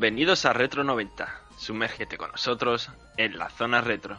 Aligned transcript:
Bienvenidos 0.00 0.46
a 0.46 0.54
Retro 0.54 0.82
90. 0.82 1.28
Sumérgete 1.58 2.16
con 2.16 2.30
nosotros 2.30 2.90
en 3.18 3.36
la 3.36 3.50
zona 3.50 3.82
retro. 3.82 4.16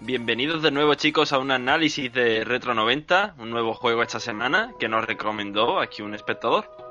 Bienvenidos 0.00 0.60
de 0.60 0.72
nuevo 0.72 0.96
chicos 0.96 1.32
a 1.32 1.38
un 1.38 1.52
análisis 1.52 2.12
de 2.12 2.42
Retro 2.42 2.74
90, 2.74 3.36
un 3.38 3.50
nuevo 3.50 3.74
juego 3.74 4.02
esta 4.02 4.18
semana 4.18 4.72
que 4.80 4.88
nos 4.88 5.06
recomendó 5.06 5.78
aquí 5.78 6.02
un 6.02 6.14
espectador. 6.14 6.83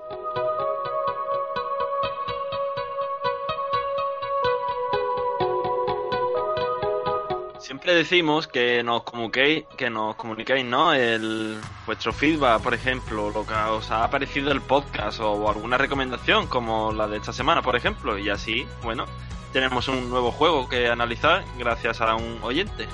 Siempre 7.84 8.02
decimos 8.02 8.48
que 8.48 8.81
nos 8.81 9.03
comuniquéis, 9.03 9.66
que 9.76 9.89
nos 9.89 10.16
comuniquéis, 10.16 10.64
¿no? 10.64 10.94
El 10.94 11.58
vuestro 11.86 12.14
feedback, 12.14 12.62
por 12.62 12.73
ejemplo, 12.73 13.30
lo 13.30 13.45
que 13.45 13.53
os 13.53 13.92
ha 13.92 14.09
parecido 14.09 14.53
el 14.53 14.62
podcast 14.62 15.20
o 15.20 15.50
alguna 15.50 15.78
recomendación, 15.78 16.48
como 16.48 16.94
la 16.94 17.09
de 17.09 17.17
esta 17.17 17.34
semana, 17.34 17.62
por 17.62 17.75
ejemplo, 17.75 18.17
y 18.17 18.30
así, 18.30 18.66
bueno, 18.84 19.03
tenemos 19.52 19.90
un 19.90 20.09
nuevo 20.09 20.31
juego 20.31 20.70
que 20.70 20.88
analizar 20.88 21.44
gracias 21.59 22.00
a 22.00 22.16
un 22.16 22.40
oyente. 22.42 22.88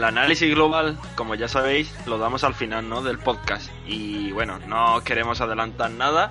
El 0.00 0.04
análisis 0.04 0.48
global, 0.54 0.96
como 1.14 1.34
ya 1.34 1.46
sabéis, 1.46 1.94
lo 2.06 2.16
damos 2.16 2.42
al 2.42 2.54
final 2.54 2.88
¿no? 2.88 3.02
del 3.02 3.18
podcast. 3.18 3.70
Y 3.86 4.32
bueno, 4.32 4.58
no 4.66 5.04
queremos 5.04 5.42
adelantar 5.42 5.90
nada. 5.90 6.30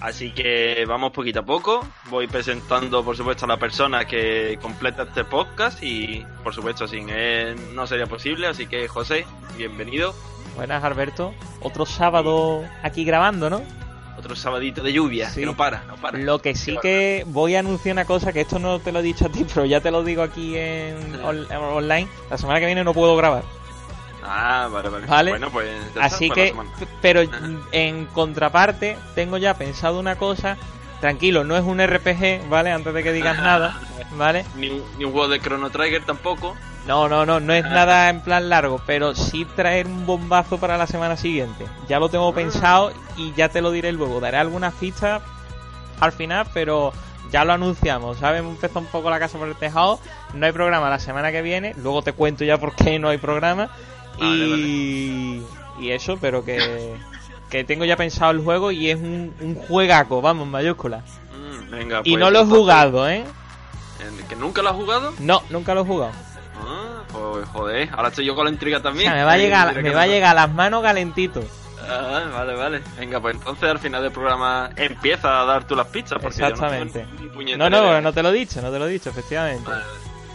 Así 0.00 0.30
que 0.30 0.84
vamos 0.86 1.10
poquito 1.10 1.40
a 1.40 1.42
poco. 1.42 1.84
Voy 2.08 2.28
presentando, 2.28 3.04
por 3.04 3.16
supuesto, 3.16 3.46
a 3.46 3.48
la 3.48 3.56
persona 3.56 4.04
que 4.04 4.60
completa 4.62 5.02
este 5.02 5.24
podcast. 5.24 5.82
Y 5.82 6.24
por 6.44 6.54
supuesto, 6.54 6.86
sin 6.86 7.08
él 7.10 7.56
no 7.74 7.84
sería 7.88 8.06
posible. 8.06 8.46
Así 8.46 8.68
que, 8.68 8.86
José, 8.86 9.26
bienvenido. 9.56 10.14
Buenas, 10.54 10.84
Alberto. 10.84 11.34
Otro 11.62 11.86
sábado 11.86 12.64
aquí 12.84 13.04
grabando, 13.04 13.50
¿no? 13.50 13.79
Otro 14.30 14.40
sabadito 14.40 14.80
de 14.84 14.92
lluvia, 14.92 15.28
Sí. 15.28 15.40
que 15.40 15.46
no 15.46 15.56
para, 15.56 15.82
no 15.88 15.96
para. 15.96 16.16
Lo 16.16 16.38
que 16.40 16.54
sí 16.54 16.78
que 16.80 17.24
voy 17.26 17.56
a 17.56 17.58
anunciar 17.60 17.94
una 17.94 18.04
cosa, 18.04 18.32
que 18.32 18.42
esto 18.42 18.60
no 18.60 18.78
te 18.78 18.92
lo 18.92 19.00
he 19.00 19.02
dicho 19.02 19.26
a 19.26 19.28
ti, 19.28 19.44
pero 19.52 19.66
ya 19.66 19.80
te 19.80 19.90
lo 19.90 20.04
digo 20.04 20.22
aquí 20.22 20.56
en 20.56 21.18
on- 21.24 21.46
en 21.50 21.56
online. 21.56 22.08
La 22.30 22.38
semana 22.38 22.60
que 22.60 22.66
viene 22.66 22.84
no 22.84 22.94
puedo 22.94 23.16
grabar. 23.16 23.42
Ah, 24.22 24.68
vale, 24.70 24.88
vale. 24.88 25.06
Vale. 25.06 25.30
Bueno, 25.32 25.50
pues. 25.50 25.68
Así 26.00 26.28
pues 26.28 26.52
que, 26.52 26.86
pero 27.02 27.22
en 27.72 28.06
contraparte, 28.06 28.96
tengo 29.16 29.36
ya 29.36 29.54
pensado 29.54 29.98
una 29.98 30.14
cosa. 30.16 30.56
Tranquilo, 31.00 31.42
no 31.42 31.56
es 31.56 31.64
un 31.64 31.80
RPG, 31.84 32.48
¿vale? 32.48 32.70
Antes 32.70 32.94
de 32.94 33.02
que 33.02 33.10
digas 33.12 33.36
nada, 33.42 33.80
¿vale? 34.12 34.44
Ni, 34.54 34.68
ni 34.96 35.04
un 35.06 35.10
juego 35.12 35.26
de 35.26 35.40
Chrono 35.40 35.70
Trigger 35.70 36.04
tampoco. 36.04 36.54
No, 36.90 37.08
no, 37.08 37.24
no, 37.24 37.38
no 37.38 37.52
es 37.52 37.62
nada 37.62 38.08
en 38.08 38.20
plan 38.20 38.48
largo, 38.48 38.80
pero 38.84 39.14
sí 39.14 39.44
traer 39.54 39.86
un 39.86 40.06
bombazo 40.06 40.58
para 40.58 40.76
la 40.76 40.88
semana 40.88 41.16
siguiente. 41.16 41.64
Ya 41.88 42.00
lo 42.00 42.08
tengo 42.08 42.34
pensado 42.34 42.92
y 43.16 43.32
ya 43.34 43.48
te 43.48 43.60
lo 43.62 43.70
diré 43.70 43.92
luego. 43.92 44.18
Daré 44.18 44.38
algunas 44.38 44.74
pistas 44.74 45.22
al 46.00 46.10
final, 46.10 46.48
pero 46.52 46.92
ya 47.30 47.44
lo 47.44 47.52
anunciamos, 47.52 48.18
¿sabes? 48.18 48.40
Hemos 48.40 48.56
empezado 48.56 48.80
un 48.80 48.86
poco 48.86 49.08
la 49.08 49.20
casa 49.20 49.38
por 49.38 49.46
el 49.46 49.54
tejado. 49.54 50.00
No 50.34 50.46
hay 50.46 50.50
programa 50.50 50.90
la 50.90 50.98
semana 50.98 51.30
que 51.30 51.42
viene. 51.42 51.74
Luego 51.76 52.02
te 52.02 52.12
cuento 52.12 52.42
ya 52.44 52.58
por 52.58 52.74
qué 52.74 52.98
no 52.98 53.08
hay 53.08 53.18
programa. 53.18 53.70
y, 54.20 55.42
y 55.78 55.90
eso, 55.92 56.18
pero 56.20 56.44
que, 56.44 56.96
que 57.50 57.62
tengo 57.62 57.84
ya 57.84 57.96
pensado 57.96 58.32
el 58.32 58.40
juego 58.40 58.72
y 58.72 58.90
es 58.90 58.96
un, 58.96 59.32
un 59.40 59.54
juegaco, 59.54 60.20
vamos, 60.20 60.44
en 60.46 60.50
mayúsculas. 60.50 61.04
Mm, 61.32 61.70
venga, 61.70 62.00
Y 62.02 62.10
pues, 62.14 62.20
no 62.20 62.30
lo 62.32 62.40
he 62.40 62.46
jugado, 62.46 63.08
¿eh? 63.08 63.24
¿En- 64.00 64.26
¿Que 64.26 64.34
nunca 64.34 64.60
lo 64.62 64.70
has 64.70 64.76
jugado? 64.76 65.12
No, 65.20 65.42
nunca 65.50 65.72
lo 65.74 65.82
he 65.82 65.84
jugado. 65.84 66.12
Ah, 66.66 67.02
pues 67.12 67.48
joder, 67.48 67.88
ahora 67.92 68.08
estoy 68.08 68.24
yo 68.26 68.34
con 68.34 68.44
la 68.44 68.50
intriga 68.50 68.78
O 68.78 68.82
también. 68.82 69.06
sea, 69.10 69.14
me 69.18 69.24
va 69.24 69.32
a 69.32 69.38
llegar, 69.38 69.82
me 69.82 69.90
va 69.90 70.02
a 70.02 70.06
no. 70.06 70.12
llegar 70.12 70.30
a 70.36 70.46
las 70.46 70.54
manos 70.54 70.82
calentito. 70.82 71.42
Ah, 71.88 72.24
vale, 72.32 72.54
vale. 72.54 72.82
Venga, 72.98 73.20
pues 73.20 73.34
entonces 73.36 73.68
al 73.68 73.78
final 73.78 74.02
del 74.02 74.12
programa 74.12 74.70
empieza 74.76 75.40
a 75.40 75.44
dar 75.44 75.64
tú 75.66 75.74
las 75.74 75.86
pistas. 75.88 76.18
Porque 76.20 76.38
yo 76.38 76.44
no 76.48 76.52
Exactamente. 76.54 77.06
No, 77.56 77.70
no, 77.70 77.78
idea. 77.88 78.00
no 78.00 78.12
te 78.12 78.22
lo 78.22 78.28
he 78.28 78.32
dicho, 78.32 78.60
no 78.62 78.70
te 78.70 78.78
lo 78.78 78.86
he 78.86 78.90
dicho, 78.90 79.10
efectivamente. 79.10 79.68
Vale. 79.70 79.82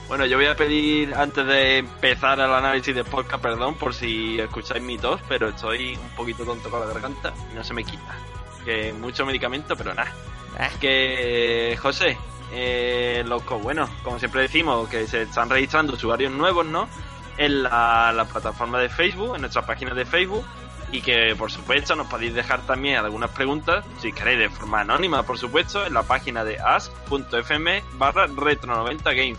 Bueno, 0.08 0.26
yo 0.26 0.38
voy 0.38 0.46
a 0.48 0.56
pedir 0.56 1.16
antes 1.16 1.46
de 1.48 1.80
empezar 1.80 2.40
el 2.40 2.52
análisis 2.54 2.94
de 2.94 3.04
podcast, 3.04 3.42
perdón 3.42 3.76
por 3.76 3.94
si 3.94 4.40
escucháis 4.40 4.84
mi 4.84 4.98
tos, 5.00 5.20
pero 5.28 5.50
estoy 5.50 5.96
un 5.96 6.10
poquito 6.16 6.44
tonto 6.44 6.70
con 6.70 6.80
la 6.80 6.86
garganta 6.88 7.34
y 7.52 7.56
no 7.56 7.64
se 7.64 7.74
me 7.74 7.84
quita. 7.84 8.16
Que 8.66 8.94
mucho 8.94 9.26
medicamento, 9.26 9.76
pero 9.76 9.94
nada. 9.94 10.12
Ah, 10.60 10.70
Que, 10.80 11.78
José, 11.82 12.18
eh, 12.56 13.24
loco, 13.28 13.60
bueno, 13.60 13.90
como 14.02 14.18
siempre 14.18 14.42
decimos, 14.42 14.88
que 14.90 15.08
se 15.08 15.24
están 15.24 15.50
registrando 15.50 15.94
usuarios 15.94 16.32
nuevos, 16.32 16.66
¿no? 16.66 16.88
En 17.38 17.64
la, 17.64 18.14
la 18.16 18.26
plataforma 18.26 18.80
de 18.80 18.88
Facebook, 18.88 19.36
en 19.36 19.42
nuestra 19.42 19.66
página 19.66 19.94
de 19.94 20.06
Facebook, 20.06 20.46
y 20.92 21.02
que, 21.02 21.36
por 21.38 21.52
supuesto, 21.52 21.96
nos 21.96 22.08
podéis 22.08 22.34
dejar 22.34 22.62
también 22.62 22.96
algunas 22.98 23.30
preguntas, 23.32 23.84
si 24.00 24.14
queréis, 24.14 24.40
de 24.40 24.50
forma 24.50 24.82
anónima, 24.82 25.24
por 25.24 25.38
supuesto, 25.38 25.86
en 25.86 25.94
la 25.94 26.04
página 26.04 26.46
de 26.46 26.58
ask.fm 26.58 27.84
barra 27.98 28.28
retro90games. 28.28 29.38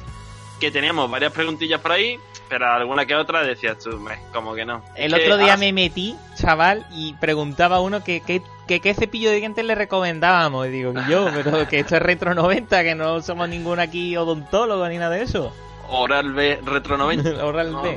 Que 0.60 0.70
teníamos 0.70 1.10
varias 1.10 1.32
preguntillas 1.32 1.80
por 1.80 1.92
ahí, 1.92 2.20
pero 2.48 2.66
alguna 2.72 3.06
que 3.06 3.14
otra 3.14 3.42
decías 3.42 3.78
tú, 3.78 3.98
"Meh, 3.98 4.18
como 4.32 4.54
que 4.54 4.64
no. 4.64 4.82
El 4.94 5.14
otro 5.14 5.36
día 5.36 5.54
Ask- 5.56 5.60
me 5.60 5.72
metí, 5.72 6.16
chaval, 6.34 6.86
y 6.90 7.14
preguntaba 7.14 7.76
a 7.76 7.80
uno 7.80 8.02
que 8.04 8.20
que- 8.20 8.42
que 8.66 8.80
qué 8.80 8.94
cepillo 8.94 9.30
de 9.30 9.36
dientes 9.36 9.64
le 9.64 9.74
recomendábamos. 9.74 10.66
Y 10.66 10.70
digo, 10.70 10.92
yo, 11.08 11.26
pero 11.34 11.68
que 11.68 11.80
esto 11.80 11.96
es 11.96 12.02
retro 12.02 12.34
90, 12.34 12.82
que 12.82 12.94
no 12.94 13.20
somos 13.22 13.48
ningún 13.48 13.78
aquí 13.80 14.16
odontólogo 14.16 14.88
ni 14.88 14.98
nada 14.98 15.14
de 15.16 15.22
eso. 15.22 15.52
Oral 15.88 16.32
B 16.32 16.60
Retro 16.64 16.96
90. 16.96 17.44
Oral 17.46 17.70
No, 17.72 17.82
B. 17.82 17.96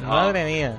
no. 0.00 0.08
Madre 0.08 0.44
mía. 0.44 0.76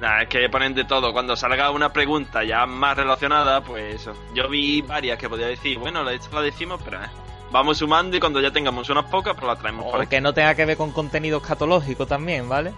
Nah, 0.00 0.22
es 0.22 0.28
que 0.28 0.48
ponen 0.48 0.74
de 0.74 0.84
todo. 0.84 1.12
Cuando 1.12 1.36
salga 1.36 1.70
una 1.70 1.92
pregunta 1.92 2.42
ya 2.42 2.64
más 2.66 2.96
relacionada, 2.96 3.60
pues 3.60 3.96
eso. 3.96 4.14
Yo 4.34 4.48
vi 4.48 4.80
varias 4.80 5.18
que 5.18 5.28
podía 5.28 5.46
decir, 5.46 5.78
bueno, 5.78 6.02
la- 6.02 6.14
esta 6.14 6.34
la 6.36 6.42
decimos, 6.42 6.80
pero 6.84 6.96
eh, 7.04 7.06
vamos 7.50 7.78
sumando 7.78 8.16
y 8.16 8.20
cuando 8.20 8.40
ya 8.40 8.50
tengamos 8.50 8.88
unas 8.90 9.04
pocas, 9.06 9.34
pues 9.34 9.46
la 9.46 9.56
traemos 9.56 9.86
O 9.92 9.96
aquí. 9.96 10.06
que 10.08 10.20
no 10.20 10.32
tenga 10.32 10.54
que 10.54 10.64
ver 10.64 10.76
con 10.76 10.92
contenido 10.92 11.38
escatológico 11.38 12.06
también, 12.06 12.48
¿vale? 12.48 12.72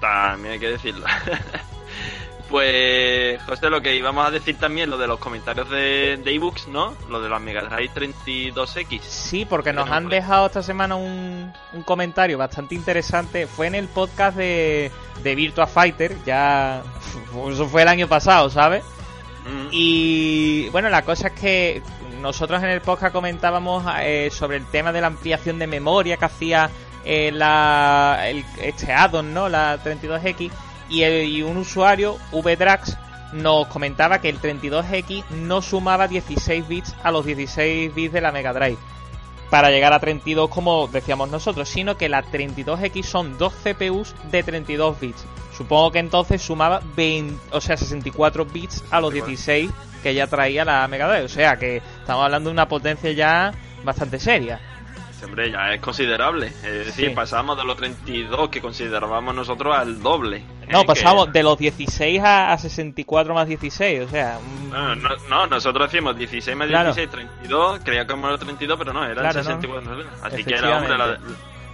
También 0.00 0.54
hay 0.54 0.58
que 0.60 0.68
decirlo. 0.70 1.06
pues, 2.50 3.42
José, 3.42 3.70
lo 3.70 3.80
que 3.82 3.96
íbamos 3.96 4.26
a 4.26 4.30
decir 4.30 4.56
también, 4.58 4.88
lo 4.88 4.98
de 4.98 5.06
los 5.08 5.18
comentarios 5.18 5.68
de, 5.68 6.16
de 6.22 6.34
ebooks, 6.34 6.68
¿no? 6.68 6.94
Lo 7.08 7.20
de 7.20 7.28
la 7.28 7.38
Mega 7.38 7.62
Drive 7.62 7.90
32X. 7.94 9.00
Sí, 9.02 9.44
porque 9.44 9.72
nos 9.72 9.90
han 9.90 10.08
dejado 10.08 10.46
esta 10.46 10.62
semana 10.62 10.94
un, 10.96 11.52
un 11.72 11.82
comentario 11.82 12.38
bastante 12.38 12.74
interesante. 12.74 13.46
Fue 13.46 13.66
en 13.66 13.74
el 13.74 13.88
podcast 13.88 14.36
de, 14.36 14.92
de 15.22 15.34
Virtua 15.34 15.66
Fighter, 15.66 16.16
ya. 16.24 16.82
Eso 17.50 17.66
fue 17.68 17.82
el 17.82 17.88
año 17.88 18.06
pasado, 18.06 18.48
¿sabes? 18.48 18.84
Mm, 19.44 19.68
Y 19.72 20.68
bueno, 20.70 20.88
la 20.88 21.02
cosa 21.02 21.28
es 21.28 21.40
que 21.40 21.82
nosotros 22.20 22.62
en 22.62 22.70
el 22.70 22.80
podcast 22.80 23.12
comentábamos 23.12 23.84
eh, 24.00 24.30
sobre 24.32 24.56
el 24.58 24.66
tema 24.66 24.92
de 24.92 25.00
la 25.00 25.06
ampliación 25.08 25.58
de 25.58 25.66
memoria 25.66 26.16
que 26.16 26.24
hacía 26.24 26.70
eh, 27.04 27.30
la, 27.32 28.18
el, 28.26 28.44
este 28.60 28.92
addon, 28.92 29.32
¿no? 29.34 29.48
La 29.48 29.78
32X. 29.82 30.50
Y, 30.88 31.02
el- 31.02 31.28
y 31.28 31.42
un 31.42 31.56
usuario, 31.56 32.16
VDrax, 32.32 32.96
nos 33.32 33.66
comentaba 33.68 34.20
que 34.20 34.28
el 34.28 34.40
32X 34.40 35.24
no 35.30 35.60
sumaba 35.62 36.06
16 36.08 36.68
bits 36.68 36.94
a 37.02 37.10
los 37.10 37.24
16 37.26 37.94
bits 37.94 38.12
de 38.12 38.20
la 38.20 38.30
Mega 38.32 38.52
Drive 38.52 38.78
para 39.50 39.70
llegar 39.70 39.92
a 39.92 40.00
32 40.00 40.48
como 40.50 40.88
decíamos 40.88 41.28
nosotros, 41.30 41.68
sino 41.68 41.96
que 41.96 42.08
la 42.08 42.24
32X 42.24 43.04
son 43.04 43.36
dos 43.38 43.52
CPUs 43.62 44.14
de 44.30 44.42
32 44.42 44.98
bits. 45.00 45.24
Supongo 45.56 45.90
que 45.92 45.98
entonces 46.00 46.42
sumaba 46.42 46.80
20, 46.96 47.34
o 47.52 47.60
sea, 47.60 47.76
64 47.76 48.44
bits 48.44 48.84
a 48.90 49.00
los 49.00 49.12
16 49.12 49.70
que 50.02 50.14
ya 50.14 50.26
traía 50.26 50.64
la 50.64 50.86
Mega 50.88 51.08
Drive. 51.08 51.24
O 51.24 51.28
sea 51.28 51.56
que 51.56 51.78
estamos 52.00 52.24
hablando 52.24 52.50
de 52.50 52.54
una 52.54 52.68
potencia 52.68 53.10
ya 53.12 53.52
bastante 53.82 54.18
seria. 54.20 54.60
Hombre, 55.24 55.50
ya 55.50 55.72
es 55.72 55.80
considerable. 55.80 56.48
Es 56.62 56.86
decir, 56.86 57.08
Sí. 57.08 57.14
pasamos 57.14 57.56
de 57.56 57.64
los 57.64 57.76
32 57.76 58.48
que 58.50 58.60
considerábamos 58.60 59.34
nosotros 59.34 59.74
al 59.76 60.00
doble. 60.02 60.44
No, 60.68 60.78
Eh, 60.78 60.80
que- 60.82 60.86
pasamos 60.86 61.32
de 61.32 61.42
los 61.42 61.58
16 61.58 62.22
a, 62.22 62.52
a 62.52 62.58
64 62.58 63.32
más 63.34 63.48
16, 63.48 64.02
o 64.02 64.08
sea... 64.08 64.38
No, 64.70 64.94
no, 64.94 65.08
no, 65.28 65.46
nosotros 65.46 65.90
decimos 65.90 66.16
16 66.16 66.54
más 66.56 66.68
Claro. 66.68 66.92
16, 66.94 67.10
32. 67.10 67.80
Creía 67.82 68.06
que 68.06 68.12
era 68.12 68.38
32, 68.38 68.78
pero 68.78 68.92
no, 68.92 69.04
era 69.04 69.14
Claro, 69.22 69.38
¿no? 69.38 69.42
64. 69.42 70.04
Así 70.22 70.44
que 70.44 70.54
era, 70.54 70.76
hombre, 70.78 70.98
la, 70.98 71.18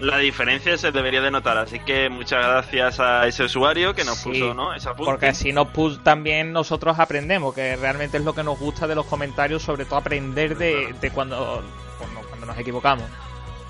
la 0.02 0.18
diferencia 0.18 0.76
se 0.76 0.90
debería 0.92 1.20
de 1.20 1.30
notar. 1.30 1.56
Así 1.58 1.78
que 1.80 2.08
muchas 2.08 2.44
gracias 2.44 3.00
a 3.00 3.26
ese 3.26 3.44
usuario 3.44 3.94
que 3.94 4.04
nos 4.04 4.18
Sí, 4.18 4.30
puso 4.30 4.52
¿no? 4.54 4.74
esa 4.74 4.94
punta. 4.94 5.10
Porque 5.12 5.26
así 5.28 5.52
nos 5.52 5.68
pus- 5.68 6.02
también 6.02 6.52
nosotros 6.52 6.98
aprendemos, 6.98 7.54
que 7.54 7.76
realmente 7.76 8.16
es 8.18 8.24
lo 8.24 8.34
que 8.34 8.42
nos 8.42 8.58
gusta 8.58 8.86
de 8.86 8.94
los 8.94 9.06
comentarios, 9.06 9.62
sobre 9.62 9.84
todo 9.84 9.96
aprender 9.96 10.56
de, 10.58 10.94
de 11.00 11.10
cuando, 11.10 11.62
cuando, 11.98 12.20
cuando 12.28 12.46
nos 12.46 12.58
equivocamos. 12.58 13.04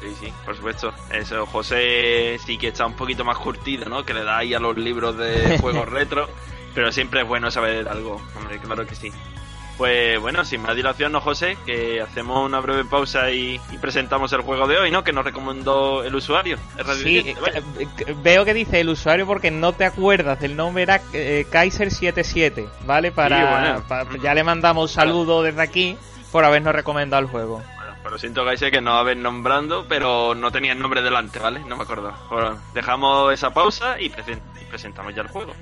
Sí, 0.00 0.08
sí, 0.20 0.32
por 0.44 0.56
supuesto. 0.56 0.92
Eso, 1.12 1.46
José 1.46 2.36
sí 2.44 2.58
que 2.58 2.68
está 2.68 2.86
un 2.86 2.94
poquito 2.94 3.24
más 3.24 3.38
curtido, 3.38 3.84
¿no? 3.88 4.04
Que 4.04 4.14
le 4.14 4.24
da 4.24 4.38
ahí 4.38 4.52
a 4.54 4.58
los 4.58 4.76
libros 4.76 5.16
de 5.16 5.58
juegos 5.60 5.88
retro. 5.88 6.28
Pero 6.74 6.90
siempre 6.90 7.20
es 7.20 7.28
bueno 7.28 7.50
saber 7.50 7.86
algo, 7.86 8.20
hombre, 8.36 8.58
claro 8.58 8.86
que 8.86 8.94
sí. 8.94 9.12
Pues 9.82 10.20
bueno, 10.20 10.44
sin 10.44 10.62
más 10.62 10.76
dilación, 10.76 11.10
¿no, 11.10 11.20
José? 11.20 11.58
Que 11.66 12.00
hacemos 12.00 12.46
una 12.46 12.60
breve 12.60 12.84
pausa 12.84 13.32
y, 13.32 13.60
y 13.72 13.78
presentamos 13.78 14.32
el 14.32 14.42
juego 14.42 14.68
de 14.68 14.78
hoy, 14.78 14.92
¿no? 14.92 15.02
Que 15.02 15.12
nos 15.12 15.24
recomendó 15.24 16.04
el 16.04 16.14
usuario. 16.14 16.56
Sí, 17.02 17.18
eh, 17.18 17.34
eh, 17.80 18.14
veo 18.22 18.44
que 18.44 18.54
dice 18.54 18.78
el 18.78 18.90
usuario 18.90 19.26
porque 19.26 19.50
no 19.50 19.72
te 19.72 19.84
acuerdas 19.84 20.38
del 20.38 20.54
nombre, 20.54 20.84
era 20.84 21.00
eh, 21.12 21.48
Kaiser77, 21.50 22.68
¿vale? 22.86 23.10
Para, 23.10 23.80
Sí, 23.80 23.82
bueno. 23.88 24.22
ya 24.22 24.34
le 24.34 24.44
mandamos 24.44 24.88
un 24.88 24.94
saludo 24.94 25.42
desde 25.42 25.62
aquí 25.62 25.96
por 26.30 26.44
habernos 26.44 26.76
recomendado 26.76 27.20
el 27.20 27.28
juego. 27.28 27.56
Bueno, 27.56 27.94
pero 28.04 28.18
siento, 28.20 28.44
Gaise, 28.44 28.70
que 28.70 28.80
no 28.80 28.92
habéis 28.92 29.18
nombrando, 29.18 29.86
pero 29.88 30.36
no 30.36 30.52
tenía 30.52 30.74
el 30.74 30.78
nombre 30.78 31.02
delante, 31.02 31.40
¿vale? 31.40 31.58
No 31.66 31.76
me 31.76 31.82
acuerdo. 31.82 32.14
Bueno, 32.30 32.56
dejamos 32.72 33.34
esa 33.34 33.52
pausa 33.52 34.00
y 34.00 34.12
presentamos 34.70 35.12
ya 35.12 35.22
el 35.22 35.28
juego. 35.28 35.52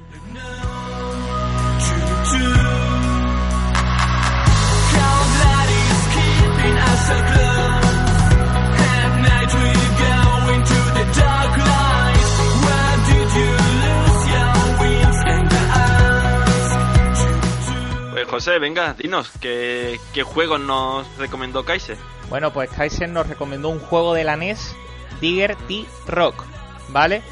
José, 18.41 18.59
venga, 18.59 18.95
dinos, 18.95 19.31
¿qué, 19.39 20.01
qué 20.15 20.23
juegos 20.23 20.59
nos 20.61 21.07
recomendó 21.19 21.62
Kaiser? 21.67 21.99
Bueno, 22.31 22.53
pues 22.53 22.71
Kaiser 22.71 23.07
nos 23.11 23.27
recomendó 23.27 23.69
un 23.69 23.81
juego 23.81 24.15
de 24.15 24.25
la 24.25 24.35
NES, 24.37 24.75
Digger 25.21 25.56
T 25.69 25.85
Rock, 26.06 26.45
¿vale? 26.89 27.23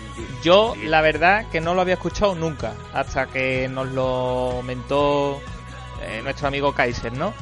Yo, 0.42 0.74
la 0.84 1.00
verdad, 1.00 1.46
que 1.50 1.62
no 1.62 1.72
lo 1.72 1.80
había 1.80 1.94
escuchado 1.94 2.34
nunca, 2.34 2.74
hasta 2.92 3.26
que 3.26 3.68
nos 3.68 3.88
lo 3.92 4.50
comentó 4.56 5.40
eh, 6.02 6.20
nuestro 6.22 6.48
amigo 6.48 6.74
Kaiser, 6.74 7.14
¿no? 7.14 7.32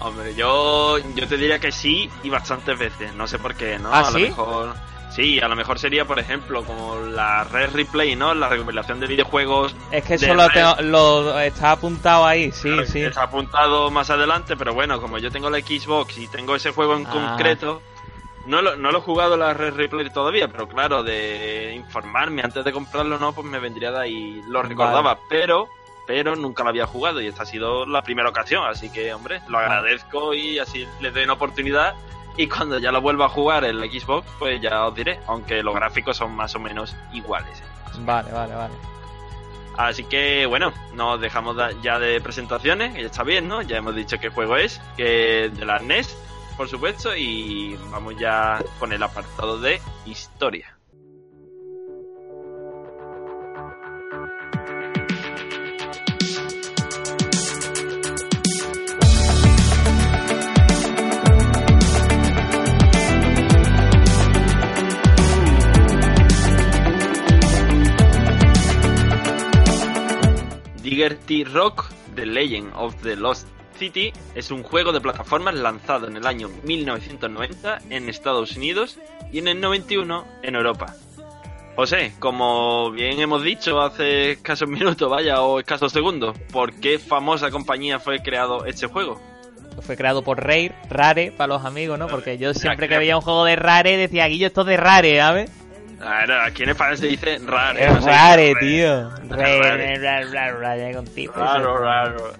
Hombre, 0.00 0.34
yo, 0.34 0.98
yo 0.98 1.26
te 1.26 1.36
diría 1.36 1.58
que 1.58 1.72
sí 1.72 2.10
y 2.22 2.28
bastantes 2.30 2.78
veces, 2.78 3.14
no 3.14 3.26
sé 3.26 3.38
por 3.38 3.54
qué, 3.54 3.78
¿no? 3.78 3.92
¿Ah, 3.92 4.00
a 4.00 4.04
sí? 4.04 4.12
lo 4.20 4.28
mejor. 4.28 4.74
Sí, 5.10 5.40
a 5.40 5.48
lo 5.48 5.56
mejor 5.56 5.78
sería, 5.78 6.04
por 6.04 6.18
ejemplo, 6.18 6.62
como 6.64 6.98
la 6.98 7.44
Red 7.44 7.70
Replay, 7.72 8.14
¿no? 8.16 8.34
La 8.34 8.50
recopilación 8.50 9.00
de 9.00 9.06
videojuegos. 9.06 9.74
Es 9.90 10.04
que 10.04 10.14
eso 10.14 10.34
lo, 10.34 10.48
tengo- 10.50 10.76
lo 10.82 11.40
está 11.40 11.70
apuntado 11.70 12.26
ahí, 12.26 12.52
sí, 12.52 12.68
Claro, 12.68 12.86
sí. 12.86 13.00
Está 13.00 13.22
apuntado 13.22 13.90
más 13.90 14.10
adelante, 14.10 14.56
pero 14.56 14.74
bueno, 14.74 15.00
como 15.00 15.16
yo 15.16 15.30
tengo 15.30 15.48
la 15.48 15.58
Xbox 15.58 16.18
y 16.18 16.28
tengo 16.28 16.54
ese 16.54 16.72
juego 16.72 16.96
en 16.96 17.06
Ah. 17.06 17.10
concreto, 17.10 17.80
no 18.44 18.60
lo, 18.60 18.76
no 18.76 18.92
lo 18.92 18.98
he 18.98 19.00
jugado 19.00 19.38
la 19.38 19.54
Red 19.54 19.74
Replay 19.74 20.10
todavía, 20.10 20.48
pero 20.48 20.68
claro, 20.68 21.02
de 21.02 21.72
informarme 21.74 22.42
antes 22.42 22.62
de 22.64 22.72
comprarlo, 22.72 23.18
no, 23.18 23.32
pues 23.32 23.46
me 23.46 23.58
vendría 23.58 23.92
de 23.92 24.00
ahí. 24.00 24.42
Lo 24.48 24.62
recordaba, 24.62 25.18
pero 25.30 25.68
pero 26.06 26.36
nunca 26.36 26.62
lo 26.62 26.70
había 26.70 26.86
jugado 26.86 27.20
y 27.20 27.26
esta 27.26 27.42
ha 27.42 27.46
sido 27.46 27.84
la 27.86 28.02
primera 28.02 28.28
ocasión, 28.28 28.64
así 28.66 28.90
que, 28.90 29.12
hombre, 29.12 29.40
lo 29.48 29.58
agradezco 29.58 30.34
y 30.34 30.58
así 30.58 30.86
les 31.00 31.12
doy 31.12 31.24
una 31.24 31.34
oportunidad. 31.34 31.94
Y 32.36 32.48
cuando 32.48 32.78
ya 32.78 32.92
lo 32.92 33.00
vuelva 33.00 33.26
a 33.26 33.28
jugar 33.30 33.64
en 33.64 33.80
la 33.80 33.86
Xbox, 33.86 34.28
pues 34.38 34.60
ya 34.60 34.86
os 34.86 34.94
diré, 34.94 35.18
aunque 35.26 35.62
los 35.62 35.74
gráficos 35.74 36.18
son 36.18 36.36
más 36.36 36.54
o 36.54 36.60
menos 36.60 36.94
iguales. 37.12 37.62
Vale, 38.00 38.30
vale, 38.30 38.54
vale. 38.54 38.74
Así 39.76 40.04
que 40.04 40.46
bueno, 40.46 40.72
nos 40.94 41.20
dejamos 41.20 41.56
ya 41.82 41.98
de 41.98 42.20
presentaciones, 42.20 42.94
ya 42.94 43.00
está 43.00 43.22
bien, 43.22 43.48
¿no? 43.48 43.62
Ya 43.62 43.78
hemos 43.78 43.94
dicho 43.94 44.18
qué 44.18 44.28
juego 44.30 44.56
es, 44.56 44.80
que 44.96 45.50
de 45.52 45.64
la 45.64 45.78
NES, 45.78 46.16
por 46.56 46.68
supuesto, 46.68 47.14
y 47.14 47.76
vamos 47.90 48.16
ya 48.18 48.62
con 48.78 48.92
el 48.92 49.02
apartado 49.02 49.58
de 49.58 49.80
historia. 50.06 50.75
Digger 70.96 71.18
T 71.18 71.44
Rock 71.52 71.90
The 72.14 72.24
Legend 72.24 72.72
of 72.74 72.94
the 73.02 73.16
Lost 73.16 73.46
City 73.78 74.14
es 74.34 74.50
un 74.50 74.62
juego 74.62 74.92
de 74.92 75.00
plataformas 75.02 75.54
lanzado 75.54 76.08
en 76.08 76.16
el 76.16 76.26
año 76.26 76.48
1990 76.64 77.80
en 77.90 78.08
Estados 78.08 78.56
Unidos 78.56 78.98
y 79.30 79.40
en 79.40 79.48
el 79.48 79.60
91 79.60 80.26
en 80.42 80.54
Europa. 80.54 80.94
José, 81.76 82.14
como 82.18 82.90
bien 82.92 83.20
hemos 83.20 83.42
dicho 83.42 83.78
hace 83.82 84.30
escasos 84.30 84.70
minutos, 84.70 85.10
vaya, 85.10 85.42
o 85.42 85.60
escasos 85.60 85.92
segundos, 85.92 86.34
¿por 86.50 86.72
qué 86.72 86.98
famosa 86.98 87.50
compañía 87.50 88.00
fue 88.00 88.20
creado 88.20 88.64
este 88.64 88.86
juego? 88.86 89.20
Fue 89.82 89.98
creado 89.98 90.22
por 90.22 90.42
Rare, 90.42 90.72
Rare, 90.88 91.30
para 91.30 91.48
los 91.48 91.66
amigos, 91.66 91.98
¿no? 91.98 92.06
Porque 92.06 92.38
yo 92.38 92.54
siempre 92.54 92.88
que 92.88 92.96
veía 92.96 93.16
un 93.16 93.22
juego 93.22 93.44
de 93.44 93.56
Rare 93.56 93.98
decía, 93.98 94.28
Guillo, 94.28 94.46
esto 94.46 94.62
es 94.62 94.68
de 94.68 94.78
Rare, 94.78 95.18
¿sabes? 95.18 95.50
Ahora, 96.00 96.44
aquí 96.44 96.62
en 96.64 96.70
España 96.70 96.96
se 96.96 97.06
dice 97.06 97.38
raro. 97.46 97.78
Es 97.78 98.04
Rare, 98.04 98.52
rare. 98.52 98.54
tío. 98.60 99.10
Rare. 99.28 99.58
Rare, 99.60 99.98
rare, 99.98 100.24
rare, 100.30 100.52
rare, 100.58 100.94
contigo. 100.94 101.32
Raro, 101.36 101.78
raro. 101.78 102.32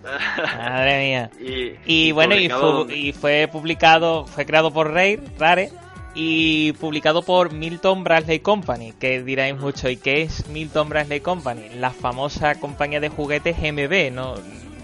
Madre 0.58 0.98
mía. 1.00 1.30
y, 1.40 1.72
Y 1.86 2.12
bueno, 2.12 2.34
y 2.34 2.48
fue, 2.48 2.94
y 2.96 3.12
fue 3.12 3.48
publicado, 3.50 4.26
fue 4.26 4.44
creado 4.44 4.70
por 4.72 4.88
Rare, 4.92 5.20
Rare, 5.38 5.70
y 6.14 6.72
publicado 6.74 7.22
por 7.22 7.52
Milton 7.52 8.04
Bradley 8.04 8.40
Company, 8.40 8.92
que 8.92 9.22
diráis 9.22 9.56
mucho, 9.56 9.88
¿y 9.88 9.96
qué 9.96 10.22
es 10.22 10.46
Milton 10.48 10.88
Bradley 10.88 11.20
Company? 11.20 11.68
La 11.78 11.90
famosa 11.90 12.54
compañía 12.56 13.00
de 13.00 13.08
juguetes 13.08 13.56
MB, 13.58 14.12
¿no? 14.14 14.34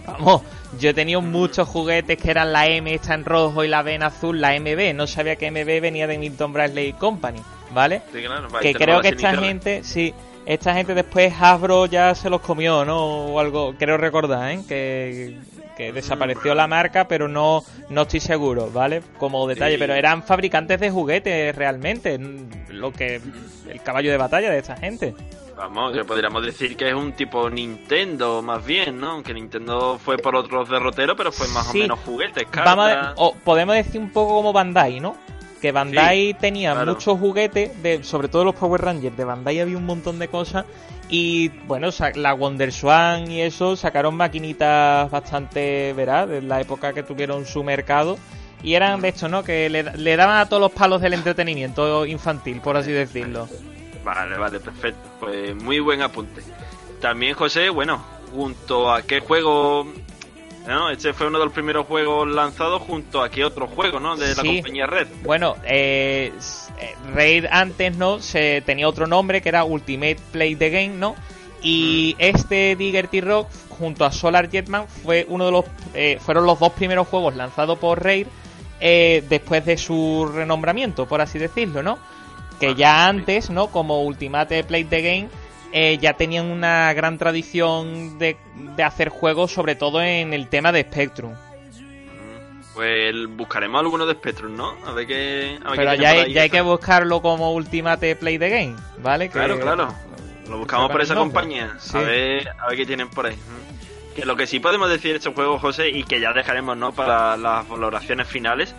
Vamos, 0.07 0.43
yo 0.79 0.91
he 0.91 0.95
tenido 0.95 1.21
muchos 1.23 1.69
juguetes 1.69 2.19
que 2.19 2.31
eran 2.31 2.53
la 2.53 2.67
M 2.67 2.93
esta 2.93 3.15
en 3.15 3.25
rojo 3.25 3.65
y 3.65 3.69
la 3.69 3.83
B 3.83 3.95
en 3.95 4.03
azul, 4.03 4.41
la 4.41 4.59
MB, 4.59 4.95
no 4.95 5.07
sabía 5.07 5.37
que 5.37 5.51
MB 5.51 5.81
venía 5.81 6.07
de 6.07 6.19
Milton 6.19 6.53
Bradley 6.53 6.93
Company, 6.95 7.41
¿vale? 7.73 8.03
Sí, 8.13 8.23
claro, 8.23 8.49
que 8.61 8.75
creo 8.75 9.01
que 9.01 9.09
esta 9.09 9.29
iniciales. 9.33 9.41
gente, 9.49 9.85
sí, 9.85 10.15
esta 10.47 10.75
gente 10.75 10.95
después 10.95 11.33
Hasbro 11.41 11.87
ya 11.87 12.15
se 12.15 12.29
los 12.31 12.41
comió, 12.41 12.85
¿no? 12.85 13.27
O 13.27 13.39
algo, 13.41 13.75
creo 13.79 13.97
recordar, 13.97 14.51
¿eh? 14.51 14.61
Que, 14.69 15.37
que 15.77 15.93
desapareció 15.93 16.55
la 16.55 16.67
marca, 16.67 17.09
pero 17.09 17.29
no, 17.29 17.63
no 17.89 18.03
estoy 18.03 18.21
seguro, 18.21 18.71
¿vale? 18.71 19.03
Como 19.19 19.47
detalle, 19.47 19.75
Sí. 19.77 19.79
pero 19.81 19.95
eran 19.95 20.23
fabricantes 20.23 20.79
de 20.81 20.91
juguetes 20.91 21.55
realmente, 21.57 22.19
lo 22.69 22.93
que 22.93 23.21
el 23.69 23.83
caballo 23.83 24.11
de 24.11 24.17
batalla 24.19 24.51
de 24.51 24.59
esta 24.59 24.77
gente. 24.77 25.15
Vamos, 25.57 25.93
que 25.93 26.05
podríamos 26.05 26.45
decir 26.45 26.77
que 26.77 26.89
es 26.89 26.95
un 26.95 27.13
tipo 27.13 27.49
Nintendo, 27.49 28.43
más 28.43 28.65
bien, 28.65 28.99
¿no? 28.99 29.11
Aunque 29.13 29.33
Nintendo 29.33 29.99
fue 30.03 30.17
por 30.19 30.35
otros 30.35 30.69
derroteros, 30.69 31.15
pero 31.17 31.31
fue 31.31 31.47
más 31.49 31.71
Sí. 31.71 31.79
o 31.81 31.83
menos 31.83 32.01
juguetes, 32.01 32.47
Vamos 32.65 32.87
a- 32.91 32.95
cartas. 32.95 33.15
o 33.17 33.35
podemos 33.35 33.75
decir 33.77 34.01
un 34.01 34.11
poco 34.11 34.35
como 34.35 34.53
Bandai, 34.53 34.99
¿no? 34.99 35.15
Que 35.63 35.71
Bandai 35.71 36.35
tenía 36.35 36.73
claro. 36.73 36.93
muchos 36.93 37.21
juguetes, 37.21 37.81
de, 37.85 38.03
sobre 38.03 38.27
todo 38.27 38.45
los 38.45 38.57
Power 38.57 38.83
Rangers. 38.83 39.17
De 39.17 39.25
Bandai 39.25 39.61
había 39.61 39.77
un 39.77 39.87
montón 39.87 40.19
de 40.19 40.27
cosas. 40.27 40.67
Y 41.09 41.51
bueno, 41.67 41.89
la 42.17 42.33
Wonder 42.35 42.73
Swan 42.73 43.31
y 43.31 43.43
eso 43.43 43.77
sacaron 43.77 44.17
maquinitas 44.17 45.09
bastante, 45.09 45.93
¿verdad? 45.93 46.27
De 46.27 46.43
la 46.43 46.61
época 46.61 46.93
que 46.93 47.05
tuvieron 47.05 47.47
su 47.47 47.63
mercado. 47.63 48.19
Y 48.65 48.75
eran 48.75 49.01
de 49.01 49.09
esto, 49.11 49.29
¿no? 49.29 49.45
Que 49.45 49.71
le, 49.71 49.85
le 49.85 50.17
daban 50.17 50.39
a 50.39 50.49
todos 50.49 50.61
los 50.61 50.73
palos 50.73 51.01
del 51.01 51.15
entretenimiento 51.15 52.07
infantil, 52.07 52.61
por 52.61 52.77
así 52.77 52.91
decirlo. 52.91 53.49
Vale, 54.05 54.37
vale, 54.37 54.59
perfecto. 54.59 55.09
Pues 55.21 55.55
muy 55.55 55.79
buen 55.79 56.03
apunte. 56.03 56.43
También, 57.01 57.35
José, 57.35 57.69
bueno, 57.69 58.05
junto 58.35 58.91
a 58.91 59.03
qué 59.03 59.21
juego. 59.21 59.87
¿No? 60.67 60.91
Este 60.91 61.13
fue 61.13 61.27
uno 61.27 61.39
de 61.39 61.45
los 61.47 61.53
primeros 61.55 61.87
juegos 61.87 62.29
lanzados 62.29 62.83
junto 62.83 63.23
a 63.23 63.31
qué 63.31 63.45
otro 63.45 63.67
juego, 63.67 64.01
¿no? 64.01 64.17
De 64.17 64.35
la 64.35 64.43
Sí. 64.43 64.57
compañía 64.57 64.87
Red. 64.87 65.09
Bueno, 65.25 65.57
eh, 65.65 66.33
eh, 66.79 66.95
Raid 67.15 67.47
antes, 67.51 67.97
¿no? 67.97 68.21
Se 68.21 68.63
tenía 68.63 68.89
otro 68.89 69.07
nombre 69.07 69.43
que 69.43 69.49
era 69.49 69.65
Ultimate 69.65 70.19
Play 70.33 70.57
the 70.57 70.71
Game, 70.71 70.97
¿no? 70.97 71.15
Y 71.63 72.17
este 72.19 72.75
Digger 72.77 73.09
T-Rock 73.09 73.49
junto 73.71 74.05
a 74.05 74.13
Solar 74.13 74.51
Jetman 74.51 74.87
fue 74.89 75.27
uno 75.29 75.47
de 75.47 75.53
los 75.53 75.65
eh, 75.95 76.19
fueron 76.21 76.45
los 76.47 76.59
dos 76.59 76.73
primeros 76.73 77.07
juegos 77.09 77.37
lanzados 77.37 77.79
por 77.79 78.03
Raid 78.03 78.27
eh, 78.81 79.23
después 79.29 79.65
de 79.65 79.77
su 79.77 80.29
renombramiento, 80.35 81.07
por 81.07 81.21
así 81.21 81.39
decirlo, 81.39 81.83
¿no? 81.83 81.99
Que 82.59 82.75
ya 82.75 83.07
antes, 83.07 83.51
¿no? 83.51 83.69
Como 83.69 84.03
Ultimate 84.03 84.65
Play 84.65 84.85
the 84.85 85.03
Game, 85.03 85.29
eh, 85.73 85.99
ya 86.01 86.15
tenían 86.15 86.47
una 86.47 86.93
gran 86.95 87.19
tradición 87.19 88.19
de, 88.19 88.37
de 88.77 88.83
hacer 88.83 89.09
juegos, 89.09 89.53
sobre 89.53 89.75
todo 89.75 90.01
en 90.03 90.33
el 90.35 90.49
tema 90.49 90.71
de 90.73 90.83
Spectrum. 90.83 91.35
Pues 92.75 93.15
buscaremos 93.29 93.81
alguno 93.81 94.07
de 94.07 94.15
Spectrum, 94.15 94.57
¿no? 94.57 94.75
A 94.87 94.93
ver 94.93 95.07
qué. 95.07 95.59
A 95.63 95.71
ver 95.71 95.77
Pero 95.79 95.91
qué 95.93 95.99
ya, 95.99 96.11
hay, 96.11 96.33
ya 96.33 96.43
hay 96.43 96.51
que 96.51 96.61
buscarlo 96.63 97.21
como 97.21 97.53
Ultimate 97.53 98.17
Play 98.17 98.39
the 98.39 98.49
Game, 98.49 98.77
¿vale? 98.99 99.27
Que- 99.29 99.33
Claro, 99.35 99.59
claro. 99.61 99.95
Lo 100.49 100.59
buscamos 100.59 100.91
por 100.91 101.01
esa 101.03 101.15
compañía. 101.15 101.77
Sí. 101.79 101.97
A, 101.97 102.01
ver, 102.01 102.49
a 102.59 102.69
ver 102.69 102.77
qué 102.77 102.87
tienen 102.87 103.09
por 103.11 103.27
ahí. 103.27 103.37
Mm. 103.37 104.15
Que 104.17 104.25
lo 104.25 104.37
que 104.37 104.47
sí 104.47 104.59
podemos 104.59 104.89
decir 104.91 105.13
de 105.13 105.19
este 105.19 105.33
juego, 105.33 105.59
José, 105.59 105.89
y 105.91 106.05
que 106.05 106.21
ya 106.21 106.33
dejaremos 106.33 106.77
¿no? 106.77 106.93
para 106.93 107.37
las 107.37 107.67
valoraciones 107.69 108.27
finales, 108.27 108.75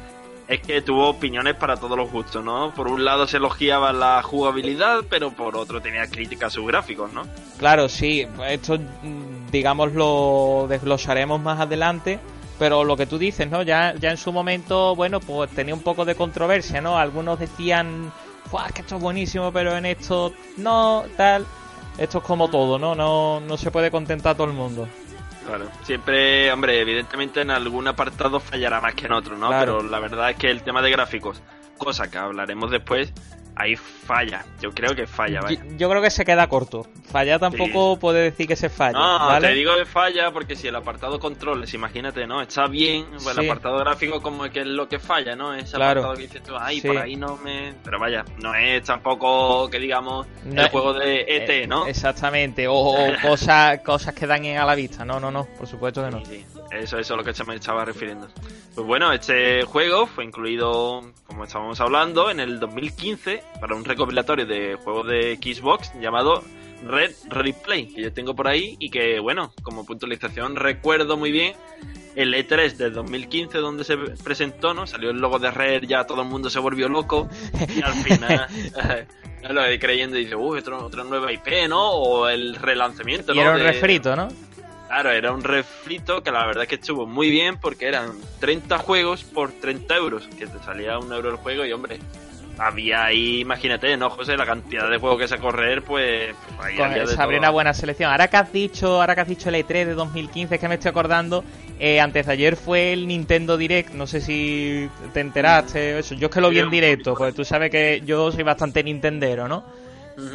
es 0.48 0.62
que 0.62 0.82
tuvo 0.82 1.10
opiniones 1.10 1.56
para 1.56 1.78
todos 1.78 1.98
los 1.98 2.12
gustos, 2.12 2.44
¿no? 2.44 2.74
Por 2.74 2.88
un 2.88 3.06
lado 3.06 3.28
se 3.28 3.38
elogiaba 3.38 3.94
la 3.94 4.22
jugabilidad, 4.24 5.02
pero 5.10 5.32
por 5.32 5.56
otro 5.56 5.82
tenía 5.82 6.08
críticas 6.08 6.48
a 6.48 6.56
sus 6.56 6.68
gráficos, 6.68 7.12
¿no? 7.14 7.24
Claro, 7.58 7.88
sí, 7.88 8.28
esto 8.48 8.78
mm, 8.78 9.52
digamos 9.52 9.94
lo 9.94 10.66
desglosaremos 10.70 11.40
más 11.42 11.60
adelante, 11.60 12.20
pero 12.60 12.84
lo 12.84 12.98
que 12.98 13.06
tú 13.06 13.18
dices, 13.18 13.50
¿no? 13.50 13.62
Ya, 13.64 13.94
ya 13.96 14.12
en 14.12 14.18
su 14.18 14.32
momento, 14.32 14.96
bueno, 14.96 15.20
pues 15.20 15.50
tenía 15.52 15.74
un 15.74 15.82
poco 15.82 16.06
de 16.06 16.16
controversia, 16.16 16.82
¿no? 16.82 16.98
Algunos 16.98 17.40
decían, 17.40 18.12
"Fua, 18.50 18.68
que 18.74 18.82
esto 18.82 18.98
es 18.98 19.02
buenísimo, 19.02 19.52
pero 19.52 19.76
en 19.78 19.86
esto 19.86 20.34
no, 20.58 21.04
tal. 21.16 21.46
Esto 21.98 22.18
es 22.18 22.24
como 22.24 22.50
todo, 22.50 22.80
¿no? 22.80 22.96
No, 22.96 23.40
no 23.40 23.58
se 23.58 23.70
puede 23.70 23.92
contentar 23.92 24.36
todo 24.36 24.48
el 24.48 24.54
mundo. 24.54 24.88
Claro. 25.46 25.70
Siempre, 25.84 26.52
hombre, 26.52 26.80
evidentemente 26.80 27.42
en 27.42 27.52
algún 27.52 27.88
apartado 27.88 28.40
fallará 28.40 28.80
más 28.82 28.96
que 28.96 29.06
en 29.06 29.14
otro, 29.14 29.38
¿no? 29.38 29.48
Claro. 29.48 29.78
Pero 29.78 29.90
la 29.90 30.00
verdad 30.00 30.30
es 30.30 30.38
que 30.38 30.50
el 30.50 30.64
tema 30.64 30.82
de 30.82 30.92
gráficos, 30.92 31.42
cosa 31.78 32.10
que 32.10 32.18
hablaremos 32.18 32.72
después, 32.72 33.14
ahí 33.56 33.76
falla. 33.76 34.44
Yo 34.62 34.72
creo 34.72 34.96
que 34.96 35.06
falla, 35.08 35.40
Yo, 35.40 35.44
vaya. 35.46 35.64
yo 35.78 35.90
creo 35.90 36.02
que 36.02 36.10
se 36.10 36.26
queda 36.26 36.48
corto. 36.48 36.88
Falla 37.12 37.38
tampoco 37.40 38.00
puede 38.00 38.22
decir 38.24 38.48
que 38.48 38.56
se 38.56 38.70
falla, 38.70 38.98
No, 38.98 39.20
¿vale? 39.28 39.50
te 39.50 39.54
digo 39.54 39.76
que 39.78 39.86
falla 39.86 40.32
porque 40.32 40.56
si 40.56 40.68
el 40.68 40.76
apartado 40.76 41.20
controles, 41.20 41.74
imagínate, 41.74 42.26
¿no? 42.26 42.42
Está 42.42 42.68
bien, 42.68 43.06
pues 43.12 43.24
Sí. 43.24 43.30
el 43.40 43.46
apartado 43.50 43.78
gráfico 43.80 44.22
como 44.22 44.44
que 44.50 44.62
es 44.62 44.68
lo 44.68 44.88
que 44.90 45.00
falla, 45.00 45.36
¿no? 45.36 45.54
Ese 45.54 45.76
Claro. 45.76 46.02
apartado 46.02 46.16
que 46.16 46.22
dices 46.24 46.44
tú, 46.44 46.54
ay, 46.60 46.80
Sí. 46.82 46.88
por 46.88 46.98
ahí 46.98 47.16
no 47.16 47.38
me... 47.38 47.74
Pero 47.84 48.00
vaya, 48.00 48.26
no 48.42 48.56
es 48.56 48.84
tampoco 48.84 49.70
que 49.70 49.80
digamos 49.80 50.26
No 50.46 50.62
el 50.62 50.70
juego 50.70 50.94
de 50.94 51.22
ET, 51.28 51.50
Eh, 51.64 51.68
¿no? 51.68 51.86
Exactamente, 51.88 52.68
o, 52.68 52.74
o 52.74 53.14
cosas, 53.22 53.80
cosas 53.82 54.14
que 54.16 54.26
dan 54.26 54.44
a 54.46 54.66
la 54.66 54.76
vista. 54.76 55.06
No, 55.06 55.20
no, 55.20 55.30
no, 55.32 55.46
por 55.58 55.68
supuesto 55.68 56.04
que 56.04 56.10
no. 56.12 56.24
Eso, 56.74 56.98
eso 56.98 57.14
es 57.14 57.18
lo 57.18 57.24
que 57.24 57.34
se 57.34 57.44
me 57.44 57.56
estaba 57.56 57.86
refiriendo. 57.86 58.28
Pues 58.76 58.88
bueno, 58.88 59.12
este 59.14 59.64
juego 59.64 60.08
fue 60.08 60.24
incluido, 60.26 61.02
como 61.28 61.44
estábamos 61.44 61.80
hablando, 61.80 62.32
en 62.32 62.40
el 62.40 62.60
2015 62.60 63.44
para 63.62 63.76
un 63.76 63.86
recopilatorio 63.86 64.46
de 64.46 64.76
juegos 64.76 65.08
de 65.08 65.38
Xbox 65.38 65.92
llamado 66.00 66.44
Red 66.86 67.12
Replay, 67.30 67.88
que 67.88 68.02
yo 68.02 68.14
tengo 68.14 68.36
por 68.36 68.48
ahí 68.48 68.76
y 68.80 68.90
que, 68.90 69.20
bueno, 69.20 69.54
como 69.62 69.86
puntualización 69.86 70.56
recuerdo 70.56 71.16
muy 71.18 71.32
bien 71.32 71.54
el 72.16 72.34
E3 72.34 72.76
del 72.76 72.94
2015 72.94 73.58
donde 73.60 73.84
se 73.84 73.98
presentó, 73.98 74.74
¿no? 74.74 74.86
Salió 74.86 75.12
el 75.12 75.18
logo 75.18 75.40
de 75.40 75.52
Red, 75.52 75.84
ya 75.84 76.06
todo 76.06 76.22
el 76.22 76.28
mundo 76.28 76.50
se 76.50 76.60
volvió 76.60 76.90
loco 76.90 77.30
y 77.76 77.82
al 77.82 77.94
final... 77.94 78.48
Lo 79.50 79.62
creyendo 79.78 80.18
y 80.18 80.24
dice, 80.24 80.38
uy, 80.38 80.60
otro, 80.60 80.86
otra 80.86 81.04
nueva 81.04 81.30
IP, 81.32 81.68
¿no? 81.68 81.92
O 81.92 82.30
el 82.30 82.56
relanzamiento, 82.56 83.34
Y 83.34 83.36
¿no? 83.36 83.42
era 83.42 83.52
un 83.52 83.58
de- 83.58 83.64
refrito, 83.64 84.16
¿no? 84.16 84.30
Claro, 84.94 85.10
era 85.10 85.32
un 85.32 85.44
refrito 85.44 86.22
que 86.22 86.30
la 86.30 86.46
verdad 86.46 86.64
es 86.64 86.70
que 86.70 86.76
estuvo 86.76 87.08
muy 87.08 87.32
bien 87.32 87.58
porque 87.58 87.88
eran 87.88 88.12
30 88.40 88.78
juegos 88.78 89.24
por 89.24 89.52
30 89.52 89.96
euros, 89.96 90.28
que 90.38 90.46
te 90.46 90.60
salía 90.60 91.00
un 91.00 91.12
euro 91.12 91.32
el 91.32 91.38
juego 91.38 91.66
y 91.66 91.74
hombre, 91.74 91.98
había 92.60 93.06
ahí, 93.06 93.40
imagínate, 93.40 93.98
¿no, 93.98 94.12
José? 94.12 94.38
La 94.38 94.46
cantidad 94.46 94.88
de 94.88 95.00
juegos 95.00 95.20
que 95.20 95.28
se 95.28 95.40
correr, 95.40 95.82
pues 95.82 96.36
ahí 96.60 96.78
se 96.78 96.84
abrió 96.84 97.06
todo. 97.06 97.38
una 97.40 97.50
buena 97.50 97.74
selección. 97.74 98.12
Ahora 98.12 98.28
que 98.28 98.38
has 98.38 98.54
dicho, 98.54 99.02
ahora 99.02 99.16
que 99.16 99.22
has 99.22 99.28
dicho 99.28 99.50
el 99.50 99.56
E3 99.56 99.86
de 99.86 99.94
2015, 99.96 100.54
es 100.54 100.62
que 100.62 100.68
me 100.68 100.76
estoy 100.76 100.90
acordando, 100.90 101.44
eh, 101.80 102.00
antes 102.00 102.28
de 102.28 102.32
ayer 102.32 102.56
fue 102.56 102.94
el 102.94 103.08
Nintendo 103.08 103.58
Direct, 103.58 103.96
no 103.96 104.06
sé 104.06 104.22
si 104.22 104.88
te 105.12 105.22
enteraste 105.22 105.96
o 105.96 105.98
eso. 105.98 106.14
Yo 106.14 106.28
es 106.28 106.34
que 106.34 106.40
lo 106.40 106.52
vi 106.52 106.60
en 106.60 106.70
directo, 106.70 107.16
porque 107.16 107.34
tú 107.34 107.44
sabes 107.44 107.72
que 107.72 108.04
yo 108.06 108.32
soy 108.32 108.44
bastante 108.44 108.84
nintendero, 108.84 109.48
¿no? 109.48 109.64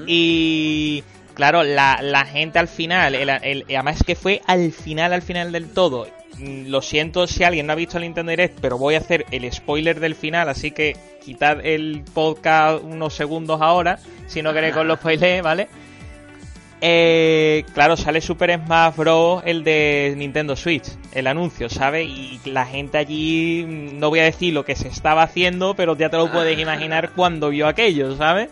Y 0.09 1.05
claro, 1.39 1.63
la, 1.65 2.01
la 2.03 2.27
gente 2.27 2.59
al 2.59 2.69
final, 2.69 3.15
el, 3.15 3.31
el- 3.31 3.65
además 3.69 3.97
es 3.97 4.03
que 4.05 4.15
fue 4.15 4.43
al 4.47 4.73
final, 4.73 5.15
al 5.15 5.23
final 5.23 5.51
del 5.53 5.71
todo. 5.71 6.07
Mm, 6.39 6.67
Lo 6.69 6.83
siento 6.83 7.27
si 7.27 7.45
alguien 7.45 7.67
no 7.67 7.73
ha 7.73 7.77
visto 7.77 7.97
el 7.97 8.03
Nintendo 8.03 8.29
Direct, 8.31 8.59
pero 8.61 8.77
voy 8.77 8.97
a 8.97 8.99
hacer 8.99 9.25
el 9.31 9.51
spoiler 9.51 9.99
del 10.01 10.15
final, 10.15 10.51
así 10.51 10.71
que 10.73 10.95
quitad 11.25 11.65
el 11.65 12.05
podcast 12.13 12.85
unos 12.85 13.15
segundos 13.15 13.61
ahora, 13.63 13.99
si 14.27 14.43
no 14.43 14.53
queréis 14.53 14.75
con 14.75 14.87
los 14.87 14.99
spoilers, 14.99 15.43
¿vale? 15.43 15.69
Eh, 16.81 17.65
claro, 17.75 17.97
sale 17.97 18.21
Super 18.21 18.55
Smash 18.65 18.95
Bros. 18.95 19.43
el 19.45 19.65
de 19.65 20.15
Nintendo 20.17 20.55
Switch, 20.55 20.85
el 21.13 21.27
anuncio, 21.27 21.69
¿sabes? 21.69 22.07
Y 22.09 22.39
la 22.45 22.67
gente 22.67 22.99
allí, 22.99 23.65
mm, 23.67 23.99
no 23.99 24.11
voy 24.11 24.21
a 24.21 24.25
decir 24.25 24.53
lo 24.55 24.65
que 24.65 24.77
se 24.77 24.87
estaba 24.87 25.25
haciendo, 25.25 25.75
pero 25.75 25.97
ya 25.97 26.09
te 26.09 26.17
lo 26.19 26.31
puedes 26.31 26.57
imaginar 26.61 27.11
cuando 27.17 27.49
vio 27.51 27.67
aquello, 27.67 28.17
¿sabes? 28.17 28.49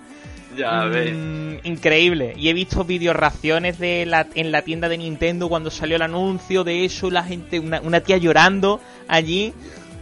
Ya 0.56 0.84
ves. 0.84 1.12
Mm, 1.14 1.54
increíble. 1.64 2.34
Y 2.36 2.48
he 2.48 2.52
visto 2.52 2.84
vídeos 2.84 3.14
reacciones 3.16 3.78
de 3.78 4.06
la, 4.06 4.26
en 4.34 4.52
la 4.52 4.62
tienda 4.62 4.88
de 4.88 4.98
Nintendo 4.98 5.48
cuando 5.48 5.70
salió 5.70 5.96
el 5.96 6.02
anuncio 6.02 6.64
de 6.64 6.84
eso, 6.84 7.10
la 7.10 7.22
gente, 7.24 7.58
una, 7.60 7.80
una 7.80 8.00
tía 8.00 8.16
llorando 8.16 8.80
allí. 9.08 9.52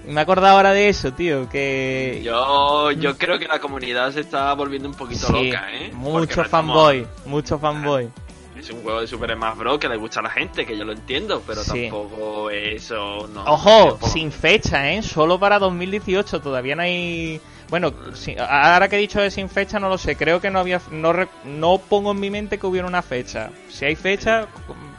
Me 0.07 0.21
he 0.21 0.23
acordado 0.23 0.57
ahora 0.57 0.73
de 0.75 0.91
eso, 0.91 1.15
tío, 1.15 1.49
que... 1.49 2.21
Yo, 2.23 2.91
yo 2.93 3.17
creo 3.17 3.39
que 3.39 3.49
la 3.49 3.59
comunidad 3.59 4.13
se 4.13 4.21
está 4.21 4.53
volviendo 4.53 4.87
un 4.87 4.95
poquito 4.95 5.27
Sí, 5.29 5.33
loca, 5.51 5.67
¿eh? 5.73 5.89
No 5.93 5.99
mucho 5.99 6.43
estamos- 6.43 6.51
fanboy, 6.77 7.07
mucho 7.27 7.59
fanboy. 7.59 8.09
Es 8.59 8.71
un 8.71 8.83
juego 8.83 9.01
de 9.01 9.07
Super 9.07 9.35
Smash 9.35 9.57
Bros. 9.57 9.79
que 9.79 9.89
le 9.89 9.97
gusta 9.97 10.21
a 10.21 10.23
la 10.23 10.31
gente, 10.31 10.65
que 10.65 10.77
yo 10.79 10.85
lo 10.85 10.93
entiendo, 10.93 11.43
pero 11.47 11.63
Sí. 11.63 11.83
tampoco 11.91 12.51
eso, 12.51 13.29
no. 13.35 13.43
Ojo, 13.45 13.71
tampoco. 13.89 14.09
sin 14.09 14.31
fecha, 14.31 14.93
¿eh? 14.93 15.03
Solo 15.03 15.39
para 15.41 15.59
2018, 15.59 16.41
todavía 16.41 16.77
no 16.77 16.83
hay... 16.83 17.41
Bueno, 17.75 17.93
sí, 18.15 18.37
ahora 18.39 18.87
que 18.89 18.95
he 18.95 18.99
dicho 19.01 19.21
de 19.21 19.33
sin 19.33 19.49
fecha 19.49 19.81
no 19.81 19.89
lo 19.89 19.99
sé, 19.99 20.15
creo 20.15 20.41
que 20.41 20.49
no 20.49 20.61
había... 20.61 20.81
No, 20.93 21.13
re- 21.13 21.27
no 21.45 21.79
pongo 21.79 22.13
en 22.13 22.21
mi 22.21 22.31
mente 22.31 22.57
que 22.57 22.69
hubiera 22.69 22.87
una 22.87 23.03
fecha. 23.03 23.51
Si 23.69 23.85
hay 23.85 23.97
fecha, 23.97 24.47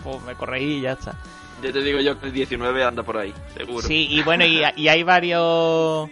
pues 0.03 0.21
me 0.23 0.33
corregí 0.33 0.79
y 0.79 0.81
ya 0.81 0.91
está. 0.91 1.15
Yo 1.63 1.71
te 1.71 1.79
digo 1.81 2.01
yo 2.01 2.19
que 2.19 2.25
el 2.25 2.33
19 2.33 2.83
anda 2.83 3.01
por 3.01 3.15
ahí, 3.17 3.33
seguro. 3.57 3.87
Sí, 3.87 4.09
y 4.11 4.21
bueno, 4.23 4.43
y, 4.45 4.61
y 4.75 4.89
hay 4.89 5.03
varios... 5.03 6.09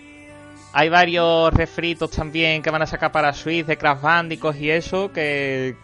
Hay 0.71 0.87
varios 0.87 1.53
refritos 1.53 2.09
también 2.11 2.61
que 2.63 2.69
van 2.69 2.81
a 2.81 2.87
sacar 2.87 3.11
para 3.11 3.33
Switch 3.33 3.65
de 3.65 3.77
Crash 3.77 3.99
Bandicoot 3.99 4.55
y 4.55 4.69
eso, 4.71 5.11
que, 5.11 5.75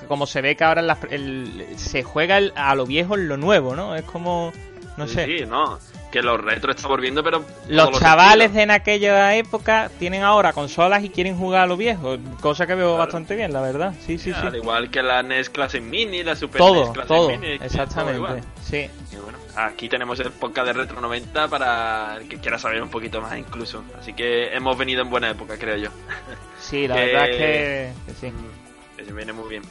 que 0.00 0.06
como 0.06 0.26
se 0.26 0.40
ve 0.40 0.56
que 0.56 0.64
ahora 0.64 0.82
las- 0.82 0.98
el- 1.10 1.64
se 1.76 2.02
juega 2.02 2.38
el- 2.38 2.52
a 2.56 2.74
lo 2.74 2.86
viejo 2.86 3.14
en 3.14 3.28
lo 3.28 3.36
nuevo, 3.36 3.76
¿no? 3.76 3.94
Es 3.94 4.02
como... 4.02 4.52
No 4.96 5.06
Sí, 5.06 5.14
sé. 5.14 5.26
Sí, 5.38 5.46
no. 5.46 5.78
Que 6.14 6.22
los 6.22 6.40
retro 6.40 6.70
está 6.70 6.86
volviendo, 6.86 7.24
pero. 7.24 7.44
Los 7.66 7.98
chavales 7.98 8.54
de 8.54 8.62
en 8.62 8.70
aquella 8.70 9.34
época 9.34 9.90
tienen 9.98 10.22
ahora 10.22 10.52
consolas 10.52 11.02
y 11.02 11.08
quieren 11.10 11.36
jugar 11.36 11.62
a 11.62 11.66
lo 11.66 11.76
viejo, 11.76 12.16
cosa 12.40 12.68
que 12.68 12.76
veo 12.76 12.90
Claro. 12.90 12.98
bastante 12.98 13.34
bien, 13.34 13.52
la 13.52 13.60
verdad. 13.60 13.92
Sí, 14.06 14.16
sí, 14.18 14.32
sí. 14.32 14.46
Al 14.46 14.54
igual 14.54 14.90
que 14.92 15.02
la 15.02 15.24
NES 15.24 15.50
Classic 15.50 15.82
Mini, 15.82 16.22
la 16.22 16.36
Super 16.36 16.58
Todo, 16.58 16.84
NES 16.84 16.90
Classic 16.92 17.08
todo, 17.08 17.28
Mini. 17.30 17.56
todo 17.56 17.66
exactamente. 17.66 18.42
Sí. 18.62 18.88
Y 19.12 19.16
bueno, 19.16 19.38
aquí 19.56 19.88
tenemos 19.88 20.20
el 20.20 20.30
podcast 20.30 20.68
de 20.68 20.72
Retro 20.74 21.00
90 21.00 21.48
para 21.48 22.18
el 22.18 22.28
que 22.28 22.36
quiera 22.38 22.60
saber 22.60 22.80
un 22.80 22.90
poquito 22.90 23.20
más 23.20 23.36
incluso. 23.36 23.82
Así 23.98 24.12
que 24.12 24.54
hemos 24.54 24.78
venido 24.78 25.02
en 25.02 25.10
buena 25.10 25.30
época, 25.30 25.58
creo 25.58 25.76
yo. 25.76 25.88
Sí, 26.60 26.86
la 26.86 26.94
Que- 26.94 27.06
verdad 27.06 27.28
es 27.28 27.36
que, 27.36 27.92
que 28.06 28.14
sí. 28.20 28.26
Mm, 28.28 28.96
Que 28.98 29.04
se 29.04 29.12
viene 29.12 29.32
muy 29.32 29.48
bien. 29.48 29.62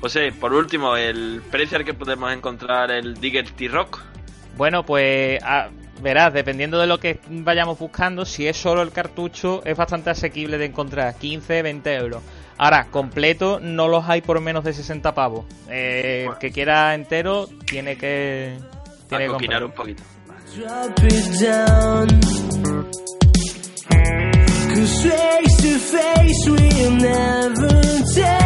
José, 0.00 0.32
por 0.32 0.54
último, 0.54 0.96
el 0.96 1.42
precio 1.50 1.76
al 1.76 1.84
que 1.84 1.92
podemos 1.92 2.32
encontrar 2.32 2.90
el 2.90 3.20
Digger 3.20 3.50
T-Rock. 3.50 4.00
Bueno, 4.56 4.84
pues 4.84 5.40
ah, 5.44 5.68
verás, 6.02 6.32
dependiendo 6.32 6.78
de 6.78 6.86
lo 6.86 6.98
que 6.98 7.18
vayamos 7.28 7.78
buscando, 7.78 8.24
si 8.24 8.46
es 8.46 8.56
solo 8.56 8.82
el 8.82 8.92
cartucho, 8.92 9.62
es 9.64 9.76
bastante 9.76 10.10
asequible 10.10 10.58
de 10.58 10.66
encontrar, 10.66 11.14
15, 11.16 11.62
20 11.62 11.94
euros. 11.94 12.22
Ahora, 12.56 12.86
completo, 12.90 13.58
no 13.60 13.88
los 13.88 14.08
hay 14.08 14.20
por 14.20 14.40
menos 14.40 14.62
de 14.64 14.72
60 14.72 15.12
pavos. 15.14 15.44
Eh, 15.68 16.22
Bueno. 16.26 16.32
El 16.34 16.38
que 16.38 16.52
quiera 16.52 16.94
entero, 16.94 17.48
tiene 17.66 17.96
que, 17.96 18.56
tiene 19.08 19.24
A 19.24 19.26
que 19.26 19.32
comprar. 19.32 19.64
un 19.64 19.72
poquito. 19.72 20.02
Drop 20.56 20.98
it 21.02 21.40
down. 21.40 22.08
Cause 24.74 25.08
face 25.08 25.56
to 25.62 25.78
face 25.78 26.50
we'll 26.50 26.90
never 26.92 28.02
tell 28.14 28.43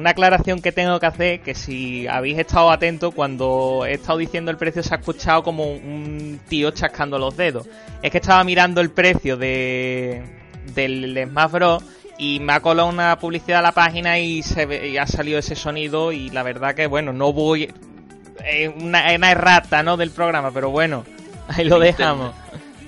Una 0.00 0.10
aclaración 0.10 0.62
que 0.62 0.72
tengo 0.72 0.98
que 0.98 1.04
hacer, 1.04 1.40
que 1.42 1.54
si 1.54 2.06
habéis 2.06 2.38
estado 2.38 2.70
atentos, 2.70 3.14
cuando 3.14 3.84
he 3.86 3.92
estado 3.92 4.16
diciendo 4.16 4.50
el 4.50 4.56
precio 4.56 4.82
se 4.82 4.94
ha 4.94 4.96
escuchado 4.96 5.42
como 5.42 5.64
un 5.74 6.40
tío 6.48 6.70
chascando 6.70 7.18
los 7.18 7.36
dedos. 7.36 7.68
Es 8.00 8.10
que 8.10 8.16
estaba 8.16 8.42
mirando 8.44 8.80
el 8.80 8.90
precio 8.90 9.36
de 9.36 10.22
del 10.74 11.22
Smash 11.28 11.50
Bros. 11.50 11.84
y 12.16 12.40
me 12.40 12.54
ha 12.54 12.60
colado 12.60 12.88
una 12.88 13.18
publicidad 13.18 13.58
a 13.58 13.62
la 13.62 13.72
página 13.72 14.18
y, 14.18 14.42
se 14.42 14.64
ve- 14.64 14.88
y 14.88 14.96
ha 14.96 15.06
salido 15.06 15.38
ese 15.38 15.54
sonido 15.54 16.12
y 16.12 16.30
la 16.30 16.42
verdad 16.42 16.74
que, 16.74 16.86
bueno, 16.86 17.12
no 17.12 17.32
voy... 17.34 17.70
Es 18.42 18.70
una, 18.74 19.10
es 19.12 19.18
una 19.18 19.30
errata, 19.32 19.82
¿no?, 19.82 19.98
del 19.98 20.12
programa, 20.12 20.50
pero 20.50 20.70
bueno, 20.70 21.04
Ahí 21.48 21.64
lo 21.66 21.78
dejamos. 21.78 22.34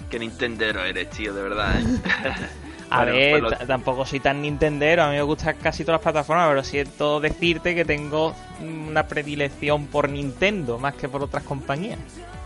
Qué 0.08 0.18
Nintendero 0.18 0.82
eres, 0.82 1.10
tío, 1.10 1.34
de 1.34 1.42
verdad, 1.42 1.74
¿eh? 1.78 1.84
A 2.92 3.04
Bueno, 3.04 3.12
ver, 3.12 3.40
pues 3.42 3.66
tampoco 3.66 4.04
soy 4.04 4.20
tan 4.20 4.42
nintendero, 4.42 5.02
a 5.04 5.08
mí 5.08 5.16
me 5.16 5.22
gustan 5.22 5.56
casi 5.62 5.82
todas 5.84 5.98
las 6.00 6.02
plataformas, 6.02 6.48
pero 6.50 6.62
siento 6.64 7.20
decirte 7.20 7.74
que 7.74 7.84
tengo 7.84 8.34
una 8.60 9.06
predilección 9.06 9.86
por 9.86 10.08
Nintendo 10.08 10.78
más 10.78 10.94
que 10.94 11.08
por 11.08 11.22
otras 11.22 11.42
compañías. 11.44 11.98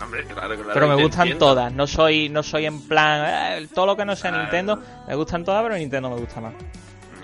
Hombre, 0.03 0.25
claro, 0.25 0.55
claro, 0.55 0.71
pero 0.75 0.89
me 0.89 0.95
gustan 0.95 1.23
entiendo. 1.23 1.47
todas, 1.47 1.73
no 1.73 1.87
soy 1.87 2.29
no 2.29 2.43
soy 2.43 2.67
en 2.67 2.81
plan 2.87 3.63
eh, 3.63 3.67
todo 3.75 3.87
lo 3.87 3.97
que 3.97 4.05
no 4.05 4.15
sea 4.15 4.31
Claro. 4.31 4.45
Nintendo, 4.45 4.83
me 5.09 5.15
gustan 5.17 5.45
todas, 5.45 5.63
pero 5.63 5.75
Nintendo 5.77 6.11
me 6.11 6.17
gusta 6.17 6.41
más. 6.41 6.53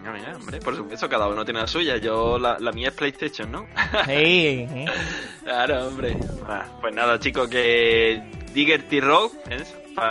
Mira, 0.00 0.12
mira, 0.14 0.36
hombre, 0.36 0.58
por 0.58 0.74
supuesto, 0.74 1.08
cada 1.08 1.28
uno 1.28 1.44
tiene 1.44 1.60
la 1.60 1.66
suya. 1.68 1.96
Yo, 1.98 2.36
la, 2.36 2.56
la 2.58 2.72
mía 2.72 2.88
es 2.88 2.94
PlayStation, 2.94 3.52
¿no? 3.52 3.66
Sí. 4.06 4.66
Claro, 5.44 5.88
hombre. 5.88 6.16
Ah, 6.48 6.64
pues 6.80 6.94
nada, 6.94 7.18
chicos, 7.18 7.48
que 7.48 8.22
Digger 8.54 8.82
T-Rock 8.88 9.32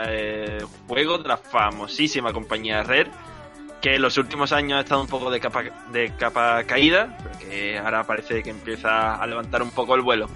eh, 0.07 0.63
juego 0.87 1.17
de 1.17 1.27
la 1.27 1.37
famosísima 1.37 2.33
compañía 2.33 2.83
Rare, 2.83 3.11
que 3.81 3.95
en 3.95 4.01
los 4.01 4.17
últimos 4.17 4.51
años 4.51 4.77
ha 4.77 4.81
estado 4.81 5.01
un 5.01 5.07
poco 5.07 5.31
de 5.31 5.39
capa, 5.39 5.63
de 5.91 6.13
capa 6.15 6.63
caída, 6.65 7.17
pero 7.17 7.39
que 7.39 7.77
ahora 7.77 8.03
parece 8.05 8.43
que 8.43 8.51
empieza 8.51 9.15
a 9.15 9.27
levantar 9.27 9.63
un 9.63 9.71
poco 9.71 9.95
el 9.95 10.01
vuelo. 10.01 10.27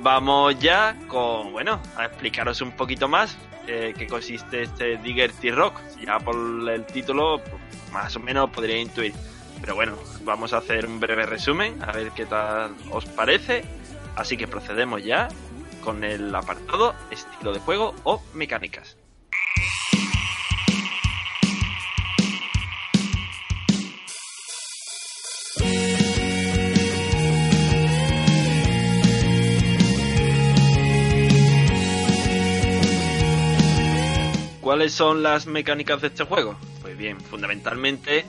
Vamos 0.00 0.58
ya 0.58 0.96
con, 1.06 1.52
bueno, 1.52 1.80
a 1.96 2.06
explicaros 2.06 2.60
un 2.60 2.72
poquito 2.72 3.08
más 3.08 3.36
eh, 3.66 3.94
qué 3.96 4.06
consiste 4.06 4.62
este 4.62 4.96
Digger 4.98 5.32
T-Rock. 5.32 5.80
Ya 6.04 6.18
por 6.18 6.34
el 6.68 6.84
título, 6.86 7.40
más 7.92 8.16
o 8.16 8.20
menos 8.20 8.50
podría 8.50 8.78
intuir. 8.78 9.14
Pero 9.60 9.76
bueno, 9.76 9.96
vamos 10.24 10.52
a 10.52 10.58
hacer 10.58 10.86
un 10.86 10.98
breve 10.98 11.24
resumen, 11.24 11.80
a 11.82 11.92
ver 11.92 12.10
qué 12.10 12.26
tal 12.26 12.74
os 12.90 13.04
parece. 13.04 13.64
Así 14.16 14.36
que 14.36 14.48
procedemos 14.48 15.04
ya 15.04 15.28
con 15.82 16.04
el 16.04 16.34
apartado 16.34 16.94
estilo 17.10 17.52
de 17.52 17.60
juego 17.60 17.94
o 18.04 18.22
mecánicas. 18.34 18.96
¿Cuáles 34.60 34.92
son 34.92 35.22
las 35.22 35.46
mecánicas 35.46 36.00
de 36.00 36.06
este 36.06 36.24
juego? 36.24 36.56
Pues 36.80 36.96
bien, 36.96 37.20
fundamentalmente 37.20 38.24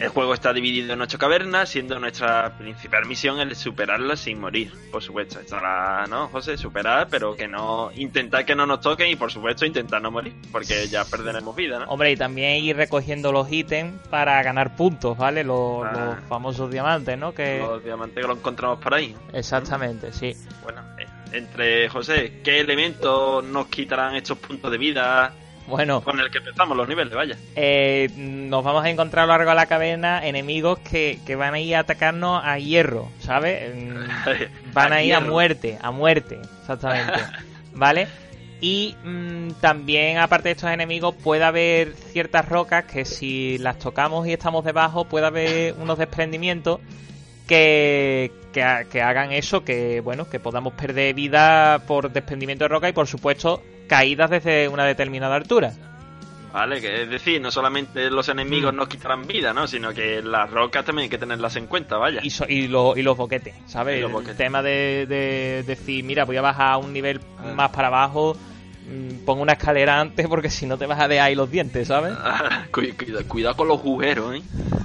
el 0.00 0.08
juego 0.08 0.32
está 0.34 0.52
dividido 0.52 0.94
en 0.94 1.00
ocho 1.02 1.18
cavernas, 1.18 1.68
siendo 1.68 1.98
nuestra 2.00 2.56
principal 2.58 3.04
misión 3.06 3.38
el 3.38 3.54
superarlas 3.54 4.20
sin 4.20 4.40
morir. 4.40 4.72
Por 4.90 5.02
supuesto, 5.02 5.40
estará, 5.40 6.06
¿no, 6.08 6.28
José? 6.28 6.56
Superar, 6.56 7.08
pero 7.10 7.36
que 7.36 7.46
no. 7.46 7.90
Intentar 7.94 8.44
que 8.44 8.54
no 8.54 8.66
nos 8.66 8.80
toquen 8.80 9.08
y, 9.08 9.16
por 9.16 9.30
supuesto, 9.30 9.66
intentar 9.66 10.00
no 10.00 10.10
morir, 10.10 10.34
porque 10.50 10.88
ya 10.88 11.04
perderemos 11.04 11.54
vida, 11.54 11.78
¿no? 11.80 11.84
Hombre, 11.86 12.12
y 12.12 12.16
también 12.16 12.64
ir 12.64 12.76
recogiendo 12.76 13.30
los 13.30 13.50
ítems 13.52 14.00
para 14.08 14.42
ganar 14.42 14.74
puntos, 14.76 15.16
¿vale? 15.18 15.44
Los, 15.44 15.84
Ah. 15.84 15.92
los 16.16 16.28
famosos 16.28 16.70
diamantes, 16.70 17.18
¿no? 17.18 17.34
Que 17.34 17.58
Los 17.58 17.84
diamantes 17.84 18.22
que 18.22 18.26
lo 18.26 18.34
encontramos 18.34 18.78
por 18.80 18.94
ahí. 18.94 19.14
exactamente, 19.32 20.12
sí. 20.12 20.34
Bueno, 20.62 20.80
eh, 20.98 21.06
entre 21.32 21.88
José, 21.88 22.40
¿qué 22.42 22.60
elementos 22.60 23.44
nos 23.44 23.66
quitarán 23.66 24.16
estos 24.16 24.38
puntos 24.38 24.70
de 24.72 24.78
vida 24.78 25.32
Bueno, 25.70 26.02
con 26.02 26.20
el 26.20 26.30
que 26.30 26.38
empezamos 26.38 26.76
los 26.76 26.88
niveles? 26.88 27.14
Vaya. 27.14 27.36
eh, 27.56 28.10
nos 28.16 28.62
vamos 28.62 28.84
a 28.84 28.90
encontrar 28.90 29.24
a 29.24 29.26
lo 29.26 29.32
largo 29.32 29.50
de 29.50 29.56
la 29.56 29.66
caverna 29.66 30.26
enemigos 30.26 30.78
que, 30.80 31.18
que 31.24 31.36
van 31.36 31.54
a 31.54 31.60
ir 31.60 31.76
a 31.76 31.80
atacarnos 31.80 32.42
a 32.44 32.58
hierro, 32.58 33.08
¿sabes? 33.20 33.72
Van 34.72 34.92
a 34.92 35.02
ir 35.02 35.14
a 35.14 35.20
muerte, 35.20 35.78
a 35.80 35.90
muerte, 35.90 36.38
exactamente. 36.60 37.20
¿Vale? 37.72 38.06
Y 38.60 38.94
mm, 39.04 39.52
también, 39.60 40.18
aparte 40.18 40.48
de 40.48 40.52
estos 40.52 40.70
enemigos, 40.70 41.14
puede 41.14 41.44
haber 41.44 41.94
ciertas 41.94 42.46
rocas 42.48 42.84
que 42.84 43.04
si 43.06 43.56
las 43.58 43.78
tocamos 43.78 44.26
y 44.26 44.32
estamos 44.34 44.64
debajo, 44.64 45.06
puede 45.06 45.26
haber 45.26 45.74
unos 45.74 45.96
desprendimientos 45.98 46.80
que, 47.48 48.30
que, 48.52 48.86
que 48.90 49.02
hagan 49.02 49.32
eso, 49.32 49.64
que 49.64 50.00
bueno, 50.00 50.28
que 50.28 50.38
podamos 50.40 50.74
perder 50.74 51.14
vida 51.14 51.82
por 51.86 52.12
desprendimiento 52.12 52.64
de 52.64 52.68
roca 52.68 52.88
y 52.88 52.92
por 52.92 53.06
supuesto 53.06 53.62
caídas 53.90 54.30
desde 54.30 54.68
una 54.68 54.84
determinada 54.84 55.34
altura. 55.34 55.72
Vale, 56.52 56.80
que 56.80 57.02
es 57.02 57.10
decir, 57.10 57.40
no 57.40 57.50
solamente 57.50 58.08
los 58.08 58.28
enemigos 58.28 58.72
Mm. 58.72 58.76
nos 58.76 58.88
quitarán 58.88 59.26
vida, 59.26 59.52
¿no? 59.52 59.66
Sino 59.66 59.92
que 59.92 60.22
las 60.22 60.48
rocas 60.50 60.84
también 60.84 61.04
hay 61.04 61.08
que 61.10 61.18
tenerlas 61.18 61.56
en 61.56 61.66
cuenta, 61.66 61.96
vaya. 61.96 62.20
Y, 62.22 62.30
so- 62.30 62.46
y, 62.48 62.68
lo- 62.68 62.96
y 62.96 63.02
los 63.02 63.16
boquetes, 63.16 63.54
¿sabes? 63.66 63.98
Y 63.98 64.00
los 64.00 64.26
El 64.28 64.36
tema 64.36 64.62
de, 64.62 65.06
de 65.08 65.64
decir, 65.66 66.04
mira, 66.04 66.24
voy 66.24 66.36
a 66.36 66.42
bajar 66.42 66.76
un 66.78 66.92
nivel 66.92 67.20
Ah. 67.38 67.52
más 67.54 67.70
para 67.70 67.88
abajo, 67.88 68.36
mm, 68.88 69.24
pongo 69.24 69.42
una 69.42 69.52
escalera 69.54 70.00
antes 70.00 70.26
porque 70.28 70.50
si 70.50 70.66
no 70.66 70.76
te 70.78 70.86
vas 70.86 70.98
a 71.00 71.08
dejar 71.08 71.26
ahí 71.26 71.34
los 71.34 71.50
dientes, 71.50 71.88
¿sabes? 71.88 72.14
Cuida- 72.72 73.22
cuidado 73.28 73.56
con 73.56 73.68
los 73.68 73.78
agujeros, 73.80 74.34
¿eh? 74.36 74.42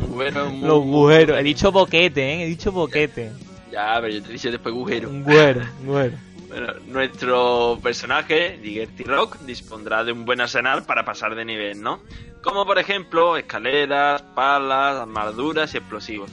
Muy- 0.09 0.31
Los 0.31 0.81
agujeros. 0.83 1.39
He 1.39 1.43
dicho 1.43 1.71
boquete, 1.71 2.33
¿eh? 2.33 2.43
He 2.43 2.47
dicho 2.47 2.71
boquete. 2.71 3.31
Ya, 3.71 3.95
pero 4.01 4.13
yo 4.13 4.21
te 4.23 4.31
dije 4.33 4.51
después 4.51 4.73
agujero. 4.73 5.09
Güero, 5.11 5.61
güero. 5.83 6.13
Bueno, 6.47 6.73
nuestro 6.87 7.79
personaje, 7.81 8.57
Digerty 8.61 9.03
Rock, 9.03 9.39
dispondrá 9.41 10.03
de 10.03 10.11
un 10.11 10.25
buen 10.25 10.41
arsenal 10.41 10.85
para 10.85 11.03
pasar 11.03 11.35
de 11.35 11.45
nivel, 11.45 11.81
¿no? 11.81 12.01
Como 12.43 12.65
por 12.65 12.77
ejemplo, 12.77 13.37
escaleras, 13.37 14.21
palas, 14.21 14.97
armaduras 14.97 15.73
y 15.73 15.77
explosivos. 15.77 16.31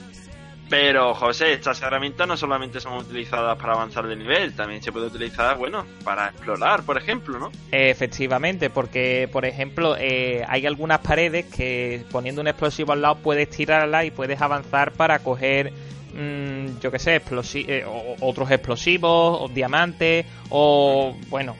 Pero, 0.69 1.13
José, 1.13 1.53
estas 1.53 1.81
herramientas 1.81 2.27
no 2.27 2.37
solamente 2.37 2.79
son 2.79 2.93
utilizadas 2.93 3.57
para 3.57 3.73
avanzar 3.73 4.07
de 4.07 4.15
nivel, 4.15 4.55
también 4.55 4.81
se 4.81 4.91
puede 4.91 5.07
utilizar, 5.07 5.57
bueno, 5.57 5.85
para 6.03 6.29
explorar, 6.29 6.83
por 6.83 6.97
ejemplo, 6.97 7.37
¿no? 7.37 7.51
Efectivamente, 7.71 8.69
porque, 8.69 9.29
por 9.31 9.45
ejemplo, 9.45 9.95
eh, 9.99 10.43
hay 10.47 10.65
algunas 10.65 10.99
paredes 10.99 11.45
que 11.45 12.03
poniendo 12.11 12.41
un 12.41 12.47
explosivo 12.47 12.93
al 12.93 13.01
lado 13.01 13.17
puedes 13.17 13.49
tirarla 13.49 14.05
y 14.05 14.11
puedes 14.11 14.41
avanzar 14.41 14.93
para 14.93 15.19
coger, 15.19 15.73
mm, 16.13 16.79
yo 16.79 16.91
qué 16.91 16.99
sé, 16.99 17.21
explosi- 17.23 17.65
eh, 17.67 17.85
otros 18.21 18.49
explosivos, 18.51 19.37
o 19.41 19.47
diamantes, 19.49 20.25
o, 20.49 21.15
bueno, 21.29 21.55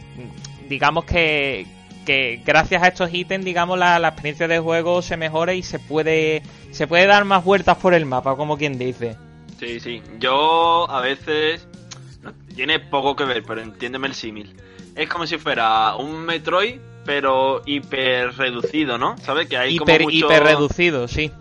digamos 0.69 1.05
que, 1.05 1.65
que 2.05 2.41
gracias 2.45 2.83
a 2.83 2.87
estos 2.89 3.13
ítems, 3.13 3.45
digamos, 3.45 3.77
la, 3.79 3.99
la 3.99 4.09
experiencia 4.09 4.47
de 4.47 4.59
juego 4.59 5.01
se 5.01 5.17
mejora 5.17 5.53
y 5.53 5.63
se 5.63 5.79
puede, 5.79 6.43
se 6.71 6.87
puede 6.87 7.05
dar 7.07 7.25
más 7.25 7.43
vueltas 7.43 7.77
por 7.77 7.93
el 7.93 8.05
mapa, 8.05 8.35
como 8.35 8.57
quien 8.57 8.77
dice. 8.77 9.15
Sí, 9.59 9.79
sí. 9.79 10.01
Yo 10.19 10.89
a 10.89 10.99
veces. 11.01 11.67
no, 12.21 12.33
tiene 12.55 12.79
poco 12.79 13.15
que 13.15 13.23
ver, 13.23 13.43
pero 13.47 13.61
entiéndeme 13.61 14.07
el 14.07 14.13
símil. 14.15 14.53
Es 14.95 15.07
como 15.09 15.25
si 15.25 15.37
fuera 15.37 15.95
un 15.95 16.25
Metroid, 16.25 16.79
pero 17.05 17.61
hiper 17.65 18.35
reducido, 18.37 18.97
¿no? 18.97 19.17
¿Sabes? 19.19 19.47
Que 19.47 19.57
hay 19.57 19.75
hiper, 19.75 20.01
como 20.01 20.11
mucho... 20.11 20.25
hiper 20.27 20.43
reducido, 20.43 21.07
sí. 21.07 21.31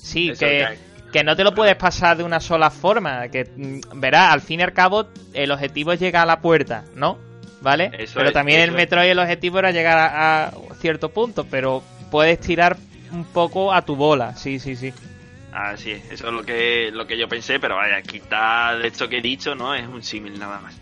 Sí, 0.00 0.30
Eso, 0.30 0.46
que, 0.46 0.50
que 0.58 0.64
hay- 0.64 0.78
que 1.12 1.22
no 1.22 1.36
te 1.36 1.44
lo 1.44 1.54
puedes 1.54 1.76
pasar 1.76 2.16
de 2.16 2.24
una 2.24 2.40
sola 2.40 2.70
forma. 2.70 3.28
Que 3.28 3.44
mm, 3.44 4.00
verás, 4.00 4.32
al 4.32 4.40
fin 4.40 4.60
y 4.60 4.62
al 4.62 4.72
cabo, 4.72 5.06
el 5.34 5.50
objetivo 5.50 5.92
es 5.92 6.00
llegar 6.00 6.22
a 6.22 6.26
la 6.26 6.40
puerta, 6.40 6.84
¿no? 6.94 7.18
¿Vale? 7.60 7.90
Eso 7.96 8.14
pero 8.16 8.28
es, 8.28 8.32
también 8.34 8.60
el 8.60 8.70
es. 8.70 8.74
Metroid 8.74 9.10
el 9.10 9.18
objetivo 9.18 9.58
era 9.58 9.70
llegar 9.70 9.98
a, 9.98 10.46
a 10.46 10.52
cierto 10.80 11.10
punto, 11.10 11.46
pero 11.48 11.82
puedes 12.10 12.40
tirar 12.40 12.76
un 13.12 13.24
poco 13.24 13.72
a 13.72 13.82
tu 13.82 13.94
bola, 13.94 14.34
sí, 14.34 14.58
sí, 14.58 14.74
sí. 14.74 14.92
Así 15.52 15.92
es, 15.92 16.10
eso 16.10 16.28
es 16.28 16.32
lo 16.32 16.42
que, 16.42 16.90
lo 16.90 17.06
que 17.06 17.18
yo 17.18 17.28
pensé, 17.28 17.60
pero 17.60 17.76
vaya, 17.76 18.00
quitar 18.00 18.84
esto 18.84 19.06
que 19.08 19.18
he 19.18 19.22
dicho, 19.22 19.54
¿no? 19.54 19.74
Es 19.74 19.86
un 19.86 20.02
símil 20.02 20.38
nada 20.38 20.60
más. 20.60 20.74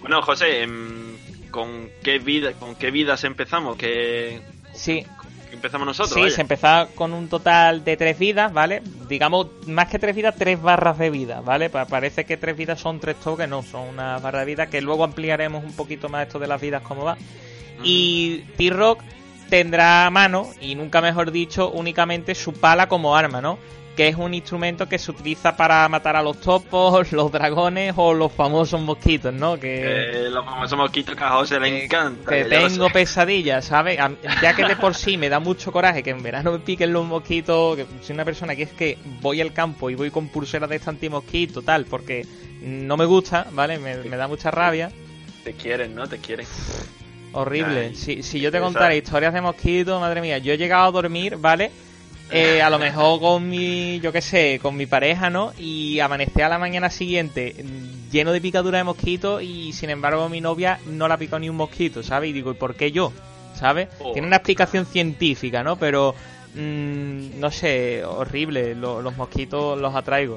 Bueno, 0.00 0.22
José, 0.22 0.62
em, 0.62 1.16
¿con 1.50 1.90
qué 2.02 2.18
vida, 2.18 2.52
con 2.52 2.76
qué 2.76 2.90
vidas 2.90 3.24
empezamos? 3.24 3.76
¿Qué, 3.76 4.40
Sí, 4.76 5.06
empezamos 5.52 5.86
nosotros? 5.86 6.14
sí, 6.14 6.20
vaya? 6.20 6.34
se 6.34 6.40
empezaba 6.40 6.86
con 6.88 7.12
un 7.12 7.28
total 7.28 7.84
de 7.84 7.96
tres 7.96 8.18
vidas, 8.18 8.52
¿vale? 8.52 8.82
Digamos, 9.08 9.46
más 9.66 9.88
que 9.88 9.98
tres 9.98 10.14
vidas, 10.16 10.34
tres 10.36 10.60
barras 10.60 10.98
de 10.98 11.10
vida, 11.10 11.40
¿vale? 11.40 11.70
Pa- 11.70 11.86
parece 11.86 12.24
que 12.24 12.36
tres 12.36 12.56
vidas 12.56 12.80
son 12.80 13.00
tres 13.00 13.16
toques, 13.16 13.48
no, 13.48 13.62
son 13.62 13.88
una 13.88 14.18
barra 14.18 14.40
de 14.40 14.46
vida 14.46 14.66
que 14.68 14.80
luego 14.80 15.04
ampliaremos 15.04 15.64
un 15.64 15.74
poquito 15.74 16.08
más 16.08 16.26
esto 16.26 16.38
de 16.38 16.46
las 16.48 16.60
vidas, 16.60 16.82
cómo 16.82 17.04
va. 17.04 17.16
Y 17.84 18.38
T-Rock 18.56 19.02
tendrá 19.50 20.06
a 20.06 20.10
mano, 20.10 20.48
y 20.60 20.74
nunca 20.74 21.00
mejor 21.00 21.30
dicho, 21.30 21.70
únicamente 21.70 22.34
su 22.34 22.52
pala 22.52 22.88
como 22.88 23.16
arma, 23.16 23.40
¿no? 23.40 23.58
Que 23.96 24.08
es 24.08 24.16
un 24.16 24.34
instrumento 24.34 24.86
que 24.88 24.98
se 24.98 25.10
utiliza 25.10 25.56
para 25.56 25.88
matar 25.88 26.16
a 26.16 26.22
los 26.22 26.38
topos, 26.40 27.10
los 27.12 27.32
dragones 27.32 27.94
o 27.96 28.12
los 28.12 28.30
famosos 28.30 28.80
mosquitos, 28.80 29.32
¿no? 29.32 29.58
Que, 29.58 30.26
Eh, 30.26 30.30
los 30.30 30.44
famosos 30.44 30.76
mosquitos 30.78 31.16
que 31.16 31.24
a 31.24 31.30
José 31.30 31.58
le 31.58 31.84
encanta. 31.84 32.30
que 32.30 32.44
tengo 32.44 32.90
pesadillas, 32.90 33.64
¿sabes? 33.64 33.98
Ya 34.42 34.54
que 34.54 34.64
de 34.66 34.76
por 34.76 34.94
sí 34.94 35.16
me 35.16 35.28
da 35.30 35.40
mucho 35.40 35.72
coraje 35.72 36.02
que 36.02 36.10
en 36.10 36.22
verano 36.22 36.52
me 36.52 36.58
piquen 36.58 36.92
los 36.92 37.06
mosquitos, 37.06 37.76
que 37.76 37.86
soy 38.02 38.14
una 38.14 38.24
persona 38.26 38.54
que 38.54 38.64
es 38.64 38.72
que 38.72 38.98
voy 39.22 39.40
al 39.40 39.52
campo 39.54 39.88
y 39.88 39.94
voy 39.94 40.10
con 40.10 40.28
pulseras 40.28 40.68
de 40.68 40.76
este 40.76 40.90
antimosquito, 40.90 41.62
tal, 41.62 41.86
porque 41.86 42.26
no 42.60 42.96
me 42.98 43.06
gusta, 43.06 43.46
¿vale? 43.52 43.78
Me, 43.78 43.96
me 43.96 44.16
da 44.18 44.28
mucha 44.28 44.50
rabia. 44.50 44.90
Te 45.42 45.54
quieren, 45.54 45.94
¿no? 45.94 46.06
Te 46.06 46.18
quieren. 46.18 46.46
Horrible. 47.32 47.86
Ay, 47.88 47.94
si, 47.94 48.22
si 48.22 48.40
yo 48.40 48.50
te 48.50 48.60
contara 48.60 48.94
historias 48.94 49.32
de 49.34 49.40
mosquitos, 49.40 50.00
madre 50.00 50.20
mía, 50.20 50.38
yo 50.38 50.52
he 50.52 50.58
llegado 50.58 50.84
a 50.86 50.90
dormir, 50.90 51.36
¿vale? 51.36 51.70
Eh, 52.30 52.60
a 52.60 52.70
lo 52.70 52.78
mejor 52.80 53.20
con 53.20 53.48
mi, 53.48 54.00
yo 54.00 54.10
qué 54.12 54.20
sé, 54.20 54.58
con 54.60 54.76
mi 54.76 54.86
pareja, 54.86 55.30
¿no? 55.30 55.52
Y 55.58 56.00
amanecer 56.00 56.42
a 56.44 56.48
la 56.48 56.58
mañana 56.58 56.90
siguiente 56.90 57.54
mm, 57.62 58.10
lleno 58.10 58.32
de 58.32 58.40
picadura 58.40 58.78
de 58.78 58.84
mosquitos 58.84 59.42
y 59.42 59.72
sin 59.72 59.90
embargo 59.90 60.28
mi 60.28 60.40
novia 60.40 60.80
no 60.86 61.06
la 61.06 61.14
ha 61.14 61.18
picado 61.18 61.38
ni 61.38 61.48
un 61.48 61.56
mosquito, 61.56 62.02
¿sabes? 62.02 62.30
Y 62.30 62.32
digo, 62.32 62.50
¿y 62.50 62.54
por 62.54 62.74
qué 62.74 62.90
yo? 62.90 63.12
¿Sabes? 63.54 63.88
Oh. 64.00 64.12
Tiene 64.12 64.26
una 64.26 64.36
explicación 64.36 64.86
científica, 64.86 65.62
¿no? 65.62 65.76
Pero, 65.76 66.14
mm, 66.56 67.38
no 67.38 67.50
sé, 67.52 68.04
horrible, 68.04 68.74
lo- 68.74 69.00
los 69.02 69.16
mosquitos 69.16 69.78
los 69.80 69.94
atraigo. 69.94 70.36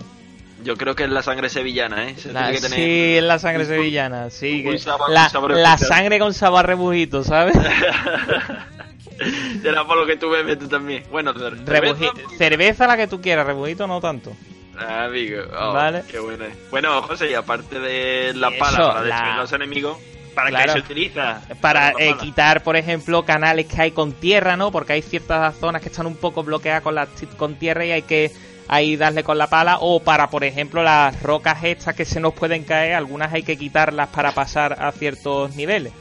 Yo 0.63 0.75
creo 0.78 0.93
que 0.95 1.06
es 1.06 1.10
la 1.10 1.23
sangre 1.23 1.49
sevillana, 1.49 2.08
¿eh? 2.10 2.15
Se 2.17 2.32
La- 2.32 2.43
tiene 2.52 2.56
que 2.56 2.62
tener- 2.62 2.80
sí, 2.80 3.17
es 3.17 3.23
la 3.23 3.39
sangre 3.39 3.65
sevillana, 3.65 4.30
sí. 4.30 4.63
un 4.65 4.71
que- 4.73 4.78
sabor- 4.80 5.10
la, 5.10 5.23
un 5.23 5.30
sabor 5.32 5.52
la 5.58 5.78
sangre 5.78 6.19
con 6.19 6.34
sabor 6.34 6.65
rebujito, 6.67 7.23
¿sabes? 7.23 7.56
Será 9.62 9.86
por 9.86 9.97
lo 9.97 10.05
que 10.05 10.17
tú 10.17 10.29
bebes 10.29 10.58
tú 10.60 10.67
también. 10.67 11.03
Bueno, 11.12 11.34
Rebuji- 11.34 12.38
cerveza 12.38 12.88
la 12.88 12.97
que 12.97 13.08
tú 13.08 13.21
quieras, 13.21 13.45
rebujito 13.45 13.88
no 13.88 13.99
tanto. 13.99 14.34
Ah, 14.77 15.05
amigo. 15.05 15.41
Oh, 15.60 15.73
Vale. 15.73 16.03
Qué 16.10 16.19
bueno. 16.19 16.45
Bueno, 16.71 17.01
José, 17.01 17.32
y 17.32 17.34
aparte 17.34 17.79
de 17.79 18.34
la 18.36 18.47
Eso, 18.49 18.60
pala 18.60 18.77
para 18.77 18.93
la- 19.01 19.05
destruir 19.08 19.36
los 19.36 19.51
enemigos, 19.53 19.97
¿para 20.34 20.49
Claro. 20.49 20.65
qué 20.73 20.79
se 20.79 20.86
utiliza? 20.86 21.41
Para 21.60 21.91
la 21.91 21.99
eh, 21.99 22.15
quitar, 22.17 22.63
por 22.63 22.77
ejemplo, 22.77 23.23
canales 23.25 23.65
que 23.65 23.82
hay 23.82 23.91
con 23.91 24.13
tierra, 24.13 24.55
¿no? 24.55 24.71
Porque 24.71 24.93
hay 24.93 25.01
ciertas 25.01 25.55
zonas 25.58 25.82
que 25.82 25.89
están 25.89 26.05
un 26.08 26.15
poco 26.15 26.43
bloqueadas 26.43 26.82
con, 26.82 26.95
la, 26.95 27.08
con 27.38 27.55
tierra 27.55 27.86
y 27.86 27.91
hay 27.91 28.03
que 28.03 28.32
ahí 28.69 28.95
darle 28.95 29.23
con 29.25 29.38
la 29.38 29.47
pala. 29.47 29.79
O 29.82 29.99
para, 30.01 30.29
por 30.29 30.45
ejemplo, 30.45 30.82
las 30.82 31.21
rocas 31.23 31.62
estas 31.65 31.93
que 31.93 32.05
se 32.05 32.21
nos 32.21 32.34
pueden 32.34 32.63
caer, 32.63 32.93
algunas 32.93 33.34
hay 33.34 33.43
que 33.43 33.58
quitarlas 33.58 34.08
para 34.10 34.32
pasar 34.32 34.77
a 34.82 34.93
ciertos 34.93 35.55
niveles. 35.58 35.91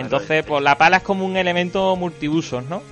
Entonces, 0.00 0.44
pues 0.44 0.62
la 0.62 0.76
pala 0.78 0.98
es 0.98 1.02
como 1.02 1.24
un 1.24 1.36
elemento 1.36 1.94
multiusos, 1.96 2.64
¿no? 2.64 2.82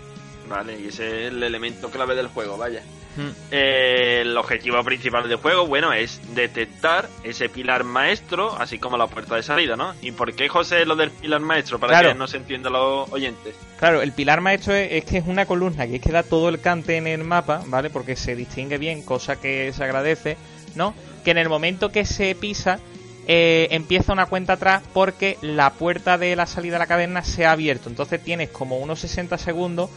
Vale, 0.48 0.78
y 0.80 0.88
ese 0.88 1.26
es 1.26 1.32
el 1.32 1.42
elemento 1.42 1.90
clave 1.90 2.14
del 2.14 2.28
juego, 2.28 2.56
vaya. 2.56 2.82
Mm. 3.16 3.30
Eh, 3.50 4.18
el 4.22 4.36
objetivo 4.36 4.82
principal 4.84 5.26
del 5.28 5.38
juego, 5.38 5.66
bueno, 5.66 5.92
es 5.92 6.20
detectar 6.34 7.08
ese 7.24 7.48
pilar 7.48 7.82
maestro, 7.82 8.54
así 8.58 8.78
como 8.78 8.96
la 8.98 9.06
puerta 9.06 9.36
de 9.36 9.42
salida, 9.42 9.74
¿no? 9.74 9.94
¿Y 10.02 10.12
por 10.12 10.34
qué, 10.34 10.48
José, 10.48 10.84
lo 10.84 10.96
del 10.96 11.10
pilar 11.10 11.40
maestro? 11.40 11.78
Para 11.80 11.94
Claro. 11.94 12.08
que 12.10 12.14
no 12.14 12.26
se 12.26 12.36
entiendan 12.36 12.74
los 12.74 13.10
oyentes. 13.10 13.54
Claro, 13.78 14.02
el 14.02 14.12
pilar 14.12 14.40
maestro 14.42 14.74
es, 14.74 14.92
es 14.92 15.04
que 15.04 15.18
es 15.18 15.24
una 15.26 15.46
columna 15.46 15.86
que 15.86 15.96
es 15.96 16.02
que 16.02 16.12
da 16.12 16.22
todo 16.22 16.48
el 16.50 16.60
cante 16.60 16.96
en 16.96 17.06
el 17.06 17.24
mapa, 17.24 17.62
¿vale? 17.66 17.88
Porque 17.88 18.16
se 18.16 18.36
distingue 18.36 18.76
bien, 18.78 19.02
cosa 19.02 19.40
que 19.40 19.72
se 19.72 19.82
agradece, 19.82 20.36
¿no? 20.74 20.94
Que 21.24 21.30
en 21.30 21.38
el 21.38 21.48
momento 21.48 21.90
que 21.90 22.04
se 22.04 22.34
pisa, 22.34 22.78
eh, 23.26 23.68
empieza 23.72 24.12
una 24.12 24.26
cuenta 24.26 24.54
atrás 24.54 24.82
porque 24.92 25.36
la 25.42 25.70
puerta 25.70 26.16
de 26.16 26.36
la 26.36 26.46
salida 26.46 26.74
de 26.74 26.78
la 26.80 26.86
caverna 26.86 27.24
se 27.24 27.44
ha 27.44 27.52
abierto. 27.52 27.88
Entonces 27.88 28.22
tienes 28.22 28.50
como 28.50 28.78
unos 28.78 29.00
60 29.00 29.36
segundos 29.38 29.90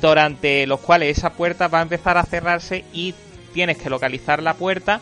durante 0.00 0.66
los 0.66 0.80
cuales 0.80 1.18
esa 1.18 1.34
puerta 1.34 1.68
va 1.68 1.80
a 1.80 1.82
empezar 1.82 2.16
a 2.16 2.24
cerrarse 2.24 2.84
y 2.92 3.14
tienes 3.52 3.76
que 3.76 3.90
localizar 3.90 4.42
la 4.42 4.54
puerta 4.54 5.00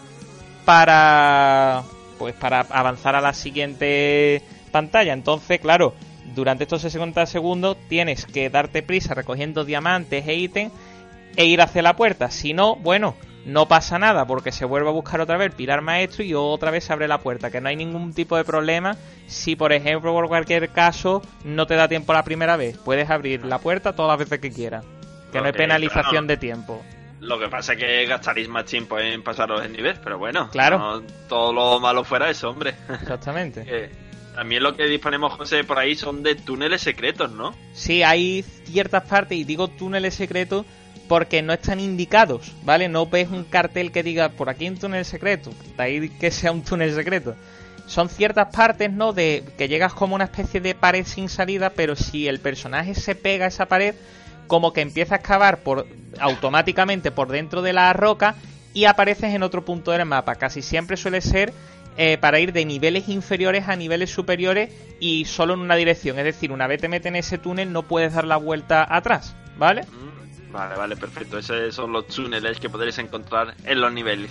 para 0.64 1.83
pues 2.18 2.35
para 2.35 2.61
avanzar 2.61 3.16
a 3.16 3.20
la 3.20 3.33
siguiente 3.33 4.42
pantalla. 4.70 5.12
Entonces, 5.12 5.61
claro, 5.61 5.94
durante 6.35 6.64
estos 6.64 6.83
60 6.83 7.27
segundos 7.27 7.77
tienes 7.88 8.27
que 8.27 8.51
darte 8.51 8.83
prisa 8.83 9.14
recogiendo 9.14 9.64
diamantes 9.64 10.27
e 10.27 10.35
ítems 10.35 10.72
e 11.37 11.46
ir 11.46 11.61
hacia 11.61 11.83
la 11.83 11.96
puerta. 11.96 12.31
Si 12.31 12.53
no, 12.53 12.77
bueno, 12.77 13.14
no 13.44 13.66
pasa 13.68 13.98
nada 13.98 14.26
porque 14.26 14.52
se 14.52 14.64
vuelve 14.64 14.88
a 14.88 14.92
buscar 14.92 15.20
otra 15.20 15.37
vez 15.37 15.46
el 15.50 15.57
pilar 15.57 15.81
maestro 15.83 16.22
y 16.24 16.35
otra 16.35 16.70
vez 16.70 16.85
se 16.85 16.92
abre 16.92 17.09
la 17.09 17.18
puerta. 17.18 17.50
Que 17.50 17.61
no 17.61 17.68
hay 17.68 17.76
ningún 17.76 18.12
tipo 18.12 18.37
de 18.37 18.44
problema 18.44 18.96
si, 19.26 19.57
por 19.57 19.72
ejemplo, 19.72 20.12
por 20.12 20.28
cualquier 20.28 20.68
caso 20.70 21.22
no 21.44 21.66
te 21.66 21.74
da 21.74 21.88
tiempo 21.88 22.12
la 22.12 22.22
primera 22.24 22.57
vez. 22.57 22.78
Puedes 22.78 23.11
abrir 23.11 23.44
la 23.44 23.59
puerta 23.59 23.94
todas 23.94 24.11
las 24.11 24.18
veces 24.18 24.40
que 24.40 24.50
quieras. 24.52 24.85
Que 25.33 25.40
no 25.40 25.46
hay 25.46 25.52
penalización 25.52 26.26
de 26.26 26.37
tiempo. 26.37 26.83
Lo 27.20 27.38
que 27.38 27.48
pasa 27.48 27.74
es 27.74 27.78
que 27.78 28.07
gastaréis 28.07 28.48
más 28.48 28.64
tiempo 28.64 28.98
en 28.98 29.22
pasaros 29.22 29.64
el 29.64 29.72
nivel, 29.72 29.96
pero 30.02 30.18
bueno, 30.18 30.50
Claro. 30.50 30.78
no 30.78 31.02
todo 31.28 31.52
lo 31.52 31.78
malo 31.78 32.02
fuera 32.05 32.28
eso, 32.28 32.50
hombre. 32.50 32.74
Exactamente. 32.88 33.64
Eh, 33.68 33.90
también 34.35 34.62
lo 34.62 34.74
que 34.74 34.87
disponemos, 34.87 35.35
José, 35.35 35.62
por 35.62 35.78
ahí 35.78 35.94
son 35.94 36.22
de 36.22 36.35
túneles 36.35 36.81
secretos, 36.81 37.31
¿no? 37.33 37.55
Sí, 37.74 38.02
hay 38.02 38.42
ciertas 38.64 39.05
partes, 39.05 39.37
y 39.37 39.44
digo 39.44 39.68
túneles 39.68 40.14
secretos 40.14 40.64
porque 41.12 41.42
no 41.42 41.53
están 41.53 41.79
indicados, 41.79 42.53
¿vale? 42.64 42.88
No 42.88 43.05
ves 43.05 43.29
un 43.29 43.44
cartel 43.44 43.92
que 43.92 44.03
diga 44.03 44.31
por 44.31 44.48
aquí 44.48 44.66
un 44.66 44.79
túnel 44.79 45.05
secreto, 45.05 45.51
de 45.77 45.83
ahí 45.83 46.09
que 46.09 46.31
sea 46.31 46.53
un 46.53 46.62
túnel 46.62 46.94
secreto. 46.94 47.37
Son 47.87 48.09
ciertas 48.09 48.48
partes, 48.48 48.90
¿no? 48.90 49.12
De 49.12 49.44
que 49.59 49.68
llegas 49.68 49.92
como 49.92 50.14
una 50.14 50.25
especie 50.25 50.62
de 50.62 50.75
pared 50.75 51.05
sin 51.05 51.29
salida, 51.29 51.68
pero 51.77 51.96
si 51.96 52.29
el 52.29 52.40
personaje 52.40 52.94
se 52.94 53.14
pega 53.14 53.44
a 53.44 53.48
esa 53.48 53.66
pared, 53.66 53.94
como 54.46 54.72
que 54.72 54.81
empieza 54.81 55.16
a 55.16 55.18
excavar 55.18 55.59
por 55.59 55.87
automáticamente 56.18 57.11
por 57.11 57.29
dentro 57.29 57.61
de 57.61 57.75
la 57.75 57.92
roca 57.92 58.35
y 58.72 58.87
apareces 58.87 59.35
en 59.35 59.42
otro 59.42 59.66
punto 59.66 59.90
del 59.90 60.07
mapa. 60.07 60.37
Casi 60.37 60.62
siempre 60.62 60.96
suele 60.96 61.20
ser 61.20 61.53
eh, 61.98 62.16
para 62.22 62.40
ir 62.40 62.55
de 62.55 62.64
niveles 62.64 63.11
inferiores 63.11 63.68
a 63.68 63.77
niveles 63.77 64.09
superiores 64.09 64.70
y 64.98 65.27
solo 65.27 65.53
en 65.53 65.61
una 65.61 65.77
dirección. 65.77 66.18
Es 66.18 66.25
decir, 66.25 66.53
una 66.53 66.68
vez 66.68 66.81
te 66.81 66.88
metes 66.88 67.11
en 67.11 67.16
ese 67.16 67.37
túnel 67.37 67.70
no 67.70 67.83
puedes 67.83 68.14
dar 68.14 68.25
la 68.25 68.38
vuelta 68.38 68.87
atrás, 68.88 69.37
¿vale? 69.59 69.83
Vale, 70.52 70.76
vale, 70.76 70.96
perfecto. 70.96 71.38
Esos 71.38 71.74
son 71.74 71.92
los 71.92 72.06
túneles 72.06 72.60
que 72.60 72.68
podréis 72.68 72.98
encontrar 72.98 73.54
en 73.64 73.80
los 73.80 73.92
niveles. 73.92 74.30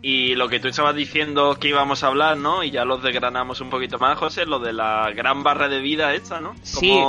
Y 0.00 0.36
lo 0.36 0.48
que 0.48 0.60
tú 0.60 0.68
estabas 0.68 0.94
diciendo 0.94 1.56
que 1.58 1.68
íbamos 1.68 2.04
a 2.04 2.06
hablar, 2.08 2.36
¿no? 2.36 2.62
Y 2.62 2.70
ya 2.70 2.84
los 2.84 3.02
desgranamos 3.02 3.60
un 3.60 3.68
poquito 3.70 3.98
más, 3.98 4.16
José, 4.16 4.46
lo 4.46 4.60
de 4.60 4.72
la 4.72 5.10
gran 5.14 5.42
barra 5.42 5.68
de 5.68 5.80
vida 5.80 6.14
esta, 6.14 6.40
¿no? 6.40 6.54
Sí, 6.62 7.02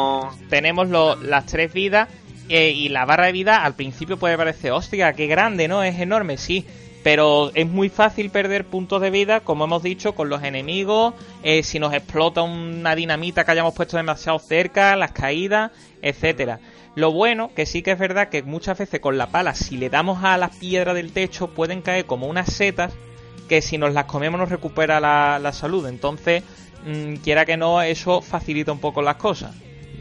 tenemos 0.50 0.90
lo- 0.90 1.16
las 1.18 1.46
tres 1.46 1.72
vidas 1.72 2.10
eh, 2.48 2.72
y 2.72 2.90
la 2.90 3.06
barra 3.06 3.28
de 3.28 3.32
vida 3.32 3.64
al 3.64 3.76
principio 3.76 4.18
puede 4.18 4.36
parecer, 4.38 4.72
hostia, 4.72 5.14
qué 5.14 5.28
grande, 5.28 5.68
¿no? 5.68 5.84
Es 5.84 6.00
enorme, 6.00 6.38
sí. 6.38 6.66
Pero 7.04 7.52
es 7.54 7.68
muy 7.68 7.90
fácil 7.90 8.30
perder 8.32 8.66
puntos 8.66 9.02
de 9.02 9.12
vida, 9.12 9.40
como 9.42 9.66
hemos 9.66 9.84
dicho, 9.84 10.16
con 10.16 10.28
los 10.30 10.42
enemigos, 10.44 11.14
eh, 11.44 11.62
si 11.64 11.78
nos 11.80 11.94
explota 11.94 12.42
una 12.42 12.96
dinamita 12.96 13.46
que 13.46 13.52
hayamos 13.52 13.74
puesto 13.76 13.98
demasiado 13.98 14.40
cerca, 14.40 14.96
las 14.96 15.12
caídas, 15.12 15.72
etcétera. 16.02 16.60
Lo 17.00 17.12
bueno, 17.14 17.52
que 17.56 17.66
sí 17.66 17.82
que 17.82 17.92
es 17.92 17.98
verdad 17.98 18.28
que 18.28 18.44
muchas 18.44 18.78
veces 18.78 19.00
con 19.00 19.18
la 19.18 19.28
pala, 19.28 19.56
si 19.56 19.78
le 19.78 19.90
damos 19.90 20.22
a 20.22 20.38
las 20.38 20.54
piedras 20.58 20.96
del 20.96 21.14
techo, 21.14 21.48
pueden 21.48 21.82
caer 21.82 22.06
como 22.06 22.28
unas 22.28 22.52
setas 22.52 22.92
que 23.48 23.62
si 23.62 23.78
nos 23.78 23.94
las 23.94 24.04
comemos 24.04 24.38
nos 24.38 24.50
recupera 24.50 25.00
la, 25.00 25.40
la 25.40 25.54
salud. 25.54 25.88
Entonces, 25.88 26.44
mm, 26.86 27.16
quiera 27.24 27.46
que 27.46 27.56
no, 27.56 27.82
eso 27.82 28.22
facilita 28.22 28.74
un 28.74 28.80
poco 28.80 29.02
las 29.02 29.16
cosas. 29.16 29.56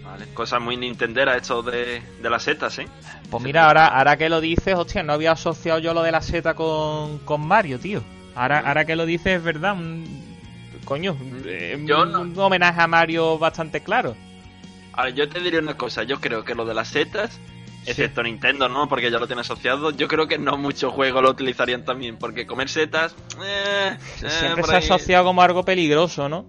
Vale, 0.04 0.24
cosas 0.34 0.60
muy 0.60 0.76
nintendera 0.76 1.36
esto 1.36 1.62
de, 1.62 2.02
de 2.20 2.30
las 2.30 2.42
setas, 2.42 2.76
¿eh? 2.80 2.88
Pues 3.30 3.44
mira, 3.44 3.66
ahora, 3.68 3.86
ahora 3.86 4.16
que 4.16 4.28
lo 4.28 4.40
dices, 4.40 4.74
hostia, 4.74 5.04
no 5.04 5.12
había 5.12 5.30
asociado 5.32 5.78
yo 5.78 5.94
lo 5.94 6.02
de 6.02 6.10
la 6.10 6.20
seta 6.20 6.54
con, 6.54 7.18
con 7.20 7.46
Mario, 7.46 7.78
tío. 7.78 8.02
Ahora, 8.34 8.58
ahora 8.66 8.84
que 8.84 8.96
lo 8.96 9.06
dices, 9.06 9.36
es 9.36 9.42
verdad. 9.44 9.74
un- 9.74 10.26
coño, 10.84 11.16
eh, 11.44 11.80
Yo 11.84 12.02
un, 12.02 12.10
no- 12.12 12.20
un 12.22 12.38
homenaje 12.38 12.80
a 12.80 12.88
Mario 12.88 13.38
bastante 13.38 13.82
claro. 13.82 14.16
Ahora, 14.98 15.10
yo 15.10 15.28
te 15.28 15.38
diré 15.38 15.60
una 15.60 15.76
cosa, 15.76 16.02
yo 16.02 16.20
creo 16.20 16.44
que 16.44 16.56
lo 16.56 16.64
de 16.64 16.74
las 16.74 16.88
setas, 16.88 17.38
excepto 17.86 18.20
Nintendo, 18.22 18.68
¿no? 18.68 18.88
Porque 18.88 19.12
ya 19.12 19.18
lo 19.20 19.28
tiene 19.28 19.42
asociado, 19.42 19.92
yo 19.92 20.08
creo 20.08 20.26
que 20.26 20.38
no 20.38 20.56
muchos 20.58 20.92
juegos 20.92 21.22
lo 21.22 21.30
utilizarían 21.30 21.84
también, 21.84 22.16
porque 22.18 22.48
comer 22.48 22.68
setas... 22.68 23.14
eh, 23.44 23.96
eh, 23.96 24.28
Siempre 24.28 24.64
se 24.64 24.74
ha 24.74 24.78
asociado 24.78 25.24
como 25.26 25.40
algo 25.40 25.64
peligroso, 25.64 26.28
¿no? 26.28 26.46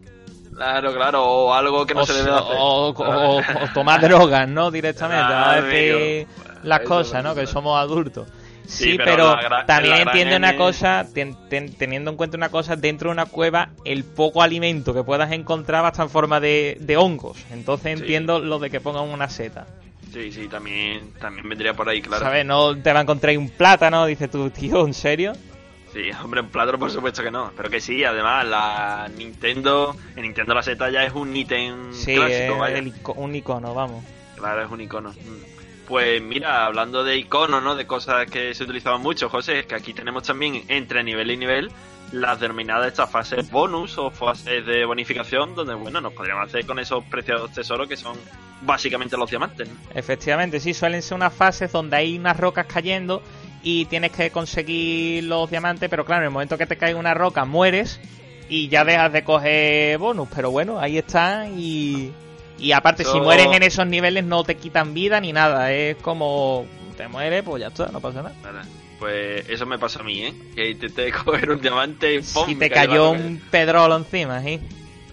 Claro, 0.56 0.94
claro, 0.96 1.24
o 1.24 1.54
algo 1.54 1.86
que 1.86 1.94
no 1.94 2.02
o, 2.02 2.06
se 2.08 2.14
debe 2.14 2.32
hacer. 2.32 2.56
o- 2.58 2.90
o- 2.90 3.38
o 3.38 3.44
tomar 3.76 4.02
drogas, 4.10 4.50
¿no? 4.50 4.72
Directamente. 4.72 5.24
Ah, 5.24 5.52
a 5.52 5.62
decir 5.62 6.28
las 6.64 6.80
cosas, 6.82 7.24
¿no? 7.24 7.36
Que 7.36 7.46
somos 7.46 7.80
adultos. 7.80 8.28
Sí, 8.69 8.91
Sí, 8.91 8.97
pero, 9.03 9.36
también 9.65 9.95
entiende 10.08 10.38
una 10.38 10.55
cosa, 10.55 11.08
ten- 11.12 11.36
ten- 11.49 11.73
teniendo 11.73 12.12
en 12.12 12.17
cuenta 12.17 12.38
una 12.38 12.49
cosa, 12.49 12.75
dentro 12.75 13.10
de 13.10 13.13
una 13.13 13.25
cueva 13.25 13.69
el 13.84 14.03
poco 14.03 14.43
alimento 14.43 14.93
que 14.93 15.03
puedas 15.03 15.32
encontrar 15.32 15.82
va 15.84 15.88
a 15.88 15.91
estar 15.91 16.05
en 16.05 16.12
forma 16.12 16.39
de, 16.39 16.77
de 16.79 16.95
hongos. 16.95 17.43
Entonces 17.51 17.97
Sí. 17.97 18.01
entiendo 18.03 18.38
lo 18.39 18.60
de 18.60 18.69
que 18.69 18.79
pongan 18.79 19.03
una 19.10 19.27
seta. 19.27 19.65
Sí, 20.13 20.32
sí, 20.32 20.47
también, 20.47 21.12
también 21.19 21.49
vendría 21.49 21.73
por 21.73 21.89
ahí, 21.89 21.99
claro. 22.01 22.23
¿Sabes? 22.23 22.45
No 22.45 22.75
te 22.79 22.93
va 22.93 22.99
a 22.99 23.01
encontrar 23.01 23.36
un 23.39 23.49
plátano, 23.49 24.05
dices 24.05 24.29
tú, 24.29 24.49
tío, 24.51 24.86
¿en 24.86 24.93
serio? 24.93 25.34
Sí, 25.91 26.12
hombre, 26.23 26.41
en 26.41 26.49
plátano 26.49 26.77
por 26.77 26.91
supuesto 26.91 27.23
que 27.23 27.32
no. 27.32 27.51
Pero 27.58 27.71
que 27.71 27.82
sí, 27.82 28.03
además, 28.03 28.45
la 28.45 29.10
Nintendo... 29.17 29.95
En 30.15 30.21
Nintendo 30.21 30.53
la 30.53 30.62
seta 30.62 30.91
ya 30.91 31.03
es 31.03 31.13
un 31.13 31.36
ítem 31.36 31.91
Sí, 31.91 32.13
clásico, 32.13 32.53
es 32.53 32.60
vaya. 32.60 32.77
el 32.77 32.93
un 33.15 33.36
icono, 33.36 33.73
vamos. 33.73 34.03
Claro, 34.36 34.63
es 34.63 34.69
un 34.71 34.82
icono. 34.82 35.12
Pues 35.89 36.21
mira, 36.21 36.67
hablando 36.67 37.04
de 37.04 37.17
iconos, 37.17 37.63
¿no? 37.63 37.75
De 37.75 37.88
cosas 37.88 38.30
que 38.30 38.54
se 38.54 38.63
utilizaban 38.63 39.02
mucho, 39.02 39.28
José, 39.28 39.60
es 39.60 39.65
que 39.65 39.73
aquí 39.73 39.91
tenemos 39.91 40.21
también 40.21 40.63
entre 40.67 41.04
nivel 41.04 41.32
y 41.32 41.38
nivel 41.38 41.71
las 42.12 42.39
denominadas 42.39 42.89
estas 42.89 43.10
fases 43.10 43.49
bonus 43.49 43.97
o 43.97 44.12
fases 44.12 44.67
de 44.67 44.86
bonificación, 44.86 45.56
donde, 45.56 45.73
bueno, 45.73 45.99
nos 45.99 46.13
podríamos 46.13 46.47
hacer 46.47 46.67
con 46.67 46.78
esos 46.78 47.04
preciados 47.06 47.52
tesoros 47.54 47.88
que 47.88 47.97
son 47.97 48.15
básicamente 48.62 49.17
los 49.17 49.32
diamantes. 49.32 49.67
¿no? 49.67 49.75
Efectivamente, 49.95 50.60
sí, 50.60 50.75
suelen 50.75 51.02
ser 51.02 51.15
unas 51.15 51.34
fases 51.34 51.71
donde 51.71 51.97
hay 51.97 52.19
unas 52.19 52.38
rocas 52.38 52.67
cayendo 52.67 53.23
y 53.63 53.86
tienes 53.86 54.12
que 54.12 54.30
conseguir 54.30 55.23
los 55.23 55.49
diamantes, 55.49 55.89
pero 55.89 56.06
claro, 56.06 56.21
en 56.21 56.28
el 56.28 56.32
momento 56.32 56.56
que 56.56 56.67
te 56.67 56.78
cae 56.78 56.93
una 56.93 57.15
roca 57.15 57.45
mueres 57.45 57.99
y 58.47 58.67
ya 58.67 58.86
dejas 58.86 59.12
de 59.12 59.23
coger 59.23 59.97
bonus, 59.97 60.30
pero 60.36 60.52
bueno, 60.52 60.80
ahí 60.80 60.99
están 60.99 61.60
y... 61.60 62.13
Y 62.60 62.72
aparte, 62.72 63.04
si 63.04 63.19
mueres 63.19 63.48
en 63.48 63.63
esos 63.63 63.88
niveles 63.88 64.24
no 64.24 64.43
te 64.43 64.56
quitan 64.56 64.93
vida 64.93 65.19
ni 65.19 65.34
nada, 65.34 65.72
es 65.72 65.95
como 65.98 66.65
te 66.98 67.08
mueres, 67.08 67.43
pues 67.43 67.62
ya 67.62 67.67
está, 67.67 67.88
no 67.88 68.02
pasa 68.02 68.22
nada. 68.22 68.36
Vale. 68.43 68.67
Pues 69.00 69.48
eso 69.50 69.65
me 69.65 69.80
pasó 69.80 70.02
a 70.02 70.04
mí, 70.04 70.22
¿eh? 70.22 70.34
Que 70.54 70.72
intenté 70.72 71.12
coger 71.26 71.52
un 71.52 71.62
diamante 71.62 72.15
y 72.15 72.22
¡pum! 72.22 72.45
Si 72.45 72.56
te 72.56 72.69
cayó 72.69 73.12
un 73.12 73.41
pedrolo 73.50 73.95
encima, 73.95 74.41
¿sí? 74.41 74.60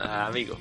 Ah, 0.01 0.27
amigo. 0.27 0.59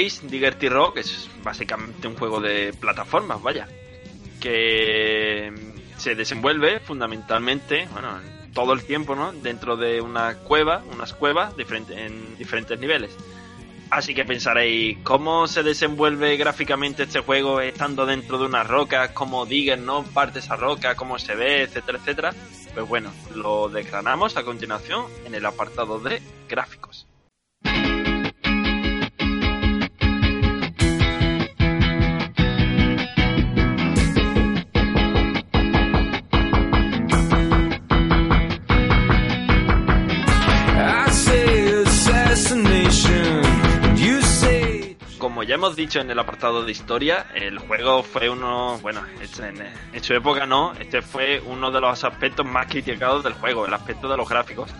Veis, 0.00 0.22
Diggerty 0.30 0.68
Rock 0.68 0.98
es 0.98 1.28
básicamente 1.42 2.08
un 2.08 2.16
juego 2.16 2.40
de 2.40 2.72
plataformas, 2.72 3.42
vaya. 3.42 3.68
Que 4.40 5.52
se 5.98 6.14
desenvuelve 6.14 6.80
fundamentalmente, 6.80 7.86
bueno, 7.92 8.18
todo 8.54 8.72
el 8.72 8.82
tiempo, 8.84 9.14
¿no? 9.14 9.32
Dentro 9.32 9.76
de 9.76 10.00
una 10.00 10.36
cueva, 10.38 10.82
unas 10.90 11.12
cuevas 11.12 11.52
en 11.90 12.38
diferentes 12.38 12.80
niveles. 12.80 13.14
Así 13.90 14.14
que 14.14 14.24
pensaréis, 14.24 14.98
¿cómo 15.02 15.46
se 15.48 15.62
desenvuelve 15.62 16.36
gráficamente 16.36 17.02
este 17.02 17.20
juego 17.20 17.60
estando 17.60 18.06
dentro 18.06 18.38
de 18.38 18.46
unas 18.46 18.66
rocas? 18.66 19.10
¿Cómo 19.10 19.44
Digger, 19.44 19.80
no? 19.80 20.04
Parte 20.04 20.38
esa 20.38 20.56
roca, 20.56 20.94
cómo 20.94 21.18
se 21.18 21.34
ve, 21.34 21.62
etcétera, 21.62 21.98
etcétera. 21.98 22.34
Pues 22.72 22.88
bueno, 22.88 23.12
lo 23.34 23.68
desgranamos 23.68 24.36
a 24.36 24.44
continuación 24.44 25.06
en 25.26 25.34
el 25.34 25.44
apartado 25.44 25.98
de 25.98 26.22
gráficos. 26.48 27.09
Ya 45.50 45.56
hemos 45.56 45.74
dicho 45.74 45.98
en 46.00 46.08
el 46.08 46.18
apartado 46.20 46.64
de 46.64 46.70
historia, 46.70 47.26
el 47.34 47.58
juego 47.58 48.04
fue 48.04 48.30
uno, 48.30 48.78
bueno, 48.82 49.02
en, 49.42 49.66
en 49.92 50.04
su 50.04 50.14
época 50.14 50.46
no, 50.46 50.72
este 50.78 51.02
fue 51.02 51.42
uno 51.44 51.72
de 51.72 51.80
los 51.80 52.04
aspectos 52.04 52.46
más 52.46 52.66
criticados 52.68 53.24
del 53.24 53.32
juego, 53.32 53.66
el 53.66 53.74
aspecto 53.74 54.08
de 54.08 54.16
los 54.16 54.28
gráficos. 54.28 54.70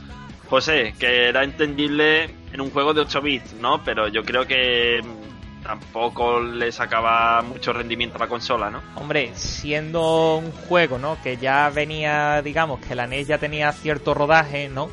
José, 0.49 0.95
que 0.97 1.27
era 1.29 1.43
entendible 1.43 2.25
en 2.53 2.61
un 2.61 2.71
juego 2.71 2.95
de 2.95 3.01
8 3.01 3.21
bits, 3.21 3.53
¿no? 3.55 3.83
Pero 3.83 4.07
yo 4.07 4.23
creo 4.25 4.47
que 4.47 5.01
mm, 5.03 5.63
tampoco 5.65 6.39
le 6.41 6.71
sacaba 6.71 7.43
mucho 7.43 7.73
rendimiento 7.73 8.15
a 8.17 8.21
la 8.21 8.29
consola, 8.29 8.71
¿no? 8.71 8.81
Hombre, 8.95 9.33
siendo 9.35 10.37
un 10.37 10.53
juego, 10.53 10.99
¿no? 10.99 11.19
Que 11.21 11.37
ya 11.37 11.69
venía, 11.71 12.43
digamos, 12.43 12.79
que 12.79 12.95
la 12.95 13.09
NES 13.09 13.27
ya 13.27 13.39
tenía 13.39 13.73
cierto 13.73 14.15
rodaje, 14.15 14.69
¿no? 14.69 14.89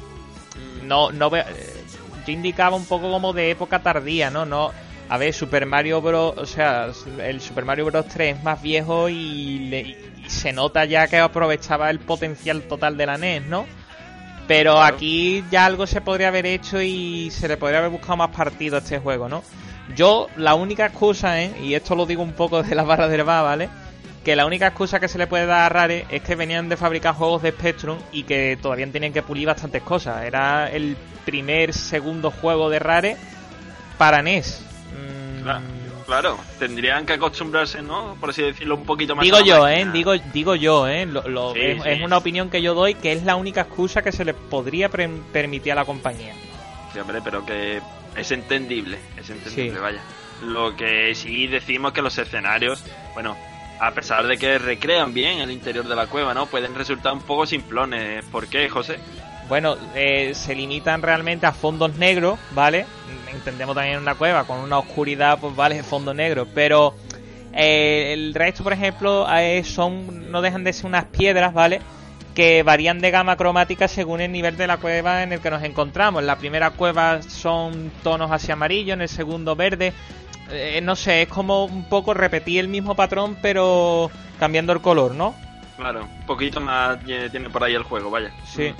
No, 0.83 1.11
no 1.11 1.29
ve- 1.29 1.45
eh, 1.47 1.83
yo 2.25 2.33
indicaba 2.33 2.75
un 2.75 2.85
poco 2.87 3.11
como 3.11 3.31
de 3.33 3.51
época 3.51 3.83
tardía, 3.83 4.29
¿no? 4.31 4.45
No, 4.45 4.71
a 5.09 5.17
ver, 5.17 5.33
Super 5.33 5.65
Mario 5.65 6.01
Bros, 6.01 6.33
o 6.37 6.45
sea, 6.45 6.89
el 7.23 7.41
Super 7.41 7.65
Mario 7.65 7.85
Bros 7.85 8.07
3 8.07 8.37
es 8.37 8.43
más 8.43 8.61
viejo 8.61 9.09
y, 9.09 9.59
le- 9.69 9.81
y 10.25 10.29
se 10.29 10.51
nota 10.53 10.85
ya 10.85 11.07
que 11.07 11.17
aprovechaba 11.17 11.89
el 11.89 11.99
potencial 11.99 12.63
total 12.63 12.97
de 12.97 13.05
la 13.05 13.17
NES, 13.17 13.43
¿no? 13.43 13.65
Pero 14.47 14.73
Claro. 14.75 14.95
aquí 14.95 15.43
ya 15.51 15.65
algo 15.65 15.87
se 15.87 16.01
podría 16.01 16.29
haber 16.29 16.45
hecho 16.45 16.81
y 16.81 17.29
se 17.31 17.47
le 17.47 17.57
podría 17.57 17.79
haber 17.79 17.91
buscado 17.91 18.17
más 18.17 18.29
partido 18.35 18.75
a 18.77 18.79
este 18.79 18.99
juego, 18.99 19.27
¿no? 19.29 19.43
Yo, 19.95 20.27
la 20.35 20.55
única 20.55 20.85
excusa, 20.87 21.41
¿eh? 21.41 21.51
Y 21.63 21.73
esto 21.73 21.95
lo 21.95 22.05
digo 22.05 22.21
un 22.23 22.33
poco 22.33 22.61
de 22.63 22.75
la 22.75 22.83
barra 22.83 23.07
de 23.07 23.23
bar, 23.23 23.43
¿vale? 23.43 23.69
Que 24.23 24.35
la 24.35 24.45
única 24.45 24.67
excusa 24.67 24.99
que 24.99 25.07
se 25.07 25.17
le 25.17 25.27
puede 25.27 25.45
dar 25.45 25.61
a 25.61 25.69
Rare 25.69 26.05
es 26.09 26.21
que 26.21 26.35
venían 26.35 26.67
de 26.67 26.75
fabricar 26.75 27.15
juegos 27.15 27.41
de 27.41 27.51
Spectrum 27.51 27.97
y 28.11 28.23
que 28.23 28.57
todavía 28.61 28.89
tenían 28.91 29.13
que 29.13 29.21
pulir 29.21 29.47
bastantes 29.47 29.81
cosas. 29.83 30.23
Era 30.25 30.69
el 30.69 30.97
primer, 31.25 31.73
segundo 31.73 32.29
juego 32.31 32.69
de 32.69 32.79
Rare 32.79 33.17
para 33.97 34.21
NES. 34.21 34.65
Mm, 35.59 36.05
Claro, 36.05 36.05
claro, 36.05 36.37
tendrían 36.59 37.05
que 37.05 37.13
acostumbrarse, 37.13 37.81
¿no? 37.81 38.15
Por 38.19 38.29
así 38.29 38.41
decirlo, 38.41 38.75
un 38.75 38.85
poquito 38.85 39.15
más. 39.15 39.23
Digo 39.23 39.39
yo, 39.41 39.67
¿eh? 39.67 39.85
Digo, 39.91 40.13
digo 40.33 40.55
yo, 40.55 40.87
¿eh? 40.87 41.05
Lo- 41.05 41.27
lo- 41.27 41.53
Sí, 41.53 41.59
es, 41.61 41.83
sí, 41.83 41.89
es 41.89 42.01
una 42.01 42.17
opinión 42.17 42.49
que 42.49 42.61
yo 42.61 42.73
doy 42.73 42.93
que 42.95 43.11
es 43.11 43.23
la 43.23 43.35
única 43.35 43.61
excusa 43.61 44.01
que 44.01 44.11
se 44.11 44.23
le 44.25 44.33
podría 44.33 44.89
permitir 44.89 45.71
a 45.73 45.75
la 45.75 45.85
compañía. 45.85 46.33
Sí, 46.93 46.99
hombre, 46.99 47.19
pero 47.23 47.45
que 47.45 47.81
es 48.15 48.31
entendible, 48.31 48.97
es 49.17 49.29
entendible, 49.29 49.71
Sí. 49.75 49.79
vaya. 49.81 49.99
Lo 50.43 50.75
que 50.75 51.13
sí 51.15 51.47
decimos 51.47 51.91
que 51.93 52.01
los 52.01 52.17
escenarios, 52.17 52.83
bueno, 53.13 53.35
a 53.79 53.91
pesar 53.91 54.25
de 54.27 54.37
que 54.37 54.57
recrean 54.59 55.13
bien 55.13 55.39
el 55.39 55.51
interior 55.51 55.87
de 55.87 55.95
la 55.95 56.07
cueva, 56.07 56.33
¿no? 56.33 56.45
Pueden 56.45 56.73
resultar 56.75 57.11
un 57.13 57.21
poco 57.21 57.45
simplones. 57.45 58.23
¿Por 58.25 58.47
qué, 58.47 58.69
José? 58.69 58.97
Bueno, 59.49 59.77
eh, 59.95 60.33
se 60.33 60.55
limitan 60.55 61.01
realmente 61.01 61.45
a 61.45 61.53
fondos 61.53 61.95
negros, 61.97 62.37
¿vale? 62.51 62.85
Entendemos 63.31 63.75
también 63.75 63.99
una 63.99 64.15
cueva 64.15 64.43
con 64.43 64.59
una 64.59 64.79
oscuridad, 64.79 65.39
pues 65.39 65.55
vale, 65.55 65.83
fondo 65.83 66.13
negro, 66.13 66.47
pero 66.53 66.95
eh, 67.53 68.13
el 68.13 68.33
resto, 68.33 68.63
por 68.63 68.73
ejemplo, 68.73 69.25
eh, 69.35 69.63
son 69.63 70.31
no 70.31 70.41
dejan 70.41 70.63
de 70.63 70.73
ser 70.73 70.85
unas 70.85 71.05
piedras, 71.05 71.53
¿vale? 71.53 71.81
Que 72.35 72.61
varían 72.61 72.99
de 72.99 73.09
gama 73.09 73.35
cromática 73.37 73.87
según 73.87 74.21
el 74.21 74.31
nivel 74.31 74.57
de 74.57 74.67
la 74.67 74.77
cueva 74.77 75.23
en 75.23 75.33
el 75.33 75.39
que 75.39 75.49
nos 75.49 75.63
encontramos. 75.63 76.21
En 76.21 76.27
la 76.27 76.35
primera 76.35 76.71
cueva 76.71 77.21
son 77.21 77.91
tonos 78.03 78.31
hacia 78.31 78.53
amarillo, 78.53 78.93
en 78.93 79.01
el 79.01 79.09
segundo 79.09 79.55
verde. 79.55 79.93
Eh, 80.51 80.81
no 80.83 80.95
sé, 80.95 81.23
es 81.23 81.29
como 81.29 81.65
un 81.65 81.89
poco 81.89 82.13
repetir 82.13 82.59
el 82.59 82.67
mismo 82.67 82.95
patrón, 82.95 83.37
pero 83.41 84.11
cambiando 84.39 84.73
el 84.73 84.81
color, 84.81 85.15
¿no? 85.15 85.33
Claro, 85.77 86.03
un 86.03 86.25
poquito 86.25 86.59
más 86.59 86.99
tiene 87.03 87.49
por 87.49 87.63
ahí 87.63 87.75
el 87.75 87.83
juego, 87.83 88.09
vaya. 88.09 88.31
Sí. 88.45 88.73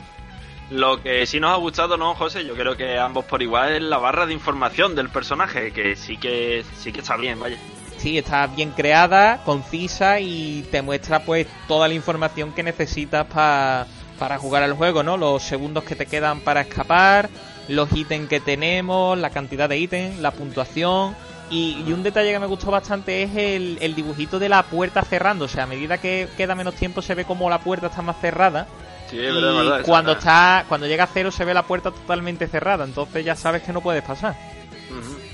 Lo 0.70 1.02
que 1.02 1.26
sí 1.26 1.40
nos 1.40 1.52
ha 1.52 1.56
gustado, 1.56 1.96
¿no, 1.98 2.14
José? 2.16 2.46
Yo 2.46 2.54
creo 2.54 2.76
que 2.76 2.98
ambos 2.98 3.24
por 3.26 3.42
igual 3.42 3.74
es 3.76 3.82
la 3.82 3.98
barra 4.00 4.26
de 4.26 4.34
información 4.34 4.96
del 4.96 5.10
personaje, 5.10 5.72
que 5.72 5.96
sí 5.96 6.18
que 6.18 6.66
sí 6.78 6.92
que 6.92 7.00
está 7.00 7.16
bien, 7.16 7.40
vaya. 7.40 7.58
Sí, 7.98 8.18
está 8.18 8.46
bien 8.48 8.72
creada, 8.72 9.42
concisa 9.46 10.20
y 10.20 10.64
te 10.70 10.82
muestra 10.82 11.20
pues 11.24 11.48
toda 11.68 11.88
la 11.88 11.94
información 11.94 12.52
que 12.52 12.64
necesitas 12.64 13.26
pa- 13.28 13.88
para 14.20 14.38
jugar 14.38 14.62
al 14.64 14.74
juego, 14.74 15.04
¿no? 15.04 15.16
Los 15.18 15.42
segundos 15.44 15.84
que 15.86 15.96
te 15.96 16.06
quedan 16.06 16.42
para 16.42 16.62
escapar, 16.62 17.30
los 17.70 17.92
ítems 17.96 18.28
que 18.28 18.40
tenemos, 18.42 19.18
la 19.18 19.30
cantidad 19.30 19.70
de 19.70 19.78
ítems, 19.80 20.20
la 20.20 20.32
puntuación. 20.32 21.16
Y, 21.50 21.82
y 21.88 21.94
un 21.94 22.04
detalle 22.04 22.34
que 22.34 22.40
me 22.40 22.46
gustó 22.46 22.72
bastante 22.72 23.24
es 23.24 23.36
el, 23.36 23.78
el 23.80 23.96
dibujito 23.96 24.38
de 24.38 24.50
la 24.50 24.64
puerta 24.64 25.02
cerrando. 25.04 25.46
O 25.46 25.48
sea, 25.48 25.64
a 25.64 25.68
medida 25.68 25.98
que 25.98 26.28
queda 26.36 26.56
menos 26.56 26.76
tiempo 26.76 27.02
se 27.02 27.16
ve 27.16 27.24
como 27.24 27.50
la 27.50 27.60
puerta 27.60 27.88
está 27.88 28.02
más 28.02 28.20
cerrada. 28.20 28.68
Sí, 29.10 29.16
y 29.18 29.26
es 29.26 29.34
verdad, 29.34 29.52
es 29.52 29.58
verdad, 29.70 29.82
cuando 29.86 30.12
está- 30.14 30.60
está, 30.60 30.66
cuando 30.70 30.88
llega 30.88 31.06
a 31.06 31.08
cero 31.08 31.32
se 31.32 31.46
ve 31.46 31.54
la 31.54 31.64
puerta 31.64 31.92
totalmente 31.92 32.48
cerrada. 32.48 32.84
Entonces 32.86 33.24
ya 33.26 33.36
sabes 33.36 33.64
que 33.64 33.72
no 33.74 33.82
puedes 33.82 34.04
pasar. 34.04 34.36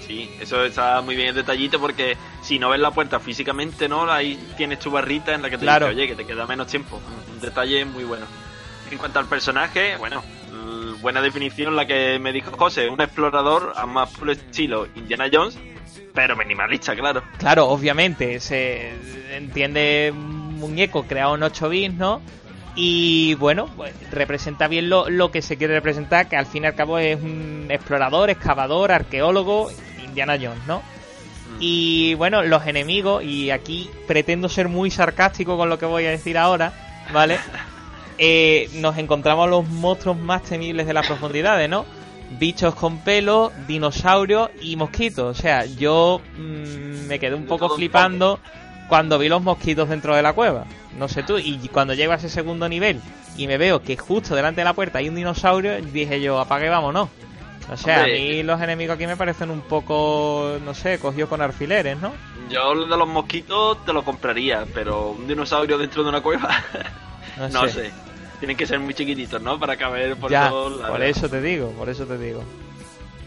Sí, 0.05 0.29
eso 0.39 0.63
está 0.65 1.01
muy 1.01 1.15
bien 1.15 1.29
el 1.29 1.35
detallito 1.35 1.79
porque 1.79 2.17
si 2.41 2.59
no 2.59 2.69
ves 2.69 2.79
la 2.79 2.91
puerta 2.91 3.19
físicamente, 3.19 3.87
¿no? 3.87 4.11
Ahí 4.11 4.37
tienes 4.57 4.79
tu 4.79 4.91
barrita 4.91 5.33
en 5.33 5.41
la 5.41 5.49
que 5.49 5.57
te 5.57 5.63
Claro. 5.63 5.87
dice, 5.87 5.97
oye, 5.97 6.07
que 6.09 6.15
te 6.15 6.25
queda 6.25 6.45
menos 6.45 6.67
tiempo. 6.67 6.99
Un 7.33 7.39
detalle 7.39 7.85
muy 7.85 8.03
bueno. 8.03 8.25
En 8.91 8.97
cuanto 8.97 9.19
al 9.19 9.25
personaje, 9.27 9.95
bueno, 9.97 10.21
buena 11.01 11.21
definición 11.21 11.75
la 11.75 11.85
que 11.87 12.19
me 12.19 12.31
dijo 12.33 12.51
José, 12.51 12.89
un 12.89 12.99
explorador 13.01 13.73
a 13.75 13.85
más 13.85 14.09
puro 14.11 14.31
estilo 14.33 14.87
Indiana 14.95 15.25
Jones, 15.31 15.57
pero 16.13 16.35
minimalista, 16.35 16.95
claro. 16.95 17.23
Claro, 17.37 17.67
obviamente, 17.69 18.39
se 18.39 18.91
entiende 19.35 20.11
un 20.13 20.55
muñeco 20.59 21.03
creado 21.03 21.35
en 21.35 21.43
8 21.43 21.69
bits, 21.69 21.95
¿no? 21.95 22.21
Y 22.75 23.35
bueno, 23.35 23.69
pues, 23.75 23.93
representa 24.11 24.67
bien 24.67 24.89
lo, 24.89 25.09
lo 25.09 25.31
que 25.31 25.41
se 25.41 25.57
quiere 25.57 25.75
representar, 25.75 26.27
que 26.27 26.35
al 26.35 26.47
fin 26.47 26.63
y 26.63 26.67
al 26.67 26.75
cabo 26.75 26.97
es 26.97 27.21
un 27.21 27.67
explorador, 27.69 28.29
excavador, 28.29 28.91
arqueólogo, 28.91 29.69
Indiana 30.03 30.37
Jones, 30.41 30.65
¿no? 30.67 30.81
Y 31.59 32.15
bueno, 32.15 32.43
los 32.43 32.65
enemigos, 32.65 33.23
y 33.23 33.51
aquí 33.51 33.89
pretendo 34.07 34.49
ser 34.49 34.69
muy 34.69 34.89
sarcástico 34.89 35.55
con 35.55 35.69
lo 35.69 35.77
que 35.77 35.85
voy 35.85 36.05
a 36.05 36.09
decir 36.09 36.37
ahora, 36.37 36.73
¿vale? 37.11 37.37
Eh, 38.19 38.69
nos 38.75 38.99
encontramos 38.99 39.49
los 39.49 39.67
monstruos 39.67 40.15
más 40.15 40.43
temibles 40.43 40.85
de 40.85 40.93
las 40.93 41.07
profundidades, 41.07 41.67
¿no? 41.67 41.83
Bichos 42.39 42.75
con 42.75 42.99
pelo, 42.99 43.51
dinosaurios 43.67 44.51
y 44.61 44.75
mosquitos. 44.75 45.35
O 45.35 45.41
sea, 45.41 45.65
yo 45.65 46.21
mm, 46.37 47.07
me 47.07 47.17
quedé 47.17 47.33
un 47.33 47.47
poco 47.47 47.65
un 47.71 47.75
flipando 47.75 48.39
cuando 48.89 49.17
vi 49.19 49.29
los 49.29 49.41
mosquitos 49.41 49.89
dentro 49.89 50.15
de 50.15 50.21
la 50.21 50.33
cueva. 50.33 50.65
No 50.97 51.07
sé 51.07 51.23
tú, 51.23 51.37
y 51.39 51.57
cuando 51.69 51.93
llego 51.93 52.11
a 52.13 52.15
ese 52.15 52.29
segundo 52.29 52.69
nivel 52.69 52.99
y 53.37 53.47
me 53.47 53.57
veo 53.57 53.81
que 53.81 53.97
justo 53.97 54.35
delante 54.35 54.61
de 54.61 54.65
la 54.65 54.73
puerta 54.73 54.99
hay 54.99 55.09
un 55.09 55.15
dinosaurio, 55.15 55.81
dije 55.81 56.21
yo, 56.21 56.39
apague, 56.39 56.69
vámonos. 56.69 57.09
O 57.71 57.77
sea, 57.77 57.99
Hombre, 57.99 58.13
a 58.17 58.19
mí 58.19 58.43
los 58.43 58.61
enemigos 58.61 58.95
aquí 58.95 59.07
me 59.07 59.15
parecen 59.15 59.49
un 59.49 59.61
poco, 59.61 60.57
no 60.65 60.73
sé, 60.73 60.99
cogidos 60.99 61.29
con 61.29 61.41
alfileres, 61.41 61.97
¿no? 61.97 62.11
Yo 62.49 62.73
lo 62.75 62.85
de 62.85 62.97
los 62.97 63.07
mosquitos 63.07 63.83
te 63.85 63.93
lo 63.93 64.03
compraría, 64.03 64.65
pero 64.73 65.11
un 65.11 65.27
dinosaurio 65.27 65.77
dentro 65.77 66.03
de 66.03 66.09
una 66.09 66.21
cueva, 66.21 66.49
No, 67.37 67.47
no 67.49 67.61
sé. 67.67 67.85
sé. 67.85 67.91
Tienen 68.39 68.57
que 68.57 68.67
ser 68.67 68.79
muy 68.79 68.93
chiquititos, 68.93 69.41
¿no? 69.41 69.57
Para 69.57 69.77
caber 69.77 70.17
por 70.17 70.29
ya, 70.29 70.49
todos 70.49 70.73
lados. 70.77 70.89
por 70.91 71.01
eso 71.03 71.29
te 71.29 71.41
digo, 71.41 71.69
por 71.71 71.87
eso 71.89 72.05
te 72.05 72.17
digo. 72.17 72.43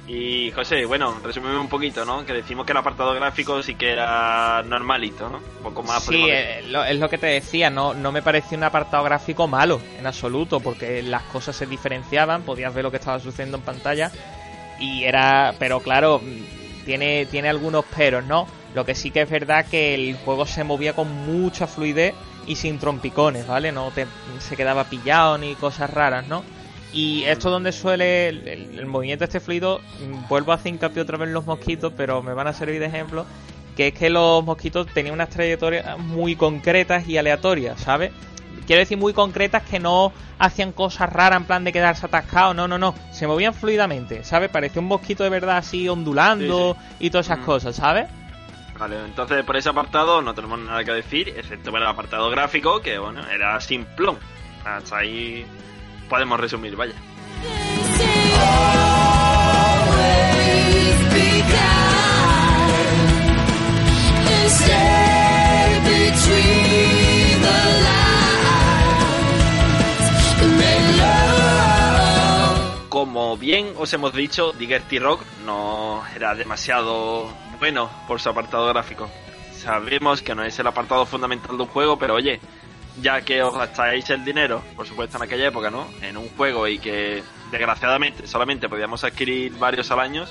Y 0.08 0.52
José, 0.52 0.84
bueno, 0.84 1.18
resumimos 1.24 1.60
un 1.60 1.68
poquito, 1.68 2.04
¿no? 2.04 2.24
Que 2.24 2.32
decimos 2.32 2.64
que 2.64 2.70
el 2.72 2.78
apartado 2.78 3.12
gráfico 3.14 3.60
sí 3.62 3.74
que 3.74 3.90
era 3.90 4.62
normalito, 4.62 5.28
¿no? 5.28 5.38
Un 5.38 5.62
poco 5.64 5.82
más... 5.82 6.04
Sí, 6.04 6.28
eh, 6.30 6.62
lo- 6.68 6.84
es 6.84 6.96
lo 7.00 7.08
que 7.08 7.18
te 7.18 7.26
decía, 7.26 7.70
no, 7.70 7.92
no 7.92 8.12
me 8.12 8.22
pareció 8.22 8.56
un 8.56 8.62
apartado 8.62 9.02
gráfico 9.02 9.48
malo 9.48 9.80
en 9.98 10.06
absoluto, 10.06 10.60
porque 10.60 11.02
las 11.02 11.22
cosas 11.24 11.56
se 11.56 11.66
diferenciaban, 11.66 12.42
podías 12.42 12.72
ver 12.72 12.84
lo 12.84 12.92
que 12.92 12.98
estaba 12.98 13.18
sucediendo 13.18 13.56
en 13.56 13.64
pantalla 13.64 14.12
y 14.78 15.02
era, 15.02 15.54
pero 15.58 15.80
claro, 15.80 16.20
mm, 16.22 16.84
tiene, 16.84 17.26
tiene 17.26 17.48
algunos 17.48 17.84
peros, 17.86 18.24
¿no? 18.24 18.46
Lo 18.76 18.84
que 18.84 18.94
sí 18.94 19.10
que 19.10 19.22
es 19.22 19.30
verdad 19.30 19.66
que 19.68 19.94
el 19.94 20.16
juego 20.24 20.46
se 20.46 20.62
movía 20.62 20.92
con 20.92 21.10
mucha 21.10 21.66
fluidez 21.66 22.14
y 22.46 22.54
sin 22.54 22.78
trompicones, 22.78 23.44
¿vale? 23.48 23.72
No 23.72 23.90
te, 23.90 24.06
se 24.38 24.56
quedaba 24.56 24.84
pillado 24.84 25.36
ni 25.36 25.56
cosas 25.56 25.90
raras, 25.90 26.28
¿no? 26.28 26.44
Y 26.92 27.24
esto 27.24 27.50
donde 27.50 27.72
suele 27.72 28.28
el, 28.28 28.86
movimiento 28.86 29.24
este 29.24 29.40
fluido, 29.40 29.80
mm, 30.00 30.28
vuelvo 30.28 30.52
a 30.52 30.54
hacer 30.54 30.72
hincapié 30.72 31.02
otra 31.02 31.18
vez 31.18 31.28
en 31.28 31.34
los 31.34 31.44
mosquitos, 31.46 31.92
pero 31.96 32.22
me 32.22 32.32
van 32.32 32.46
a 32.46 32.52
servir 32.52 32.80
de 32.80 32.86
ejemplo, 32.86 33.26
que 33.76 33.88
es 33.88 33.94
que 33.94 34.08
los 34.08 34.42
mosquitos 34.44 34.86
tenían 34.94 35.14
unas 35.14 35.28
trayectorias 35.28 35.98
muy 35.98 36.36
concretas 36.36 37.06
y 37.08 37.18
aleatorias, 37.18 37.80
¿sabes? 37.80 38.12
Quiero 38.66 38.80
decir 38.80 38.96
muy 38.96 39.12
concretas 39.12 39.62
que 39.62 39.78
no 39.78 40.12
hacían 40.38 40.72
cosas 40.72 41.12
raras 41.12 41.40
en 41.40 41.46
plan 41.46 41.64
de 41.64 41.72
quedarse 41.72 42.06
atascados, 42.06 42.56
no, 42.56 42.66
no, 42.66 42.78
no, 42.78 42.94
se 43.12 43.26
movían 43.26 43.52
fluidamente, 43.54 44.24
¿sabes? 44.24 44.48
Parecía 44.50 44.80
un 44.80 44.88
mosquito 44.88 45.22
de 45.22 45.30
verdad 45.30 45.58
así 45.58 45.88
ondulando 45.88 46.76
y 46.98 47.10
todas 47.10 47.26
esas 47.26 47.40
Mm. 47.40 47.44
cosas, 47.44 47.76
¿sabes? 47.76 48.08
Vale, 48.78 48.96
entonces 49.04 49.44
por 49.44 49.56
ese 49.56 49.68
apartado 49.68 50.20
no 50.22 50.34
tenemos 50.34 50.58
nada 50.58 50.84
que 50.84 50.92
decir, 50.92 51.28
excepto 51.36 51.70
por 51.70 51.80
el 51.80 51.86
apartado 51.86 52.28
gráfico, 52.30 52.80
que 52.80 52.98
bueno, 52.98 53.20
era 53.28 53.60
simplón. 53.60 54.18
Hasta 54.64 54.98
ahí 54.98 55.46
podemos 56.08 56.38
resumir, 56.40 56.76
vaya. 56.76 56.94
Como 72.88 73.36
bien 73.36 73.74
os 73.76 73.92
hemos 73.92 74.14
dicho, 74.14 74.52
Diggerty 74.52 74.98
Rock 74.98 75.22
no 75.44 76.02
era 76.14 76.34
demasiado 76.34 77.28
bueno 77.58 77.90
por 78.08 78.20
su 78.20 78.30
apartado 78.30 78.66
gráfico. 78.68 79.10
Sabemos 79.52 80.22
que 80.22 80.34
no 80.34 80.44
es 80.44 80.58
el 80.58 80.66
apartado 80.66 81.04
fundamental 81.04 81.56
de 81.56 81.62
un 81.62 81.68
juego, 81.68 81.98
pero 81.98 82.14
oye, 82.14 82.40
ya 83.00 83.20
que 83.20 83.42
os 83.42 83.54
gastáis 83.54 84.08
el 84.10 84.24
dinero, 84.24 84.62
por 84.74 84.86
supuesto 84.86 85.16
en 85.16 85.22
aquella 85.22 85.48
época, 85.48 85.70
¿no? 85.70 85.86
En 86.02 86.16
un 86.16 86.28
juego 86.30 86.66
y 86.66 86.78
que 86.78 87.22
desgraciadamente 87.50 88.26
solamente 88.26 88.68
podíamos 88.68 89.04
adquirir 89.04 89.52
varios 89.58 89.90
al 89.90 90.00
año, 90.00 90.24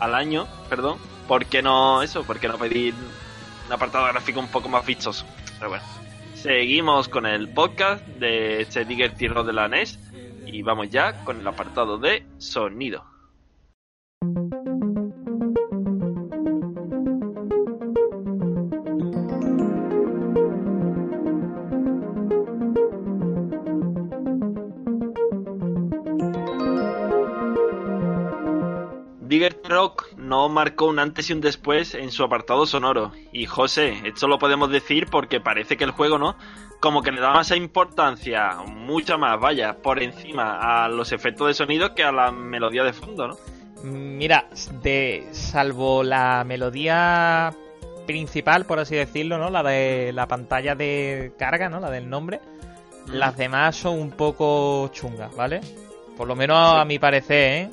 al 0.00 0.14
año, 0.14 0.46
perdón, 0.68 0.98
¿por 1.28 1.46
qué 1.46 1.62
no 1.62 2.02
eso? 2.02 2.24
¿Por 2.24 2.40
qué 2.40 2.48
no 2.48 2.58
pedir 2.58 2.94
un 3.66 3.72
apartado 3.72 4.06
gráfico 4.06 4.40
un 4.40 4.48
poco 4.48 4.68
más 4.68 4.84
vistoso? 4.84 5.24
Pero 5.58 5.70
bueno, 5.70 5.84
seguimos 6.34 7.08
con 7.08 7.26
el 7.26 7.48
podcast 7.48 8.04
de 8.06 8.62
este 8.62 8.84
Diggerty 8.84 9.28
Rock 9.28 9.46
de 9.46 9.52
la 9.52 9.68
NES 9.68 9.98
y 10.46 10.62
vamos 10.62 10.90
ya 10.90 11.24
con 11.24 11.40
el 11.40 11.46
apartado 11.46 11.98
de 11.98 12.26
sonido. 12.38 13.04
Rock 29.48 30.06
no 30.16 30.48
marcó 30.48 30.86
un 30.86 30.98
antes 30.98 31.30
y 31.30 31.32
un 31.32 31.40
después 31.40 31.94
en 31.94 32.10
su 32.10 32.22
apartado 32.22 32.66
sonoro. 32.66 33.12
Y 33.32 33.46
José, 33.46 34.00
esto 34.04 34.28
lo 34.28 34.38
podemos 34.38 34.70
decir 34.70 35.06
porque 35.10 35.40
parece 35.40 35.76
que 35.76 35.84
el 35.84 35.90
juego, 35.92 36.18
¿no? 36.18 36.36
Como 36.80 37.02
que 37.02 37.12
le 37.12 37.20
da 37.20 37.32
más 37.32 37.50
importancia, 37.52 38.56
mucha 38.66 39.16
más, 39.16 39.38
vaya, 39.40 39.78
por 39.82 40.02
encima 40.02 40.84
a 40.84 40.88
los 40.88 41.12
efectos 41.12 41.48
de 41.48 41.54
sonido 41.54 41.94
que 41.94 42.04
a 42.04 42.12
la 42.12 42.30
melodía 42.30 42.84
de 42.84 42.92
fondo, 42.92 43.28
¿no? 43.28 43.36
Mira, 43.82 44.46
de 44.82 45.26
salvo 45.32 46.02
la 46.02 46.44
melodía 46.44 47.52
principal, 48.06 48.64
por 48.66 48.78
así 48.78 48.94
decirlo, 48.96 49.38
¿no? 49.38 49.50
La 49.50 49.62
de 49.62 50.12
la 50.12 50.26
pantalla 50.26 50.74
de 50.74 51.32
carga, 51.38 51.68
¿no? 51.68 51.80
La 51.80 51.90
del 51.90 52.08
nombre. 52.08 52.40
Las 53.06 53.36
demás 53.36 53.76
son 53.76 53.98
un 53.98 54.10
poco 54.10 54.88
chungas, 54.92 55.34
¿vale? 55.34 55.60
Por 56.16 56.28
lo 56.28 56.36
menos 56.36 56.70
Sí. 56.74 56.76
a 56.80 56.84
mi 56.84 56.98
parecer, 56.98 57.52
¿eh? 57.52 57.70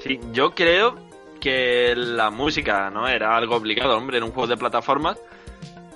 Sí, 0.00 0.18
yo 0.32 0.50
creo 0.54 0.96
que 1.40 1.94
la 1.96 2.30
música, 2.30 2.90
¿no? 2.90 3.06
Era 3.08 3.36
algo 3.36 3.56
obligado, 3.56 3.96
hombre, 3.96 4.18
en 4.18 4.24
un 4.24 4.32
juego 4.32 4.46
de 4.48 4.56
plataformas. 4.56 5.18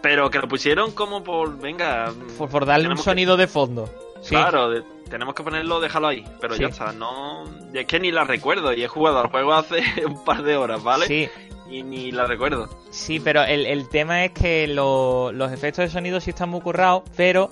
Pero 0.02 0.30
que 0.30 0.38
lo 0.38 0.48
pusieron 0.48 0.92
como 0.92 1.24
por, 1.24 1.58
venga, 1.58 2.12
Por, 2.36 2.50
por 2.50 2.66
darle 2.66 2.88
un 2.88 2.96
que- 2.96 3.02
sonido 3.02 3.36
de 3.36 3.46
fondo. 3.46 3.88
Sí. 4.20 4.30
Claro, 4.34 4.68
de- 4.70 4.82
tenemos 5.08 5.34
que 5.34 5.42
ponerlo, 5.42 5.80
déjalo 5.80 6.08
ahí. 6.08 6.24
Pero 6.40 6.54
Sí. 6.54 6.62
ya 6.62 6.68
está, 6.68 6.92
no. 6.92 7.44
Es 7.72 7.86
que 7.86 7.98
ni 8.00 8.10
la 8.12 8.24
recuerdo 8.24 8.72
y 8.74 8.82
he 8.82 8.88
jugado 8.88 9.20
al 9.20 9.28
juego 9.28 9.54
hace 9.54 9.80
un 10.06 10.22
par 10.24 10.42
de 10.42 10.56
horas, 10.56 10.82
¿vale? 10.82 11.06
Sí, 11.06 11.28
Y 11.70 11.82
ni 11.82 12.10
la 12.12 12.26
recuerdo. 12.26 12.68
sí, 12.90 13.18
pero 13.20 13.42
el, 13.44 13.64
el 13.66 13.88
tema 13.88 14.24
es 14.26 14.32
que 14.32 14.66
lo- 14.68 15.32
los 15.32 15.50
efectos 15.52 15.84
de 15.86 15.90
sonido 15.90 16.20
sí 16.20 16.30
están 16.30 16.50
muy 16.50 16.60
currados, 16.60 17.02
pero 17.16 17.48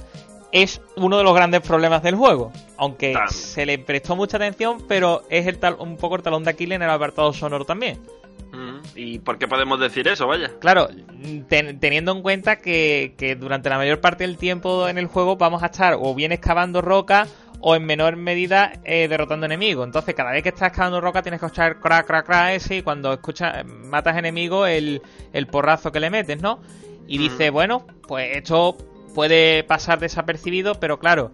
es 0.52 0.80
uno 0.96 1.18
de 1.18 1.24
los 1.24 1.34
grandes 1.34 1.60
problemas 1.62 2.02
del 2.02 2.14
juego. 2.14 2.52
Aunque 2.76 3.14
se 3.30 3.64
le 3.66 3.78
prestó 3.78 4.14
mucha 4.16 4.36
atención, 4.36 4.78
pero 4.86 5.22
es 5.30 5.46
el 5.46 5.58
tal- 5.58 5.76
un 5.78 5.96
poco 5.96 6.16
el 6.16 6.22
talón 6.22 6.44
de 6.44 6.50
Aquiles 6.50 6.76
en 6.76 6.82
el 6.82 6.90
apartado 6.90 7.32
sonoro 7.32 7.64
también. 7.64 7.98
Mm, 8.52 8.80
¿Y 8.96 9.18
por 9.20 9.38
qué 9.38 9.48
podemos 9.48 9.80
decir 9.80 10.06
eso, 10.08 10.26
vaya? 10.26 10.50
Claro, 10.60 10.88
ten- 11.48 11.80
teniendo 11.80 12.12
en 12.12 12.20
cuenta 12.20 12.56
que, 12.56 13.14
que 13.16 13.34
durante 13.34 13.70
la 13.70 13.78
mayor 13.78 14.00
parte 14.00 14.24
del 14.26 14.36
tiempo 14.36 14.88
en 14.88 14.98
el 14.98 15.06
juego 15.06 15.36
vamos 15.36 15.62
a 15.62 15.66
estar 15.66 15.96
o 15.98 16.14
bien 16.14 16.32
excavando 16.32 16.82
roca 16.82 17.26
o 17.60 17.74
en 17.76 17.84
menor 17.86 18.16
medida 18.16 18.72
eh, 18.84 19.08
derrotando 19.08 19.46
enemigos. 19.46 19.86
Entonces, 19.86 20.14
cada 20.14 20.32
vez 20.32 20.42
que 20.42 20.50
estás 20.50 20.68
excavando 20.68 21.00
roca 21.00 21.22
tienes 21.22 21.40
que 21.40 21.46
escuchar 21.46 21.80
crack, 21.80 22.06
crack, 22.06 22.26
crack 22.26 22.50
ese 22.56 22.76
y 22.78 22.82
cuando 22.82 23.12
escuchas, 23.12 23.64
matas 23.64 24.16
enemigos 24.18 24.68
el, 24.68 25.00
el 25.32 25.46
porrazo 25.46 25.90
que 25.92 26.00
le 26.00 26.10
metes, 26.10 26.42
¿no? 26.42 26.60
Y 27.06 27.18
Mm. 27.18 27.22
dice, 27.22 27.50
bueno, 27.50 27.86
pues 28.06 28.36
esto 28.36 28.76
puede 29.14 29.64
pasar 29.64 29.98
desapercibido, 30.00 30.74
pero 30.76 30.98
claro, 30.98 31.30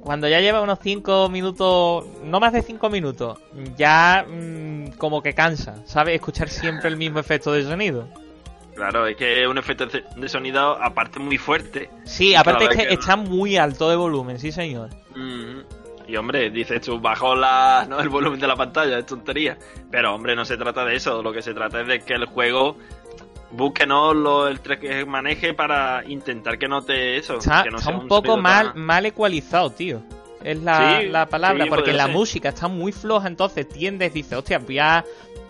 cuando 0.00 0.28
ya 0.28 0.40
lleva 0.40 0.60
unos 0.60 0.78
5 0.82 1.28
minutos, 1.30 2.04
no 2.24 2.38
más 2.40 2.52
de 2.52 2.62
5 2.62 2.90
minutos, 2.90 3.38
ya 3.76 4.26
mm, 4.28 4.92
como 4.98 5.22
que 5.22 5.32
cansa, 5.34 5.82
¿sabes? 5.86 6.14
Escuchar 6.16 6.48
siempre 6.48 6.88
el 6.88 6.96
mismo 6.96 7.18
efecto 7.20 7.52
de 7.52 7.62
sonido. 7.64 8.06
Claro, 8.74 9.06
es 9.06 9.16
que 9.16 9.42
es 9.42 9.48
un 9.48 9.56
efecto 9.56 9.86
de 9.86 10.28
sonido 10.28 10.76
aparte 10.82 11.20
muy 11.20 11.38
fuerte. 11.38 11.88
Sí, 12.04 12.34
aparte 12.34 12.64
es 12.64 12.70
que 12.70 12.88
que- 12.88 12.94
está 12.94 13.14
muy 13.16 13.56
alto 13.56 13.88
de 13.88 13.96
volumen, 13.96 14.38
sí 14.38 14.50
señor. 14.52 14.90
Mm, 15.14 15.60
Y 16.06 16.16
hombre, 16.16 16.50
dices 16.50 16.82
tú, 16.82 17.00
bajo 17.00 17.34
la, 17.34 17.86
¿no? 17.88 17.98
el 17.98 18.10
volumen 18.10 18.38
de 18.38 18.46
la 18.46 18.56
pantalla, 18.56 18.98
es 18.98 19.06
tontería. 19.06 19.56
Pero 19.90 20.14
hombre, 20.14 20.36
no 20.36 20.44
se 20.44 20.58
trata 20.58 20.84
de 20.84 20.96
eso. 20.96 21.22
Lo 21.22 21.32
que 21.32 21.40
se 21.40 21.54
trata 21.54 21.80
es 21.80 21.86
de 21.88 22.00
que 22.00 22.12
el 22.12 22.26
juego 22.26 22.76
busque 23.54 23.86
¿no? 23.86 24.12
lo, 24.14 24.46
el 24.48 24.60
tres 24.60 24.78
que 24.80 25.04
maneje 25.06 25.54
para 25.54 26.04
intentar 26.06 26.58
que 26.58 26.68
note 26.68 27.16
eso. 27.16 27.38
Está, 27.38 27.62
que 27.64 27.70
no 27.70 27.78
está 27.78 27.90
sea 27.90 27.98
un 27.98 28.08
poco 28.08 28.26
sonido 28.32 28.42
mal, 28.42 28.72
tan- 28.72 28.80
mal 28.82 29.06
ecualizado, 29.06 29.70
tío. 29.70 30.02
Es 30.42 30.62
la, 30.62 31.00
Sí, 31.00 31.08
la 31.08 31.26
palabra, 31.26 31.64
sí, 31.64 31.70
porque 31.70 31.92
la 31.94 32.04
ser. 32.04 32.12
música 32.14 32.48
está 32.50 32.68
muy 32.68 32.92
floja, 32.92 33.28
entonces 33.28 33.66
tiendes, 33.68 34.12
dices, 34.12 34.34
hostia, 34.38 34.58
voy 34.58 34.78
a... 34.78 34.98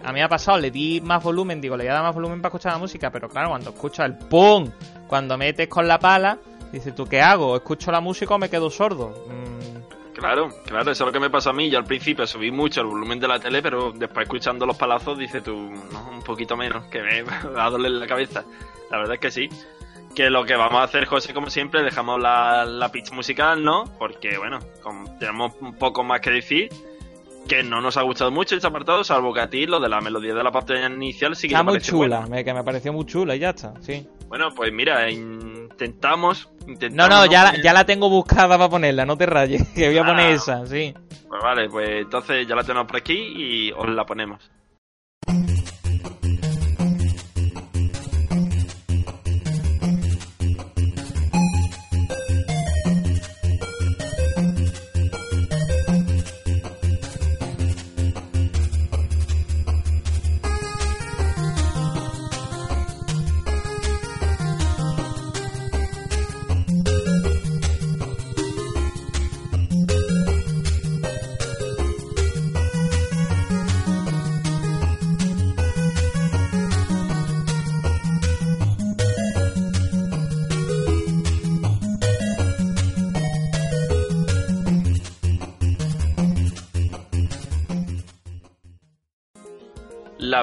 A 0.05 0.09
mí 0.09 0.15
me 0.15 0.23
ha 0.23 0.29
pasado, 0.29 0.59
le 0.59 0.71
di 0.71 1.01
más 1.01 1.23
volumen, 1.23 1.61
digo, 1.61 1.77
le 1.77 1.85
voy 1.85 1.91
a 1.91 1.95
dar 1.95 2.03
más 2.03 2.15
volumen 2.15 2.41
para 2.43 2.51
escuchar 2.51 2.73
la 2.75 2.79
música, 2.79 3.11
pero 3.11 3.29
claro, 3.29 3.49
cuando 3.49 3.71
escuchas 3.71 4.07
el 4.07 4.15
¡pum! 4.19 4.71
Cuando 5.09 5.37
metes 5.39 5.67
con 5.67 5.89
la 5.89 5.99
pala, 5.99 6.39
dices, 6.71 6.95
¿tú 6.95 7.07
qué 7.07 7.23
hago? 7.23 7.57
¿Escucho 7.57 7.91
la 7.91 8.01
música 8.01 8.35
o 8.35 8.39
me 8.39 8.51
quedo 8.51 8.69
sordo? 8.71 9.15
Mm, 9.29 9.44
Claro, 10.15 10.49
claro, 10.65 10.93
eso 10.93 11.05
es 11.05 11.07
lo 11.07 11.13
que 11.13 11.21
me 11.21 11.29
pasó 11.29 11.51
a 11.51 11.53
mí. 11.53 11.69
Yo 11.69 11.79
al 11.79 11.85
principio 11.85 12.27
subí 12.27 12.51
mucho 12.51 12.81
el 12.81 12.87
volumen 12.87 13.19
de 13.19 13.29
la 13.29 13.41
tele, 13.41 13.61
pero 13.61 13.93
después 13.93 14.25
escuchando 14.25 14.65
los 14.65 14.77
palazos 14.77 15.19
dices 15.19 15.43
tú, 15.43 15.55
no, 15.93 16.11
un 16.11 16.23
poquito 16.23 16.57
menos, 16.57 16.85
que 16.87 17.03
me 17.03 17.23
va 17.23 17.65
a 17.65 17.71
doler 17.71 17.93
la 17.93 18.07
cabeza. 18.07 18.45
La 18.91 18.99
verdad 18.99 19.15
es 19.15 19.21
que 19.21 19.31
sí. 19.31 19.49
Que 20.15 20.31
lo 20.31 20.45
que 20.45 20.55
vamos 20.55 20.81
a 20.81 20.85
hacer, 20.85 21.07
José, 21.07 21.35
como 21.35 21.51
siempre, 21.51 21.83
dejamos 21.83 22.21
la, 22.21 22.65
la 22.65 22.93
pitch 22.93 23.11
musical, 23.11 23.65
¿no? 23.65 23.85
Porque, 23.99 24.39
bueno, 24.39 24.61
como 24.81 25.19
tenemos 25.19 25.53
un 25.61 25.77
poco 25.77 26.05
más 26.05 26.21
que 26.21 26.31
decir, 26.31 26.69
que 27.49 27.63
no 27.63 27.81
nos 27.81 27.97
ha 27.97 28.03
gustado 28.03 28.31
mucho 28.31 28.55
este 28.57 28.67
apartado, 28.67 29.05
salvo 29.05 29.33
que 29.35 29.41
a 29.41 29.51
ti 29.51 29.67
lo 29.67 29.79
de 29.81 29.89
la 29.89 30.01
melodía 30.01 30.35
de 30.35 30.43
la 30.43 30.51
parte 30.51 30.75
inicial 30.87 31.37
sí 31.37 31.49
que 31.49 31.55
está 31.55 31.65
te 31.65 31.71
muy 31.71 31.81
chula, 31.81 32.27
me, 32.27 32.45
que 32.45 32.55
me 32.55 32.63
pareció 32.65 32.93
muy 32.93 33.05
chula 33.07 33.37
y 33.37 33.41
ya 33.41 33.51
está, 33.51 33.75
sí. 33.81 34.07
Bueno, 34.29 34.49
pues 34.55 34.73
mira, 34.73 35.09
intentamos... 35.11 36.49
No, 36.67 36.73
intentamos 36.73 37.11
no, 37.11 37.27
ya, 37.27 37.45
la- 37.53 37.63
ya 37.63 37.73
la 37.73 37.85
tengo 37.85 38.09
buscada 38.09 38.57
para 38.57 38.69
ponerla, 38.71 39.05
no 39.05 39.17
te 39.17 39.27
rayes, 39.27 39.69
que 39.75 39.89
voy 39.89 39.99
a 39.99 40.05
poner 40.05 40.27
Ah. 40.27 40.31
esa, 40.33 40.67
sí. 40.67 40.95
Pues 41.29 41.43
vale, 41.43 41.69
pues 41.69 41.89
entonces 42.03 42.47
ya 42.47 42.55
la 42.55 42.63
tenemos 42.65 42.87
por 42.87 42.97
aquí 42.97 43.15
y 43.17 43.73
os 43.73 43.89
la 43.89 44.05
ponemos. 44.05 44.51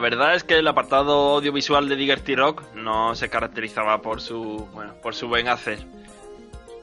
Verdad 0.02 0.36
es 0.36 0.44
que 0.44 0.58
el 0.58 0.68
apartado 0.68 1.36
audiovisual 1.36 1.88
de 1.88 1.96
Diggerty 1.96 2.36
Rock 2.36 2.64
no 2.76 3.16
se 3.16 3.30
caracterizaba 3.30 4.02
por 4.02 4.20
su, 4.20 4.68
bueno, 4.74 4.96
por 5.02 5.16
su 5.16 5.30
buen 5.30 5.48
hacer. 5.48 5.80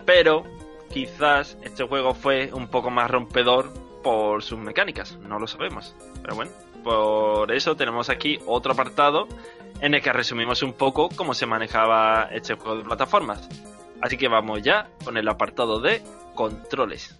Pero 0.06 0.44
quizás 0.90 1.58
este 1.62 1.84
juego 1.86 2.14
fue 2.14 2.50
un 2.52 2.68
poco 2.68 2.90
más 2.90 3.10
rompedor 3.10 3.72
por 4.02 4.42
sus 4.42 4.58
mecánicas, 4.58 5.18
no 5.18 5.38
lo 5.38 5.46
sabemos. 5.46 5.94
Pero 6.22 6.34
bueno, 6.34 6.50
por 6.82 7.52
eso 7.52 7.76
tenemos 7.76 8.08
aquí 8.08 8.38
otro 8.46 8.72
apartado 8.72 9.28
en 9.80 9.94
el 9.94 10.02
que 10.02 10.12
resumimos 10.12 10.62
un 10.62 10.72
poco 10.72 11.08
cómo 11.14 11.34
se 11.34 11.46
manejaba 11.46 12.28
este 12.32 12.54
juego 12.54 12.78
de 12.78 12.84
plataformas. 12.84 13.48
Así 14.00 14.16
que 14.16 14.28
vamos 14.28 14.62
ya 14.62 14.88
con 15.04 15.16
el 15.16 15.28
apartado 15.28 15.80
de 15.80 16.02
controles. 16.34 17.18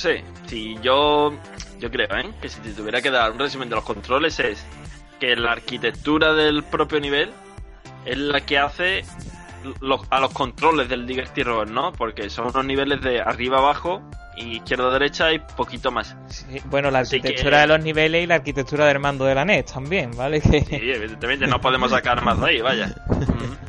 José, 0.00 0.24
si 0.46 0.78
yo, 0.80 1.30
yo 1.78 1.90
creo, 1.90 2.06
¿eh? 2.16 2.30
que 2.40 2.48
si 2.48 2.58
te 2.62 2.70
tuviera 2.72 3.02
que 3.02 3.10
dar 3.10 3.32
un 3.32 3.38
resumen 3.38 3.68
de 3.68 3.74
los 3.74 3.84
controles 3.84 4.40
es 4.40 4.64
que 5.20 5.36
la 5.36 5.52
arquitectura 5.52 6.32
del 6.32 6.62
propio 6.64 6.98
nivel 7.00 7.30
es 8.06 8.16
la 8.16 8.40
que 8.40 8.56
hace 8.56 9.04
los- 9.82 10.00
a 10.08 10.20
los 10.20 10.32
controles 10.32 10.88
del 10.88 11.06
Digger 11.06 11.28
Rover, 11.44 11.70
¿no? 11.70 11.92
Porque 11.92 12.30
son 12.30 12.46
unos 12.46 12.64
niveles 12.64 13.02
de 13.02 13.20
arriba 13.20 13.58
abajo 13.58 14.00
y 14.38 14.56
izquierda 14.56 14.90
derecha 14.90 15.34
y 15.34 15.38
poquito 15.38 15.90
más. 15.90 16.16
Sí, 16.28 16.46
bueno, 16.64 16.90
la 16.90 17.00
Así 17.00 17.16
arquitectura 17.16 17.58
que- 17.58 17.60
de 17.60 17.66
los 17.66 17.80
niveles 17.84 18.24
y 18.24 18.26
la 18.26 18.36
arquitectura 18.36 18.86
del 18.86 19.00
mando 19.00 19.26
de 19.26 19.34
la 19.34 19.44
NES 19.44 19.66
también, 19.66 20.12
¿vale? 20.16 20.40
Que... 20.40 20.62
Sí, 20.64 20.76
evidentemente 20.92 21.46
no 21.46 21.60
podemos 21.60 21.90
sacar 21.90 22.24
más 22.24 22.40
de 22.40 22.46
ahí, 22.46 22.60
vaya. 22.62 22.90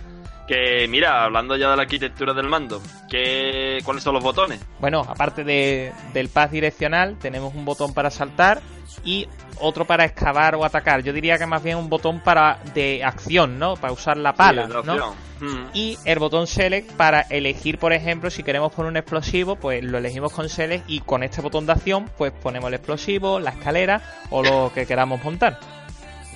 Que 0.52 0.86
mira, 0.89 1.24
hablando 1.24 1.56
ya 1.56 1.70
de 1.70 1.78
la 1.78 1.84
arquitectura 1.84 2.34
del 2.34 2.49
mando, 2.49 2.82
¿qué, 3.10 3.80
¿cuáles 3.86 4.04
son 4.04 4.16
los 4.16 4.22
botones? 4.22 4.60
Bueno, 4.82 4.99
aparte 4.99 5.45
de, 5.45 5.93
del 6.14 6.28
pad 6.28 6.49
direccional, 6.49 7.18
tenemos 7.18 7.56
un 7.56 7.64
botón 7.64 7.93
para 7.93 8.12
saltar 8.12 8.62
y 9.06 9.30
otro 9.62 9.86
para 9.86 10.04
excavar 10.04 10.56
o 10.56 10.66
atacar. 10.66 11.04
Yo 11.04 11.14
diría 11.14 11.38
que 11.38 11.45
más 11.45 11.64
bien 11.64 11.78
un 11.78 11.88
botón 11.88 12.20
para 12.20 12.60
de 12.74 13.02
acción, 13.02 13.60
¿no? 13.60 13.76
Para 13.76 13.93
usar 13.93 14.18
la 14.18 14.34
pala, 14.34 14.68
Sí, 14.68 14.74
¿no? 14.88 15.16
Ujú. 15.41 15.70
Y 15.74 15.97
el 16.04 16.20
botón 16.20 16.47
Select 16.47 16.91
para 16.97 17.22
elegir, 17.22 17.78
por 17.78 17.93
ejemplo, 17.93 18.30
si 18.30 18.43
queremos 18.43 18.74
poner 18.74 18.91
un 18.91 18.97
explosivo, 18.97 19.56
pues 19.56 19.82
lo 19.82 19.99
elegimos 19.99 20.34
con 20.34 20.49
Select 20.49 20.84
y 20.89 20.99
con 20.99 21.24
este 21.24 21.39
botón 21.39 21.66
de 21.66 21.72
acción, 21.72 22.10
pues 22.18 22.34
ponemos 22.34 22.68
el 22.68 22.74
explosivo, 22.74 23.39
la 23.39 23.52
escalera 23.52 24.02
o 24.32 24.43
lo 24.43 24.70
que 24.76 24.86
queramos 24.86 25.24
montar. 25.24 25.81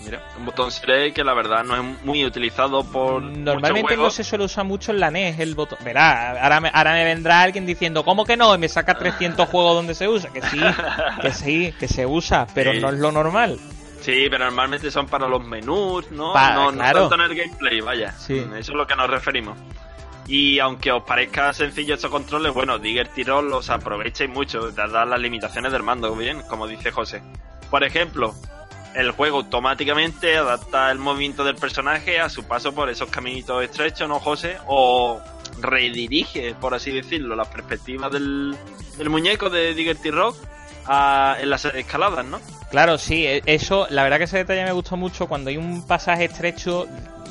Mira, 0.06 0.24
un 0.38 0.46
botón 0.46 0.72
select 0.72 1.16
que 1.16 1.24
la 1.24 1.34
verdad 1.34 1.64
no 1.64 1.76
es 1.76 2.04
muy 2.04 2.24
utilizado 2.26 2.84
por 2.84 3.22
Normalmente 3.22 3.98
no 3.98 4.10
se 4.12 4.24
suele 4.24 4.46
usar 4.46 4.64
mucho 4.64 4.92
en 4.92 5.00
la 5.00 5.10
NES 5.12 5.40
el 5.40 5.56
botón. 5.56 5.80
Verá, 5.84 6.42
ahora 6.44 6.60
me, 6.60 6.70
ahora 6.74 6.94
me 6.94 7.04
vendrá 7.04 7.42
alguien 7.42 7.66
diciendo, 7.66 8.06
¿cómo 8.06 8.24
que 8.26 8.38
no? 8.38 8.54
Y 8.54 8.58
me 8.60 8.70
saca 8.70 8.94
300 8.98 9.50
juegos 9.50 9.74
donde 9.76 9.96
se 9.96 10.08
usa. 10.08 10.32
Que 10.32 10.42
sí, 10.44 10.60
que 11.22 11.32
sí, 11.34 11.74
que 11.80 11.88
se 11.88 12.06
usa, 12.06 12.46
pero 12.54 12.72
Sí. 12.72 12.80
no 12.80 12.90
es 12.90 12.96
lo 13.00 13.12
normal. 13.12 13.58
Sí, 14.02 14.28
pero 14.30 14.46
normalmente 14.46 14.92
son 14.92 15.08
para 15.08 15.28
los 15.28 15.44
menús, 15.44 16.12
¿no? 16.12 16.32
Pa- 16.34 16.52
no, 16.54 16.72
no 16.72 16.84
tanto 16.84 17.16
en 17.16 17.22
el 17.22 17.36
gameplay, 17.36 17.82
vaya. 17.82 18.12
Sí. 18.12 18.38
Eso 18.38 18.72
es 18.72 18.78
lo 18.78 18.86
que 18.86 18.96
nos 18.96 19.10
referimos. 19.10 19.58
Y 20.28 20.60
aunque 20.60 20.92
os 20.92 21.04
parezca 21.04 21.54
sencillo 21.54 21.96
estos 21.96 22.10
controles, 22.12 22.54
bueno, 22.54 22.78
Digger 22.80 23.08
Tirol 23.10 23.50
los 23.50 23.70
aprovecháis 23.70 24.30
mucho, 24.30 24.72
dadas 24.72 25.08
las 25.08 25.20
limitaciones 25.20 25.72
del 25.72 25.82
mando, 25.84 26.16
bien, 26.16 26.42
como 26.48 26.68
dice 26.68 26.92
José. 26.92 27.22
Por 27.70 27.84
ejemplo, 27.84 28.34
el 28.96 29.12
juego 29.12 29.38
automáticamente 29.38 30.38
adapta 30.38 30.92
el 30.92 31.00
movimiento 31.00 31.44
del 31.44 31.56
personaje 31.56 32.20
a 32.20 32.30
su 32.30 32.44
paso 32.46 32.74
por 32.74 32.90
esos 32.90 33.10
caminitos 33.10 33.64
estrechos, 33.64 34.08
¿no, 34.08 34.20
José? 34.20 34.58
O 34.68 35.20
redirige, 35.60 36.56
por 36.56 36.74
así 36.74 36.92
decirlo, 36.92 37.36
la 37.36 37.46
perspectiva 37.46 38.10
del, 38.10 38.56
muñeco 39.10 39.50
de 39.50 39.74
Digger 39.74 39.98
Rock 40.14 40.36
a- 40.86 41.38
en 41.40 41.50
las 41.50 41.66
escaladas, 41.66 42.26
¿no? 42.26 42.40
Claro, 42.70 42.98
sí, 42.98 43.26
e- 43.26 43.42
eso, 43.46 43.88
la 43.90 44.04
verdad 44.04 44.18
que 44.18 44.24
ese 44.26 44.38
detalle 44.38 44.64
me 44.64 44.72
gustó 44.72 44.98
mucho 44.98 45.28
cuando 45.28 45.50
hay 45.50 45.58
un 45.58 45.86
pasaje 45.86 46.26
estrecho 46.26 46.88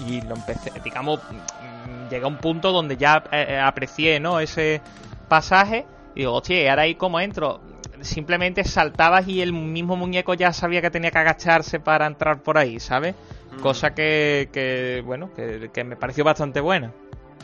y 0.07 0.21
lo 0.23 0.35
empecé, 0.35 0.73
digamos, 0.83 1.21
mm, 1.21 2.09
llega 2.11 2.25
a 2.27 2.29
un 2.29 2.39
punto 2.39 2.73
donde 2.73 2.97
ya 2.97 3.23
eh, 3.31 3.47
eh, 3.51 3.59
aprecié, 3.59 4.21
¿no? 4.21 4.41
Ese 4.41 4.81
pasaje 5.29 5.87
y 6.15 6.21
digo, 6.21 6.35
hostia, 6.35 6.63
¿y 6.63 6.67
ahora 6.69 6.83
ahí 6.83 6.95
cómo 6.95 7.21
entro? 7.21 7.61
Simplemente 8.05 8.65
saltabas 8.65 9.27
y 9.29 9.41
el 9.41 9.53
mismo 9.53 9.97
muñeco 9.97 10.35
ya 10.35 10.53
sabía 10.53 10.81
que 10.83 10.91
tenía 10.91 11.11
que 11.11 11.19
agacharse 11.19 11.81
para 11.81 12.07
entrar 12.07 12.43
por 12.43 12.59
ahí, 12.59 12.79
¿sabes? 12.79 13.15
Mm. 13.57 13.61
Cosa 13.61 13.95
que, 13.95 14.49
que 14.53 15.03
bueno, 15.05 15.31
que, 15.35 15.71
que 15.73 15.85
me 15.85 15.97
pareció 15.97 16.25
bastante 16.25 16.61
buena. 16.61 16.93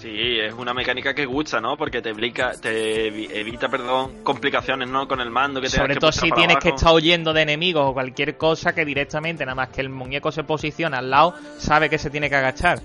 Sí, 0.01 0.39
es 0.41 0.55
una 0.55 0.73
mecánica 0.73 1.13
que 1.15 1.27
gusta, 1.27 1.61
¿no? 1.61 1.77
Porque 1.77 2.01
te, 2.01 2.09
evita, 2.11 2.53
te 2.53 3.11
evi- 3.13 3.29
evita, 3.33 3.69
perdón, 3.69 4.23
complicaciones, 4.23 4.89
¿no? 4.89 5.07
Con 5.07 5.21
el 5.21 5.31
mando 5.31 5.61
que 5.61 5.69
Sobre 5.69 5.93
que 5.95 6.01
todo 6.01 6.11
si 6.11 6.31
tienes 6.31 6.57
que 6.57 6.71
estar 6.71 6.95
huyendo 6.95 7.35
de 7.35 7.43
enemigos 7.43 7.85
o 7.87 7.93
cualquier 7.93 8.39
cosa 8.39 8.75
que 8.75 8.87
directamente, 8.87 9.45
nada 9.45 9.57
más 9.57 9.69
que 9.69 9.83
el 9.83 9.91
muñeco 9.91 10.33
se 10.33 10.43
posiciona 10.45 10.99
al 10.99 11.11
lado, 11.11 11.35
sabe 11.59 11.91
que 11.91 11.99
se 11.99 12.09
tiene 12.09 12.31
que 12.31 12.37
agachar. 12.37 12.81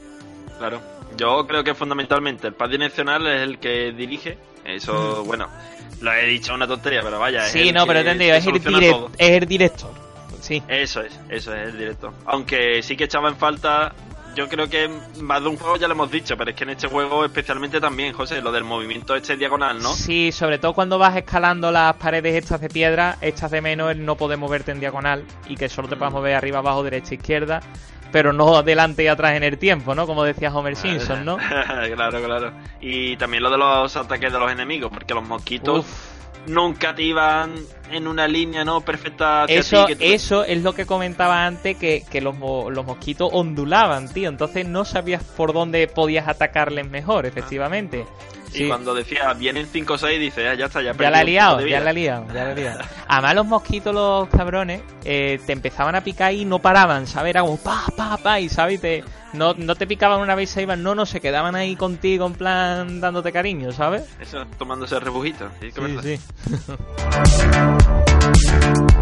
Claro. 0.57 0.81
Yo 1.15 1.47
creo 1.47 1.63
que 1.63 1.73
fundamentalmente 1.73 2.47
el 2.47 2.53
pad 2.53 2.69
direccional 2.69 3.25
es 3.27 3.41
el 3.43 3.59
que 3.59 3.93
dirige. 3.93 4.37
Eso, 4.65 5.23
bueno, 5.25 5.47
lo 6.01 6.13
he 6.13 6.25
dicho 6.25 6.53
una 6.53 6.67
tontería, 6.67 7.01
pero 7.03 7.19
vaya. 7.19 7.45
es 7.45 7.51
Sí, 7.51 7.69
el 7.69 7.75
no, 7.75 7.85
pero 7.85 7.99
entendido, 7.99 8.31
te 8.31 8.37
es 8.39 8.45
el, 8.47 8.53
direct- 8.53 9.09
es 9.17 9.29
el 9.29 9.45
director. 9.47 9.91
Sí. 10.41 10.61
Eso 10.67 11.01
es, 11.01 11.19
eso 11.29 11.53
es 11.55 11.69
el 11.69 11.77
directo. 11.77 12.13
Aunque 12.25 12.81
sí 12.83 12.95
que 12.95 13.05
echaba 13.05 13.29
en 13.29 13.35
falta, 13.35 13.93
yo 14.35 14.47
creo 14.49 14.69
que 14.69 14.89
más 15.21 15.41
de 15.41 15.47
un 15.49 15.57
juego 15.57 15.77
ya 15.77 15.87
lo 15.87 15.93
hemos 15.93 16.11
dicho, 16.11 16.35
pero 16.37 16.51
es 16.51 16.55
que 16.55 16.65
en 16.65 16.71
este 16.71 16.87
juego 16.87 17.25
especialmente 17.25 17.79
también, 17.79 18.13
José, 18.13 18.41
lo 18.41 18.51
del 18.51 18.63
movimiento 18.63 19.15
este 19.15 19.37
diagonal, 19.37 19.81
¿no? 19.81 19.93
Sí, 19.93 20.31
sobre 20.31 20.59
todo 20.59 20.73
cuando 20.73 20.99
vas 20.99 21.15
escalando 21.15 21.71
las 21.71 21.95
paredes 21.95 22.35
estas 22.35 22.61
de 22.61 22.69
piedra, 22.69 23.17
echas 23.21 23.49
de 23.49 23.61
menos 23.61 23.91
el 23.91 24.05
no 24.05 24.17
poder 24.17 24.37
moverte 24.37 24.71
en 24.71 24.79
diagonal 24.79 25.23
y 25.47 25.55
que 25.55 25.69
solo 25.69 25.87
te 25.87 25.95
puedas 25.95 26.13
mover 26.13 26.35
arriba, 26.35 26.59
abajo, 26.59 26.83
derecha, 26.83 27.15
izquierda, 27.15 27.61
pero 28.15 28.31
no 28.31 28.55
adelante 28.55 29.03
y 29.03 29.07
atrás 29.07 29.35
en 29.35 29.43
el 29.43 29.57
tiempo, 29.57 29.93
¿no? 29.93 30.07
Como 30.07 30.23
decía 30.23 30.49
Homer 30.55 30.77
Simpson, 30.77 31.25
¿no? 31.25 31.35
claro, 31.95 32.23
claro. 32.23 32.53
Y 32.79 33.17
también 33.17 33.43
lo 33.43 33.49
de 33.49 33.57
los 33.57 33.93
ataques 33.97 34.31
de 34.31 34.39
los 34.39 34.49
enemigos, 34.49 34.89
porque 34.89 35.13
los 35.13 35.27
mosquitos 35.27 35.79
Uf, 35.79 36.47
nunca 36.47 36.95
te 36.95 37.03
iban 37.03 37.55
en 37.91 38.07
una 38.07 38.25
línea, 38.25 38.63
¿no? 38.63 38.79
Perfecta 38.79 39.43
hacia 39.43 39.59
eso, 39.59 39.85
ti, 39.85 39.95
que 39.95 39.95
tú- 39.97 40.13
eso 40.13 40.45
es 40.45 40.63
lo 40.63 40.73
que 40.73 40.85
comentaba 40.85 41.45
antes, 41.45 41.75
que, 41.75 42.05
que 42.09 42.21
los, 42.21 42.37
los 42.39 42.85
mosquitos 42.85 43.29
ondulaban, 43.33 44.07
tío. 44.07 44.29
Entonces 44.29 44.65
no 44.65 44.85
sabías 44.85 45.21
por 45.21 45.51
dónde 45.51 45.85
podías 45.89 46.29
atacarles 46.29 46.89
mejor, 46.89 47.25
efectivamente. 47.25 48.05
Y 48.44 48.44
Sí. 48.57 48.67
cuando 48.67 48.93
decía 48.93 49.33
vienen 49.33 49.67
5 49.71 49.93
o 49.93 49.97
6, 49.97 50.19
dices, 50.19 50.47
ah, 50.49 50.55
ya 50.55 50.65
está, 50.65 50.81
ya, 50.81 50.93
Ya 50.93 51.09
la 51.09 51.21
he 51.21 51.25
liado, 51.25 51.65
ya 51.65 51.79
la 51.79 51.91
he 51.91 51.93
liado, 51.93 52.25
ya 52.33 52.43
la 52.45 52.51
he 52.51 52.55
liado. 52.55 52.79
Además 53.07 53.35
los 53.35 53.45
mosquitos, 53.45 53.93
los 53.93 54.27
cabrones, 54.29 54.81
eh, 55.03 55.39
te 55.45 55.53
empezaban 55.53 55.95
a 55.95 56.01
picar 56.01 56.33
y 56.33 56.45
no 56.45 56.59
paraban, 56.59 57.07
¿sabes? 57.07 57.31
Era 57.31 57.41
como 57.41 57.57
pa, 57.57 57.85
pa, 57.95 58.17
pa, 58.17 58.39
y 58.39 58.49
¿sabes? 58.49 58.75
Y 58.75 58.77
te, 58.79 59.03
no, 59.33 59.53
no 59.53 59.75
te 59.75 59.87
picaban 59.87 60.21
una 60.21 60.35
vez 60.35 60.51
y 60.51 60.53
se 60.53 60.61
iban, 60.61 60.81
no, 60.83 60.95
no, 60.95 61.05
se 61.05 61.19
quedaban 61.19 61.55
ahí 61.55 61.75
contigo 61.75 62.25
en 62.25 62.33
plan 62.33 63.01
dándote 63.01 63.31
cariño, 63.31 63.71
¿sabes? 63.71 64.03
Eso, 64.19 64.45
tomándose 64.57 64.95
el 64.95 65.01
rebujito. 65.01 65.49
Sí, 65.59 65.69
verdad. 65.75 66.03
sí. 66.03 66.19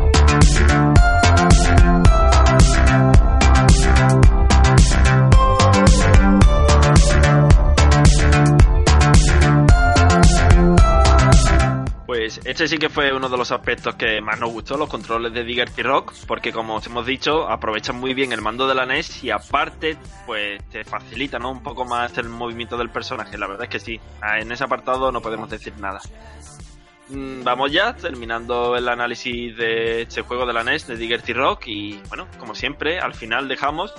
este 12.45 12.67
sí 12.67 12.77
que 12.77 12.89
fue 12.89 13.13
uno 13.13 13.29
de 13.29 13.37
los 13.37 13.51
aspectos 13.51 13.95
que 13.95 14.21
más 14.21 14.39
nos 14.39 14.51
gustó, 14.51 14.77
los 14.77 14.89
controles 14.89 15.33
de 15.33 15.43
Digger 15.43 15.69
Rock, 15.83 16.13
porque 16.27 16.51
como 16.51 16.75
os 16.75 16.85
hemos 16.87 17.05
dicho, 17.05 17.49
aprovechan 17.49 17.99
muy 17.99 18.13
bien 18.13 18.31
el 18.31 18.41
mando 18.41 18.67
de 18.67 18.75
la 18.75 18.85
NES 18.85 19.23
y 19.23 19.31
aparte, 19.31 19.97
pues 20.25 20.63
te 20.69 20.83
facilita 20.83 21.37
un 21.45 21.63
poco 21.63 21.85
más 21.85 22.17
el 22.17 22.29
movimiento 22.29 22.77
del 22.77 22.89
personaje. 22.89 23.37
La 23.37 23.47
verdad 23.47 23.63
es 23.63 23.69
que 23.69 23.79
sí, 23.79 23.99
en 24.39 24.51
ese 24.51 24.63
apartado 24.63 25.11
no 25.11 25.21
podemos 25.21 25.49
decir 25.49 25.73
nada. 25.77 25.99
Mm, 27.09 27.43
Vamos 27.43 27.71
ya 27.71 27.95
terminando 27.95 28.75
el 28.75 28.87
análisis 28.87 29.55
de 29.57 30.03
este 30.03 30.21
juego 30.21 30.45
de 30.45 30.53
la 30.53 30.63
NES 30.63 30.87
de 30.87 30.95
Digger 30.95 31.21
Rock 31.35 31.67
y 31.67 31.99
bueno, 32.09 32.27
como 32.39 32.55
siempre, 32.55 32.99
al 32.99 33.13
final 33.13 33.47
dejamos 33.47 33.93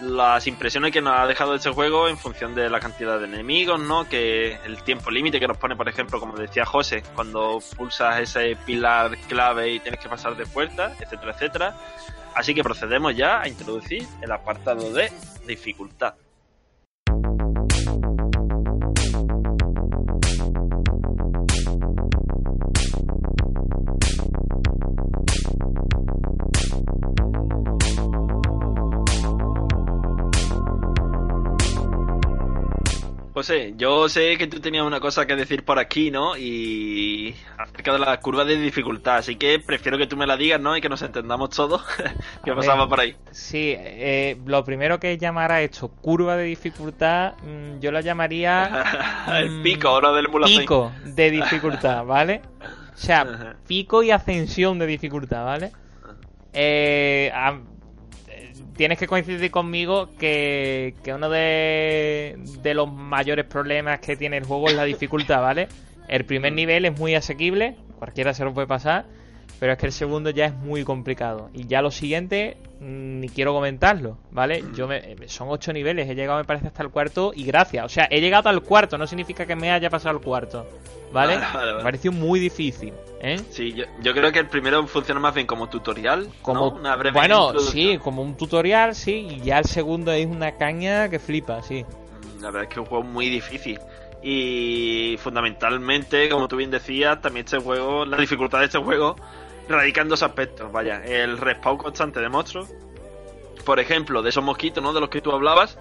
las 0.00 0.46
impresiones 0.46 0.92
que 0.92 1.00
nos 1.00 1.14
ha 1.14 1.26
dejado 1.26 1.54
este 1.54 1.70
juego 1.70 2.08
en 2.08 2.16
función 2.16 2.54
de 2.54 2.68
la 2.68 2.80
cantidad 2.80 3.18
de 3.18 3.26
enemigos, 3.26 3.80
¿no? 3.80 4.08
Que 4.08 4.58
el 4.64 4.82
tiempo 4.82 5.10
límite 5.10 5.40
que 5.40 5.48
nos 5.48 5.56
pone, 5.56 5.76
por 5.76 5.88
ejemplo, 5.88 6.20
como 6.20 6.36
decía 6.36 6.64
José, 6.64 7.02
cuando 7.14 7.60
pulsas 7.76 8.20
ese 8.20 8.56
pilar 8.66 9.16
clave 9.28 9.72
y 9.72 9.80
tienes 9.80 10.00
que 10.00 10.08
pasar 10.08 10.36
de 10.36 10.46
puerta, 10.46 10.92
etcétera, 11.00 11.32
etcétera. 11.32 11.76
Así 12.34 12.54
que 12.54 12.64
procedemos 12.64 13.16
ya 13.16 13.40
a 13.40 13.48
introducir 13.48 14.06
el 14.20 14.32
apartado 14.32 14.92
de 14.92 15.12
dificultad. 15.46 16.14
José, 33.34 33.74
yo 33.76 34.08
sé 34.08 34.38
que 34.38 34.46
tú 34.46 34.60
tenías 34.60 34.84
una 34.84 35.00
cosa 35.00 35.26
que 35.26 35.34
decir 35.34 35.64
por 35.64 35.80
aquí, 35.80 36.12
¿no? 36.12 36.36
Y 36.36 37.34
acerca 37.58 37.92
de 37.92 37.98
la 37.98 38.20
curva 38.20 38.44
de 38.44 38.56
dificultad, 38.56 39.16
así 39.16 39.34
que 39.34 39.58
prefiero 39.58 39.98
que 39.98 40.06
tú 40.06 40.16
me 40.16 40.24
la 40.24 40.36
digas, 40.36 40.60
¿no? 40.60 40.76
Y 40.76 40.80
que 40.80 40.88
nos 40.88 41.02
entendamos 41.02 41.50
todos 41.50 41.82
qué 42.44 42.52
A 42.52 42.54
pasaba 42.54 42.82
ver, 42.82 42.88
por 42.88 43.00
ahí. 43.00 43.16
Sí, 43.32 43.74
eh, 43.76 44.36
lo 44.46 44.64
primero 44.64 45.00
que 45.00 45.18
llamara 45.18 45.62
esto 45.62 45.88
curva 45.88 46.36
de 46.36 46.44
dificultad, 46.44 47.34
mm, 47.42 47.80
yo 47.80 47.90
la 47.90 48.02
llamaría 48.02 48.84
El 49.36 49.50
mm, 49.50 49.62
pico, 49.64 50.00
¿no? 50.00 50.14
Del 50.14 50.28
Mulacén. 50.28 50.60
pico 50.60 50.92
de 51.04 51.30
dificultad, 51.32 52.04
¿vale? 52.06 52.40
O 52.94 52.96
sea, 52.96 53.56
pico 53.66 54.04
y 54.04 54.12
ascensión 54.12 54.78
de 54.78 54.86
dificultad, 54.86 55.44
¿vale? 55.44 55.72
Eh, 56.52 57.32
a- 57.34 57.50
eh, 57.50 57.60
tienes 58.76 58.98
que 58.98 59.06
coincidir 59.06 59.50
conmigo 59.50 60.10
que, 60.18 60.94
que 61.02 61.14
uno 61.14 61.28
de, 61.30 62.36
de 62.62 62.74
los 62.74 62.92
mayores 62.92 63.44
problemas 63.46 64.00
que 64.00 64.16
tiene 64.16 64.36
el 64.36 64.44
juego 64.44 64.68
es 64.68 64.74
la 64.74 64.84
dificultad, 64.84 65.40
¿vale? 65.40 65.68
El 66.08 66.24
primer 66.24 66.52
nivel 66.52 66.84
es 66.84 66.98
muy 66.98 67.14
asequible, 67.14 67.76
cualquiera 67.98 68.34
se 68.34 68.44
lo 68.44 68.52
puede 68.52 68.66
pasar, 68.66 69.06
pero 69.60 69.72
es 69.72 69.78
que 69.78 69.86
el 69.86 69.92
segundo 69.92 70.30
ya 70.30 70.46
es 70.46 70.54
muy 70.54 70.84
complicado. 70.84 71.50
Y 71.52 71.66
ya 71.66 71.80
lo 71.82 71.90
siguiente, 71.90 72.56
mm, 72.80 73.20
ni 73.20 73.28
quiero 73.28 73.52
comentarlo, 73.52 74.18
¿vale? 74.30 74.64
Yo 74.74 74.86
me, 74.86 74.98
eh, 74.98 75.16
son 75.26 75.48
ocho 75.50 75.72
niveles, 75.72 76.08
he 76.08 76.14
llegado 76.14 76.38
me 76.38 76.44
parece 76.44 76.66
hasta 76.66 76.82
el 76.82 76.90
cuarto 76.90 77.32
y 77.34 77.44
gracias. 77.44 77.84
O 77.84 77.88
sea, 77.88 78.06
he 78.10 78.20
llegado 78.20 78.48
al 78.48 78.62
cuarto, 78.62 78.98
no 78.98 79.06
significa 79.06 79.46
que 79.46 79.56
me 79.56 79.70
haya 79.70 79.88
pasado 79.90 80.16
al 80.16 80.22
cuarto, 80.22 80.66
¿vale? 81.12 81.36
Vale, 81.36 81.46
vale, 81.52 81.66
vale. 81.66 81.76
Me 81.78 81.82
pareció 81.82 82.12
muy 82.12 82.40
difícil, 82.40 82.92
¿eh? 83.20 83.40
Sí, 83.50 83.72
yo, 83.72 83.84
yo 84.02 84.12
creo 84.12 84.32
que 84.32 84.40
el 84.40 84.48
primero 84.48 84.86
funciona 84.86 85.20
más 85.20 85.34
bien 85.34 85.46
como 85.46 85.68
tutorial, 85.68 86.28
Como, 86.42 86.60
¿no? 86.60 86.76
Una 86.76 86.96
breve 86.96 87.16
bueno, 87.16 87.58
sí, 87.58 87.98
como 88.02 88.22
un 88.22 88.36
tutorial, 88.36 88.94
sí, 88.94 89.28
y 89.30 89.40
ya 89.40 89.58
el 89.58 89.64
segundo 89.64 90.12
es 90.12 90.26
una 90.26 90.52
caña 90.56 91.08
que 91.08 91.18
flipa, 91.18 91.62
sí. 91.62 91.84
Mm, 91.84 92.42
La 92.42 92.50
verdad 92.50 92.62
es 92.64 92.68
que 92.68 92.74
es 92.74 92.78
un 92.80 92.86
juego 92.86 93.04
muy 93.04 93.30
difícil. 93.30 93.78
Y 94.26 95.18
fundamentalmente, 95.18 96.30
como 96.30 96.48
tú 96.48 96.56
bien 96.56 96.70
decías, 96.70 97.20
también 97.20 97.44
este 97.44 97.58
juego, 97.58 98.06
la 98.06 98.16
dificultad 98.16 98.60
de 98.60 98.64
este 98.64 98.78
juego 98.78 99.16
radica 99.68 100.00
en 100.00 100.08
dos 100.08 100.22
aspectos. 100.22 100.72
Vaya, 100.72 101.04
el 101.04 101.36
respawn 101.36 101.76
constante 101.76 102.20
de 102.20 102.30
monstruos. 102.30 102.72
Por 103.64 103.80
ejemplo, 103.80 104.22
de 104.22 104.28
esos 104.30 104.42
mosquitos, 104.44 104.82
¿no? 104.82 104.92
De 104.92 105.00
los 105.00 105.08
que 105.08 105.20
tú 105.20 105.30
hablabas. 105.32 105.78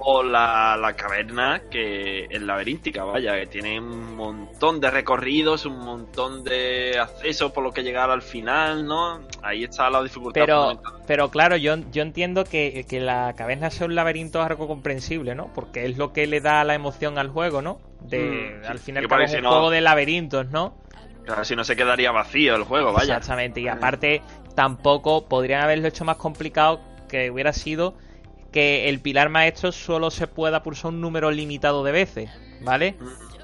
O 0.00 0.22
la, 0.22 0.76
la 0.76 0.94
caverna 0.94 1.62
que 1.70 2.26
es 2.30 2.42
laberíntica, 2.42 3.04
vaya, 3.04 3.34
que 3.40 3.46
tiene 3.46 3.80
un 3.80 4.14
montón 4.16 4.80
de 4.80 4.90
recorridos, 4.90 5.64
un 5.66 5.78
montón 5.78 6.44
de 6.44 6.98
accesos 6.98 7.50
por 7.52 7.64
lo 7.64 7.72
que 7.72 7.82
llegar 7.82 8.10
al 8.10 8.22
final, 8.22 8.86
¿no? 8.86 9.20
Ahí 9.42 9.64
está 9.64 9.90
la 9.90 10.02
dificultad. 10.02 10.40
Pero, 10.42 10.80
pero 11.06 11.30
claro, 11.30 11.56
yo, 11.56 11.76
yo 11.90 12.02
entiendo 12.02 12.44
que, 12.44 12.84
que 12.88 13.00
la 13.00 13.34
caverna 13.36 13.70
sea 13.70 13.86
un 13.86 13.94
laberinto 13.94 14.40
es 14.40 14.46
algo 14.50 14.68
comprensible, 14.68 15.34
¿no? 15.34 15.50
Porque 15.54 15.86
es 15.86 15.96
lo 15.96 16.12
que 16.12 16.26
le 16.26 16.40
da 16.40 16.62
la 16.64 16.74
emoción 16.74 17.18
al 17.18 17.28
juego, 17.28 17.62
¿no? 17.62 17.80
De, 18.00 18.60
Mm, 18.62 18.66
al 18.70 18.78
final 18.78 19.28
si 19.28 19.36
un 19.36 19.42
no- 19.42 19.48
juego 19.50 19.70
de 19.70 19.80
laberintos, 19.80 20.50
¿no? 20.50 20.76
Claro, 21.24 21.44
si 21.44 21.56
no 21.56 21.64
se 21.64 21.74
quedaría 21.74 22.12
vacío 22.12 22.54
el 22.54 22.64
juego, 22.64 22.92
vaya. 22.92 23.16
Exactamente, 23.16 23.60
y 23.60 23.68
aparte 23.68 24.20
tampoco 24.54 25.26
podrían 25.26 25.62
haberlo 25.62 25.88
hecho 25.88 26.04
más 26.04 26.16
complicado 26.16 26.80
que 27.08 27.30
hubiera 27.30 27.52
sido 27.52 27.94
que 28.52 28.88
el 28.88 29.00
pilar 29.00 29.28
maestro 29.30 29.72
solo 29.72 30.10
se 30.10 30.26
pueda 30.26 30.62
pulsar 30.62 30.90
un 30.92 31.00
número 31.00 31.30
limitado 31.30 31.82
de 31.84 31.92
veces, 31.92 32.30
¿vale? 32.60 32.94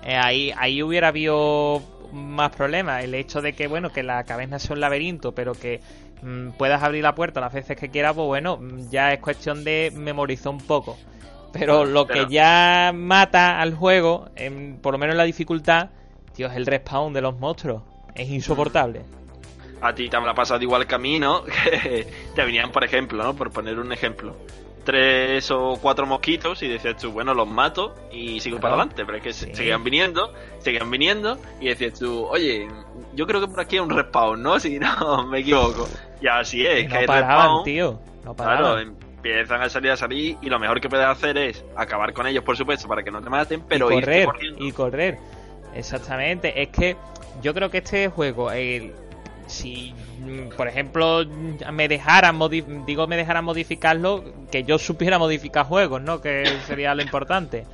Eh, 0.04 0.14
ahí, 0.16 0.52
ahí 0.56 0.82
hubiera 0.82 1.08
habido 1.08 1.82
más 2.12 2.50
problemas. 2.54 3.02
El 3.04 3.14
hecho 3.14 3.42
de 3.42 3.52
que, 3.54 3.66
bueno, 3.66 3.90
que 3.92 4.02
la 4.02 4.22
caverna 4.24 4.58
sea 4.58 4.74
un 4.74 4.80
laberinto, 4.80 5.32
pero 5.34 5.52
que 5.54 5.80
mm, 6.22 6.50
puedas 6.50 6.82
abrir 6.82 7.02
la 7.02 7.14
puerta 7.14 7.40
las 7.40 7.52
veces 7.52 7.76
que 7.76 7.88
quieras, 7.88 8.14
pues 8.14 8.26
bueno, 8.26 8.56
mm, 8.58 8.88
ya 8.90 9.12
es 9.12 9.20
cuestión 9.20 9.64
de 9.64 9.92
memorizar 9.94 10.52
un 10.52 10.58
poco. 10.61 10.96
Pero 11.52 11.84
lo 11.84 12.06
Pero- 12.06 12.28
que 12.28 12.32
ya 12.32 12.92
mata 12.94 13.61
al 13.61 13.74
juego, 13.74 14.28
en- 14.36 14.78
por 14.80 14.92
lo 14.92 14.98
menos 14.98 15.14
en 15.14 15.18
la 15.18 15.24
dificultad, 15.24 15.90
tío, 16.34 16.46
es 16.46 16.54
el 16.56 16.66
respawn 16.66 17.12
de 17.12 17.20
los 17.20 17.36
monstruos. 17.38 17.82
Es 18.14 18.28
insoportable. 18.28 19.02
A 19.83 19.95
ti 19.95 20.09
te 20.09 20.16
habrá 20.16 20.35
pasado 20.35 20.61
igual 20.62 20.87
que 20.87 20.95
a 20.95 20.99
mí, 20.99 21.18
¿no? 21.18 21.43
Que 21.45 22.07
te 22.35 22.45
venían, 22.45 22.70
por 22.70 22.85
ejemplo, 22.85 23.22
¿no? 23.22 23.35
Por 23.35 23.51
poner 23.51 23.78
un 23.78 23.93
ejemplo. 23.93 24.37
Tres 24.85 25.51
o 25.51 25.78
cuatro 25.81 26.07
mosquitos 26.07 26.62
y 26.62 26.68
decías 26.68 26.97
tú, 26.97 27.12
bueno, 27.12 27.35
los 27.35 27.47
mato 27.47 27.95
y 28.11 28.41
sigo 28.41 28.57
para 28.59 28.74
Claro. 28.74 28.91
adelante. 28.91 29.05
Pero 29.05 29.18
es 29.18 29.22
que 29.22 29.33
Sí. 29.33 29.55
seguían 29.55 29.85
viniendo, 29.85 30.33
seguían 30.61 30.91
viniendo 30.91 31.39
y 31.61 31.68
decías 31.68 31.99
tú, 31.99 32.24
oye, 32.26 32.66
yo 33.14 33.26
creo 33.26 33.41
que 33.41 33.47
por 33.49 33.61
aquí 33.61 33.76
hay 33.76 33.81
un 33.81 33.91
respawn, 33.91 34.43
¿no? 34.43 34.59
Si 34.61 34.78
no 34.78 35.26
me 35.26 35.41
equivoco. 35.41 35.87
Y 36.20 36.26
así 36.28 36.66
es, 36.66 36.85
Y 36.85 36.89
que 36.89 36.95
no 36.95 37.01
hay 37.01 37.07
paraban, 37.07 37.37
respawn. 37.37 37.64
tío. 37.64 38.01
No 38.24 38.35
Claro, 38.35 38.62
paraban. 38.64 38.97
empiezan 39.16 39.62
a 39.62 39.68
salir 39.68 39.91
a 39.93 39.97
salir 39.97 40.37
y 40.41 40.49
lo 40.49 40.59
mejor 40.59 40.81
que 40.81 40.89
puedes 40.89 41.07
hacer 41.07 41.37
es 41.39 41.62
acabar 41.76 42.12
con 42.14 42.26
ellos, 42.26 42.43
por 42.43 42.57
supuesto, 42.57 42.89
para 42.89 43.03
que 43.03 43.11
no 43.11 43.20
te 43.22 43.28
maten, 43.31 43.62
pero 43.68 43.91
y 43.91 43.95
correr 44.01 44.28
y 44.59 44.72
correr 44.72 45.18
exactamente 45.74 46.61
es 46.62 46.68
que 46.68 46.97
yo 47.43 47.55
creo 47.55 47.70
que 47.70 47.78
este 47.78 48.09
juego 48.09 48.51
el- 48.51 48.93
si 49.51 49.94
mm, 50.20 50.57
por 50.57 50.68
ejemplo 50.68 51.24
me 51.72 51.88
dejaran 51.88 52.38
digo 52.86 53.07
me 53.07 53.16
dejaran 53.16 53.44
modificarlo 53.44 54.24
que 54.51 54.64
yo 54.64 54.78
supiera 54.78 55.18
modificar 55.18 55.66
juegos 55.66 56.01
no 56.03 56.20
que 56.20 56.44
sería 56.66 56.94
lo 56.94 57.03
importante 57.03 57.64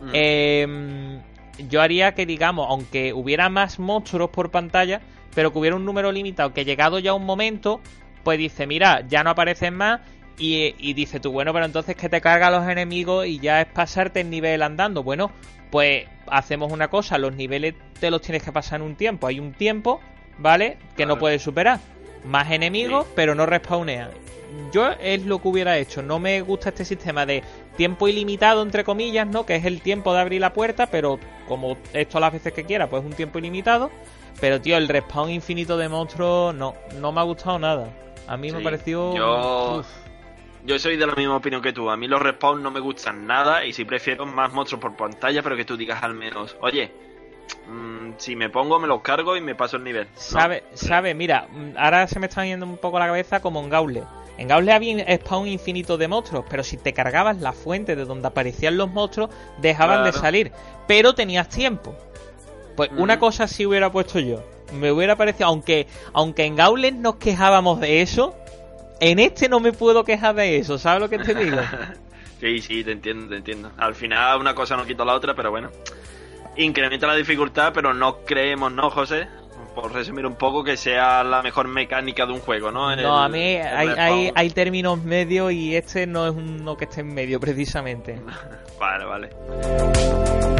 Mm. 0.00 0.10
Eh, 0.12 1.20
yo 1.68 1.82
haría 1.82 2.14
que 2.14 2.24
digamos 2.24 2.68
aunque 2.70 3.12
hubiera 3.12 3.48
más 3.48 3.80
monstruos 3.80 4.30
por 4.30 4.52
pantalla 4.52 5.00
pero 5.34 5.52
que 5.52 5.58
hubiera 5.58 5.74
un 5.74 5.84
número 5.84 6.12
limitado 6.12 6.52
que 6.52 6.64
llegado 6.64 7.00
ya 7.00 7.14
un 7.14 7.26
momento 7.26 7.80
pues 8.22 8.38
dice 8.38 8.68
mira 8.68 9.04
ya 9.08 9.24
no 9.24 9.30
aparecen 9.30 9.74
más 9.74 10.00
y, 10.38 10.74
y 10.78 10.94
dice 10.94 11.18
tú, 11.18 11.32
bueno, 11.32 11.52
pero 11.52 11.66
entonces 11.66 11.96
que 11.96 12.08
te 12.08 12.20
carga 12.20 12.50
los 12.50 12.66
enemigos 12.68 13.26
y 13.26 13.40
ya 13.40 13.60
es 13.60 13.66
pasarte 13.66 14.20
el 14.20 14.30
nivel 14.30 14.62
andando. 14.62 15.02
Bueno, 15.02 15.32
pues 15.70 16.06
hacemos 16.28 16.72
una 16.72 16.88
cosa, 16.88 17.18
los 17.18 17.34
niveles 17.34 17.74
te 17.98 18.10
los 18.10 18.22
tienes 18.22 18.42
que 18.42 18.52
pasar 18.52 18.80
en 18.80 18.86
un 18.86 18.94
tiempo. 18.94 19.26
Hay 19.26 19.40
un 19.40 19.52
tiempo, 19.52 20.00
¿vale? 20.38 20.78
Que 20.96 21.06
no 21.06 21.18
puedes 21.18 21.42
superar. 21.42 21.80
Más 22.24 22.50
enemigos, 22.50 23.06
Sí. 23.06 23.12
pero 23.16 23.34
no 23.34 23.46
respawnean. 23.46 24.10
Yo 24.72 24.88
es 25.00 25.24
lo 25.26 25.40
que 25.40 25.48
hubiera 25.48 25.76
hecho. 25.78 26.02
No 26.02 26.18
me 26.18 26.40
gusta 26.40 26.70
este 26.70 26.84
sistema 26.84 27.26
de 27.26 27.42
tiempo 27.76 28.08
ilimitado, 28.08 28.62
entre 28.62 28.82
comillas, 28.82 29.26
¿no? 29.26 29.44
Que 29.44 29.56
es 29.56 29.64
el 29.64 29.82
tiempo 29.82 30.12
de 30.14 30.20
abrir 30.20 30.40
la 30.40 30.52
puerta, 30.52 30.86
pero 30.86 31.18
como 31.46 31.76
esto 31.92 32.18
las 32.18 32.32
veces 32.32 32.52
que 32.52 32.64
quiera, 32.64 32.88
pues 32.88 33.04
un 33.04 33.12
tiempo 33.12 33.38
ilimitado. 33.38 33.90
Pero, 34.40 34.60
tío, 34.60 34.76
el 34.76 34.88
respawn 34.88 35.30
infinito 35.30 35.76
de 35.76 35.88
monstruos, 35.88 36.54
no, 36.54 36.74
no 37.00 37.12
me 37.12 37.20
ha 37.20 37.24
gustado 37.24 37.58
nada. 37.58 37.88
A 38.26 38.36
mí 38.36 38.50
me 38.52 38.60
pareció... 38.60 39.14
Yo, 39.16 39.78
Uf. 39.80 39.86
yo 40.64 40.78
soy 40.78 40.96
de 40.96 41.06
la 41.06 41.14
misma 41.14 41.36
opinión 41.36 41.60
que 41.60 41.72
tú. 41.72 41.90
A 41.90 41.96
mí 41.96 42.06
los 42.08 42.20
respawns 42.22 42.62
no 42.62 42.70
me 42.70 42.80
gustan 42.80 43.26
nada 43.26 43.64
y 43.64 43.72
sí 43.72 43.84
prefiero 43.84 44.26
más 44.26 44.52
monstruos 44.52 44.80
por 44.80 44.96
pantalla, 44.96 45.42
pero 45.42 45.56
que 45.56 45.64
tú 45.64 45.76
digas 45.76 46.02
al 46.02 46.14
menos, 46.14 46.56
oye, 46.60 46.90
mm, 47.68 48.12
si 48.18 48.36
me 48.36 48.50
pongo 48.50 48.78
me 48.78 48.86
los 48.86 49.02
cargo 49.02 49.36
y 49.36 49.40
me 49.40 49.54
paso 49.54 49.76
el 49.76 49.84
nivel. 49.84 50.06
¿no? 50.06 50.20
Sabe, 50.20 50.64
sabe, 50.74 51.14
mira, 51.14 51.48
mm, 51.50 51.76
ahora 51.76 52.06
se 52.06 52.18
me 52.18 52.26
está 52.26 52.44
yendo 52.44 52.66
un 52.66 52.78
poco 52.78 52.98
la 52.98 53.06
cabeza 53.06 53.40
como 53.40 53.60
en 53.60 53.70
Gaule. 53.70 54.02
En 54.38 54.46
Gaule 54.46 54.72
había 54.72 55.16
spawn 55.16 55.48
infinito 55.48 55.98
de 55.98 56.06
monstruos, 56.06 56.44
pero 56.48 56.62
si 56.62 56.76
te 56.76 56.92
cargabas 56.92 57.38
la 57.38 57.52
fuente 57.52 57.96
de 57.96 58.04
donde 58.04 58.28
aparecían 58.28 58.76
los 58.78 58.88
monstruos, 58.88 59.30
dejaban 59.60 60.04
de 60.04 60.12
salir. 60.12 60.52
Pero 60.86 61.14
tenías 61.14 61.48
tiempo. 61.48 61.96
Pues 62.76 62.90
una 62.96 63.18
cosa 63.18 63.48
sí 63.48 63.66
hubiera 63.66 63.90
puesto 63.90 64.20
yo. 64.20 64.44
Me 64.72 64.92
hubiera 64.92 65.16
parecido, 65.16 65.48
aunque, 65.48 65.88
aunque 66.12 66.44
en 66.44 66.54
Gaule 66.54 66.92
nos 66.92 67.16
quejábamos 67.16 67.80
de 67.80 68.00
eso, 68.00 68.36
en 69.00 69.18
este 69.18 69.48
no 69.48 69.58
me 69.58 69.72
puedo 69.72 70.04
quejar 70.04 70.36
de 70.36 70.58
eso, 70.58 70.78
¿sabes 70.78 71.00
lo 71.00 71.08
que 71.08 71.18
te 71.18 71.34
digo? 71.34 71.58
Sí, 72.40 72.60
sí, 72.60 72.84
te 72.84 72.92
entiendo, 72.92 73.28
te 73.28 73.36
entiendo. 73.38 73.72
Al 73.78 73.96
final 73.96 74.40
una 74.40 74.54
cosa 74.54 74.76
no 74.76 74.86
quita 74.86 75.04
la 75.04 75.14
otra, 75.14 75.34
pero 75.34 75.50
bueno. 75.50 75.70
Incrementa 76.58 77.06
la 77.06 77.14
dificultad, 77.14 77.72
pero 77.72 77.94
no 77.94 78.24
creemos, 78.24 78.72
¿no, 78.72 78.90
José? 78.90 79.28
Por 79.74 79.92
resumir 79.92 80.26
un 80.26 80.34
poco, 80.34 80.64
que 80.64 80.76
sea 80.76 81.22
la 81.22 81.40
mejor 81.40 81.68
mecánica 81.68 82.26
de 82.26 82.32
un 82.32 82.40
juego, 82.40 82.72
¿no? 82.72 82.94
No, 82.96 83.18
a 83.18 83.28
mí 83.28 83.38
hay, 83.38 83.88
hay, 83.88 84.32
hay 84.34 84.50
términos 84.50 85.02
medios 85.02 85.52
y 85.52 85.76
este 85.76 86.06
no 86.06 86.26
es 86.26 86.34
uno 86.34 86.76
que 86.76 86.86
esté 86.86 87.02
en 87.02 87.14
medio, 87.14 87.38
precisamente. 87.38 88.20
Vale, 88.78 89.04
vale. 89.04 90.57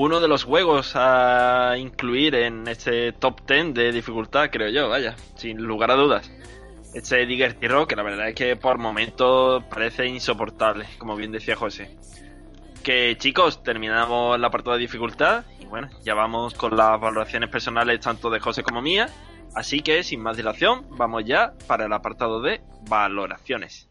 Uno 0.00 0.20
de 0.20 0.28
los 0.28 0.44
juegos 0.44 0.92
a 0.94 1.74
incluir 1.76 2.36
en 2.36 2.68
este 2.68 3.10
top 3.10 3.40
10 3.48 3.74
de 3.74 3.90
dificultad, 3.90 4.48
creo 4.48 4.68
yo, 4.68 4.88
vaya, 4.88 5.16
sin 5.34 5.60
lugar 5.60 5.90
a 5.90 5.96
dudas. 5.96 6.30
Este 6.94 7.26
Digger 7.26 7.56
Rock, 7.62 7.88
que 7.88 7.96
la 7.96 8.04
verdad 8.04 8.28
es 8.28 8.36
que 8.36 8.54
por 8.54 8.78
momentos 8.78 9.64
parece 9.64 10.06
insoportable, 10.06 10.86
como 10.98 11.16
bien 11.16 11.32
decía 11.32 11.56
José. 11.56 11.98
Que 12.84 13.16
chicos, 13.18 13.64
terminamos 13.64 14.36
el 14.36 14.44
apartado 14.44 14.76
de 14.76 14.82
dificultad 14.82 15.44
y 15.58 15.66
bueno, 15.66 15.88
ya 16.04 16.14
vamos 16.14 16.54
con 16.54 16.76
las 16.76 17.00
valoraciones 17.00 17.50
personales 17.50 17.98
tanto 17.98 18.30
de 18.30 18.38
José 18.38 18.62
como 18.62 18.80
mía. 18.80 19.08
Así 19.56 19.80
que 19.80 20.04
sin 20.04 20.20
más 20.20 20.36
dilación, 20.36 20.86
vamos 20.90 21.24
ya 21.24 21.54
para 21.66 21.86
el 21.86 21.92
apartado 21.92 22.40
de 22.40 22.60
valoraciones. 22.88 23.87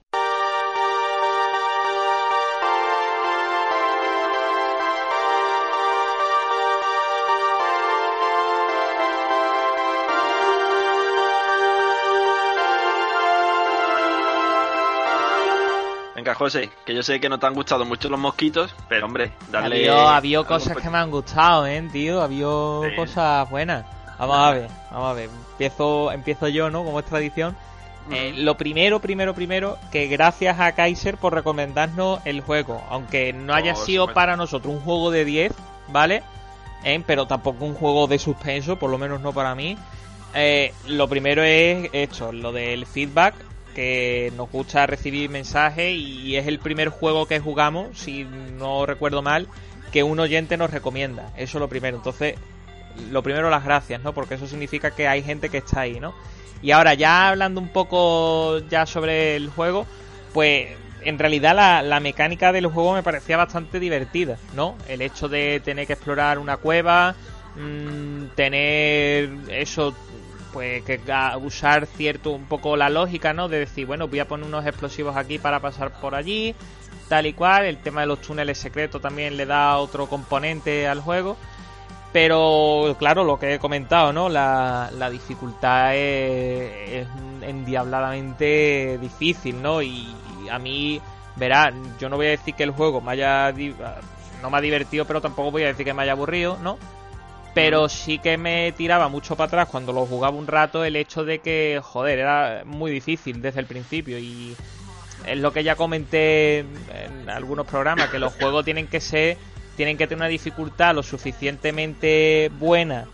Venga, 16.27 16.35
José, 16.39 16.69
que 16.85 16.93
yo 16.93 17.03
sé 17.03 17.21
que 17.21 17.29
no 17.29 17.39
te 17.39 17.45
han 17.47 17.53
gustado 17.53 17.85
mucho 17.85 18.09
los 18.09 18.19
mosquitos, 18.19 18.75
pero 18.89 19.05
hombre, 19.05 19.31
dale. 19.49 19.89
Había, 19.89 20.43
cosas 20.43 20.75
que 20.75 20.89
me 20.89 20.97
han 20.97 21.09
gustado, 21.09 21.65
¿eh, 21.65 21.81
tío? 21.89 22.21
Había 22.21 22.89
Sí. 22.89 22.95
cosas 22.97 23.49
buenas. 23.49 23.85
Vamos 24.19 24.35
a 24.37 24.51
ver, 24.51 24.67
vamos 24.91 25.09
a 25.09 25.13
ver. 25.13 25.29
Empiezo, 25.51 26.11
empiezo 26.11 26.49
yo, 26.49 26.69
¿no? 26.69 26.83
Como 26.83 26.99
es 26.99 27.05
tradición. 27.05 27.55
Eh, 28.11 28.33
lo 28.35 28.57
primero, 28.57 28.99
primero, 28.99 29.33
primero, 29.33 29.77
que 29.89 30.07
gracias 30.07 30.59
a 30.59 30.73
Kaiser 30.73 31.15
por 31.15 31.33
recomendarnos 31.33 32.19
el 32.25 32.41
juego. 32.41 32.83
Aunque 32.89 33.31
no 33.31 33.53
haya 33.53 33.73
Por 33.75 33.85
sido 33.85 34.03
supuesto. 34.03 34.15
para 34.15 34.35
nosotros 34.35 34.73
un 34.73 34.81
juego 34.81 35.11
de 35.11 35.23
10, 35.23 35.53
¿vale? 35.87 36.23
Eh, 36.83 37.01
pero 37.07 37.25
tampoco 37.25 37.63
un 37.63 37.73
juego 37.73 38.05
de 38.07 38.19
suspenso, 38.19 38.75
por 38.75 38.89
lo 38.89 38.97
menos 38.97 39.21
no 39.21 39.31
para 39.31 39.55
mí. 39.55 39.77
Eh, 40.33 40.73
lo 40.87 41.07
primero 41.07 41.41
es 41.41 41.89
esto, 41.93 42.33
lo 42.33 42.51
del 42.51 42.85
feedback, 42.85 43.33
que 43.77 44.33
nos 44.35 44.49
gusta 44.51 44.87
recibir 44.87 45.29
mensajes 45.29 45.95
y 45.95 46.35
es 46.35 46.47
el 46.47 46.57
primer 46.57 46.89
juego 46.89 47.27
que 47.27 47.39
jugamos, 47.39 47.95
si 47.99 48.23
no 48.23 48.87
recuerdo 48.87 49.21
mal, 49.21 49.47
que 49.91 50.01
un 50.01 50.19
oyente 50.19 50.57
nos 50.57 50.71
recomienda. 50.71 51.31
Eso 51.37 51.59
es 51.59 51.61
lo 51.61 51.69
primero. 51.69 51.97
Entonces, 51.97 52.33
lo 53.11 53.21
primero 53.21 53.51
las 53.51 53.63
gracias, 53.63 54.01
¿no? 54.01 54.13
Porque 54.13 54.33
eso 54.33 54.47
significa 54.47 54.89
que 54.89 55.07
hay 55.07 55.21
gente 55.21 55.49
que 55.49 55.59
está 55.59 55.81
ahí, 55.81 55.99
¿no? 55.99 56.15
Y 56.63 56.71
ahora 56.71 56.95
ya 56.95 57.29
hablando 57.29 57.61
un 57.61 57.67
poco 57.67 58.57
ya 58.67 58.87
sobre 58.87 59.35
el 59.35 59.47
juego, 59.51 59.85
pues 60.33 60.69
en 61.03 61.19
realidad 61.19 61.55
la, 61.55 61.83
la 61.83 61.99
mecánica 61.99 62.51
del 62.51 62.65
juego 62.65 62.95
me 62.95 63.03
parecía 63.03 63.37
bastante 63.37 63.79
divertida, 63.79 64.39
¿no? 64.55 64.75
El 64.87 65.03
hecho 65.03 65.29
de 65.29 65.59
tener 65.59 65.85
que 65.85 65.93
explorar 65.93 66.39
una 66.39 66.57
cueva, 66.57 67.13
mm, 67.55 68.33
tener 68.33 69.29
eso, 69.49 69.93
pues 70.51 70.83
que 70.83 70.99
a- 71.11 71.37
usar 71.37 71.85
cierto 71.85 72.31
un 72.31 72.45
poco 72.45 72.75
la 72.77 72.89
lógica, 72.89 73.33
¿no? 73.33 73.47
De 73.47 73.59
decir, 73.59 73.85
bueno, 73.85 74.07
voy 74.07 74.19
a 74.19 74.27
poner 74.27 74.45
unos 74.47 74.65
explosivos 74.65 75.15
aquí 75.15 75.37
para 75.39 75.59
pasar 75.59 75.99
por 75.99 76.15
allí, 76.15 76.55
tal 77.09 77.25
y 77.25 77.33
cual. 77.33 77.65
El 77.65 77.77
tema 77.77 78.01
de 78.01 78.07
los 78.07 78.21
túneles 78.21 78.57
secretos 78.57 79.01
también 79.01 79.37
le 79.37 79.45
da 79.45 79.77
otro 79.77 80.07
componente 80.07 80.87
al 80.87 81.01
juego. 81.01 81.37
Pero 82.13 82.95
claro, 82.97 83.23
lo 83.23 83.37
que 83.37 83.55
he 83.55 83.59
comentado, 83.59 84.13
¿no? 84.13 84.29
La, 84.29 84.89
la 84.97 85.09
dificultad 85.09 85.95
es, 85.95 87.05
endiabladamente 87.41 88.97
difícil, 88.99 89.61
¿no? 89.61 89.81
Y, 89.81 90.15
y 90.43 90.49
a 90.49 90.57
mí, 90.57 91.01
verá, 91.35 91.71
yo 91.99 92.09
no 92.09 92.15
voy 92.15 92.27
a 92.27 92.31
decir 92.31 92.55
que 92.55 92.63
el 92.63 92.71
juego 92.71 93.01
me 93.01 93.11
haya 93.11 93.53
no 94.41 94.49
me 94.49 94.57
ha 94.57 94.61
divertido, 94.61 95.05
pero 95.05 95.21
tampoco 95.21 95.51
voy 95.51 95.63
a 95.63 95.67
decir 95.67 95.85
que 95.85 95.93
me 95.93 96.03
haya 96.03 96.13
aburrido, 96.13 96.57
¿no? 96.61 96.77
Pero 97.57 97.89
sí 97.89 98.19
que 98.19 98.37
me 98.37 98.71
tiraba 98.73 99.09
mucho 99.09 99.35
para 99.35 99.47
atrás 99.47 99.69
cuando 99.71 99.91
lo 99.91 100.05
jugaba 100.05 100.37
un 100.37 100.45
rato 100.45 100.85
el 100.85 100.95
hecho 100.95 101.25
de 101.25 101.39
que, 101.39 101.81
joder, 101.81 102.19
era 102.19 102.61
muy 102.65 102.91
difícil 102.91 103.41
desde 103.41 103.59
el 103.59 103.65
principio 103.65 104.19
y 104.19 104.55
es 105.25 105.39
lo 105.39 105.51
que 105.51 105.63
ya 105.63 105.75
comenté 105.75 106.59
en 106.59 107.27
algunos 107.27 107.65
programas, 107.65 108.11
que 108.11 108.19
los 108.19 108.31
juegos 108.39 108.63
tienen 108.63 108.85
que 108.85 109.01
ser, 109.01 109.39
tienen 109.75 109.97
que 109.97 110.05
tener 110.05 110.19
una 110.19 110.27
dificultad 110.27 110.93
lo 110.93 111.01
suficientemente 111.01 112.51
buena 112.59 113.07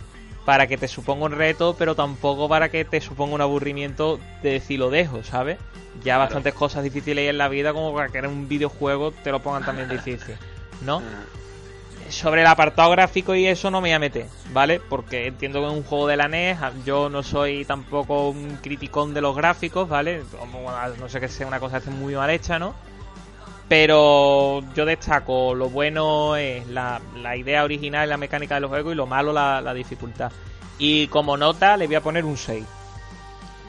para 0.44 0.68
que 0.68 0.76
te 0.76 0.89
suponga 0.89 1.24
un 1.24 1.32
reto, 1.32 1.78
pero 1.80 1.96
tampoco 1.96 2.50
para 2.50 2.68
que 2.68 2.84
te 2.84 3.00
suponga 3.00 3.36
un 3.36 3.41
aburrimiento 3.41 4.20
de 4.41 4.52
decir 4.52 4.78
lo 4.78 4.89
dejo, 4.89 5.24
¿sabes? 5.24 5.58
Ya 6.04 6.18
bastantes 6.18 6.54
cosas 6.54 6.84
difíciles 6.84 7.22
hay 7.22 7.30
en 7.30 7.38
la 7.38 7.48
vida 7.48 7.72
como 7.72 7.94
para 7.94 8.10
que 8.10 8.18
en 8.18 8.26
un 8.26 8.50
videojuego 8.50 9.14
te 9.24 9.32
lo 9.32 9.41
pongan 9.41 9.64
también 9.64 9.88
difícil, 9.98 10.36
¿no? 10.82 11.02
Sobre 12.14 12.41
el 12.41 12.47
apartado 12.47 12.91
gráfico 12.91 13.36
y 13.36 13.47
eso 13.47 13.72
no 13.72 13.82
me 13.82 13.89
voy 13.89 13.93
a 13.93 13.99
meter, 13.99 14.28
¿vale? 14.51 14.80
Porque 14.80 15.28
entiendo 15.28 15.59
que 15.61 15.68
es 15.68 15.74
un 15.74 15.84
juego 15.84 16.07
de 16.07 16.18
la 16.18 16.28
NES, 16.28 16.57
yo 16.86 17.09
no 17.09 17.24
soy 17.24 17.66
tampoco 17.66 18.30
un 18.30 18.57
criticón 18.61 19.14
de 19.14 19.22
los 19.22 19.36
gráficos, 19.36 19.89
¿vale? 19.89 20.24
No 20.99 21.09
sé 21.09 21.20
que 21.20 21.28
sea 21.28 21.47
una 21.47 21.59
cosa 21.59 21.80
que 21.80 21.89
esté 21.89 21.91
muy 21.91 22.16
mal 22.16 22.30
hecha, 22.30 22.59
¿no? 22.59 22.76
Pero 23.68 24.61
yo 24.76 24.86
destaco 24.86 25.55
lo 25.55 25.70
bueno 25.70 26.36
es 26.36 26.68
la, 26.68 27.01
la 27.16 27.36
idea 27.38 27.64
original 27.64 28.09
la 28.09 28.18
mecánica 28.18 28.55
del 28.55 28.68
juego 28.68 28.91
y 28.91 28.95
lo 28.95 29.07
malo 29.07 29.34
la, 29.34 29.61
la 29.61 29.74
dificultad. 29.74 30.32
Y 30.78 31.07
como 31.07 31.38
nota 31.38 31.78
le 31.78 31.88
voy 31.88 31.95
a 31.95 32.01
poner 32.01 32.26
un 32.26 32.38
6. 32.38 32.66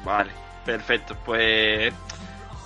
Vale, 0.05 0.32
perfecto. 0.64 1.16
Pues, 1.24 1.92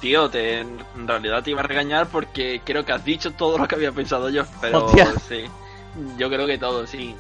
tío, 0.01 0.31
te, 0.31 0.61
en 0.61 0.79
realidad 1.07 1.43
te 1.43 1.51
iba 1.51 1.61
a 1.61 1.65
regañar 1.65 2.09
porque 2.09 2.63
creo 2.65 2.85
que 2.85 2.93
has 2.93 3.05
dicho 3.05 3.33
todo 3.33 3.59
lo 3.59 3.69
que 3.69 3.75
había 3.77 3.93
pensado 3.93 4.29
yo. 4.31 4.45
Pero 4.61 4.87
Hostia. 4.87 5.15
sí, 5.29 5.45
yo 6.17 6.29
creo 6.29 6.47
que 6.47 6.59
todo, 6.59 6.87
sí. 6.87 7.15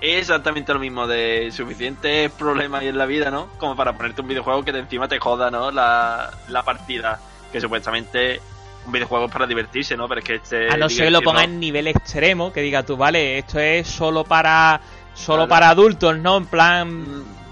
Es 0.00 0.20
exactamente 0.20 0.72
lo 0.72 0.80
mismo 0.80 1.06
de 1.06 1.50
suficientes 1.52 2.30
problemas 2.32 2.82
en 2.84 2.96
la 2.96 3.04
vida, 3.06 3.30
¿no? 3.30 3.48
Como 3.58 3.76
para 3.76 3.92
ponerte 3.92 4.22
un 4.22 4.28
videojuego 4.28 4.64
que 4.64 4.72
de 4.72 4.78
encima 4.80 5.08
te 5.08 5.18
joda, 5.18 5.50
¿no? 5.50 5.70
La, 5.70 6.30
la 6.48 6.62
partida. 6.62 7.20
Que 7.52 7.60
supuestamente 7.60 8.40
un 8.86 8.92
videojuego 8.92 9.26
es 9.26 9.32
para 9.32 9.46
divertirse, 9.46 9.96
¿no? 9.96 10.08
Pero 10.08 10.20
es 10.20 10.24
que 10.24 10.34
este. 10.36 10.72
A 10.72 10.76
no 10.78 10.88
ser 10.88 11.04
que 11.06 11.10
lo 11.10 11.20
ponga 11.20 11.44
en 11.44 11.60
nivel 11.60 11.86
extremo, 11.88 12.50
que 12.52 12.62
diga 12.62 12.82
tú, 12.82 12.96
vale, 12.96 13.38
esto 13.38 13.58
es 13.58 13.86
solo 13.88 14.24
para 14.24 14.80
solo 15.12 15.46
para 15.46 15.68
adultos, 15.68 16.16
¿no? 16.18 16.38
En 16.38 16.46
plan, 16.46 16.88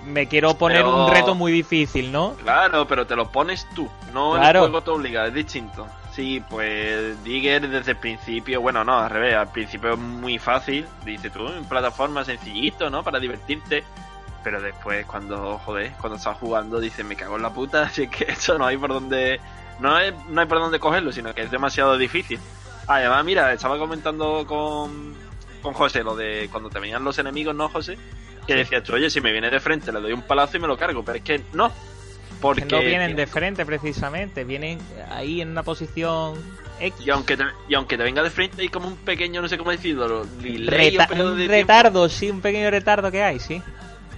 Mm, 0.09 0.13
me 0.13 0.27
quiero 0.27 0.55
poner 0.57 0.79
Pero- 0.79 1.05
un 1.05 1.13
reto 1.13 1.35
muy 1.35 1.53
difícil, 1.53 2.11
¿no? 2.11 2.33
Claro, 2.43 2.87
pero 2.89 3.07
te 3.07 3.15
lo 3.15 3.29
pones 3.31 3.67
tú, 3.75 3.91
no 4.15 4.33
Claro. 4.37 4.61
el 4.65 4.71
juego 4.71 4.83
te 4.83 4.91
obliga, 4.91 5.27
es 5.27 5.35
distinto. 5.35 5.87
Sí, 6.19 6.43
pues 6.51 7.23
Digger 7.23 7.69
desde 7.71 7.93
el 7.93 7.97
principio, 7.97 8.61
bueno, 8.61 8.83
no, 8.83 8.99
al 8.99 9.09
revés, 9.09 9.37
al 9.37 9.53
principio 9.53 9.93
es 9.93 9.99
muy 10.01 10.37
fácil, 10.41 10.85
dice 11.05 11.31
tú, 11.31 11.47
en 11.47 11.65
plataforma 11.65 12.25
sencillito, 12.25 12.91
¿no? 12.91 13.05
Para 13.05 13.21
divertirte. 13.21 13.85
Pero 14.43 14.61
después 14.61 15.07
cuando, 15.07 15.59
joder, 15.59 15.93
cuando 16.01 16.17
estás 16.17 16.37
jugando 16.39 16.81
dices, 16.81 17.07
me 17.07 17.15
cago 17.15 17.37
en 17.37 17.43
la 17.43 17.53
puta, 17.53 17.83
así 17.87 18.09
que 18.09 18.25
eso 18.33 18.59
no 18.59 18.67
hay 18.67 18.77
por 18.77 18.91
dónde, 18.91 19.41
no, 19.79 19.97
es, 19.97 20.13
no 20.29 20.41
hay 20.41 20.49
por 20.49 20.59
dónde 20.59 20.81
cogerlo, 20.81 21.13
sino 21.13 21.33
que 21.33 21.43
es 21.43 21.53
demasiado 21.53 21.97
difícil. 21.97 22.41
Además, 22.89 23.25
mira, 23.25 23.53
estaba 23.53 23.79
comentando 23.79 24.45
con, 24.45 25.15
con 25.63 25.73
José 25.73 26.03
lo 26.03 26.17
de 26.17 26.49
cuando 26.51 26.69
te 26.69 26.81
venían 26.81 27.05
los 27.05 27.17
enemigos, 27.21 27.55
¿no, 27.55 27.69
José? 27.69 27.97
Que 28.45 28.57
decías 28.57 28.83
tú, 28.83 28.95
oye, 28.95 29.09
si 29.09 29.21
me 29.21 29.31
viene 29.31 29.51
de 29.51 29.61
frente 29.61 29.93
le 29.93 30.01
doy 30.01 30.15
un 30.15 30.23
palazo 30.23 30.57
y 30.57 30.61
me 30.61 30.67
lo 30.67 30.77
cargo, 30.77 31.05
pero 31.05 31.19
es 31.19 31.23
que 31.23 31.45
no. 31.53 31.71
Porque 32.41 32.63
Que 32.63 32.67
no 32.69 32.83
vienen 32.83 33.17
de 33.17 33.27
frente 33.27 33.67
precisamente, 33.67 34.45
vienen 34.45 34.79
ahí 35.11 35.41
en 35.41 35.51
una 35.51 35.63
posición 35.63 36.35
X. 36.81 37.05
Y 37.05 37.11
aunque, 37.11 37.37
te, 37.37 37.45
y 37.69 37.75
aunque 37.75 37.97
te 37.97 38.05
venga 38.05 38.23
de 38.23 38.31
frente 38.31 38.63
hay 38.63 38.69
como 38.69 38.87
un 38.89 38.97
pequeño, 38.97 39.43
no 39.43 39.49
sé 39.49 39.59
cómo 39.59 39.71
decirlo, 39.73 40.25
delay 40.41 40.97
o 40.97 41.01
Reta- 41.01 41.09
periodo 41.09 41.33
un 41.33 41.39
de 41.39 41.49
tiempo. 41.49 41.73
retardo, 41.73 42.09
sí, 42.09 42.31
un 42.31 42.41
pequeño 42.41 42.71
retardo 42.71 43.11
que 43.11 43.23
hay, 43.23 43.41
sí. 43.41 43.61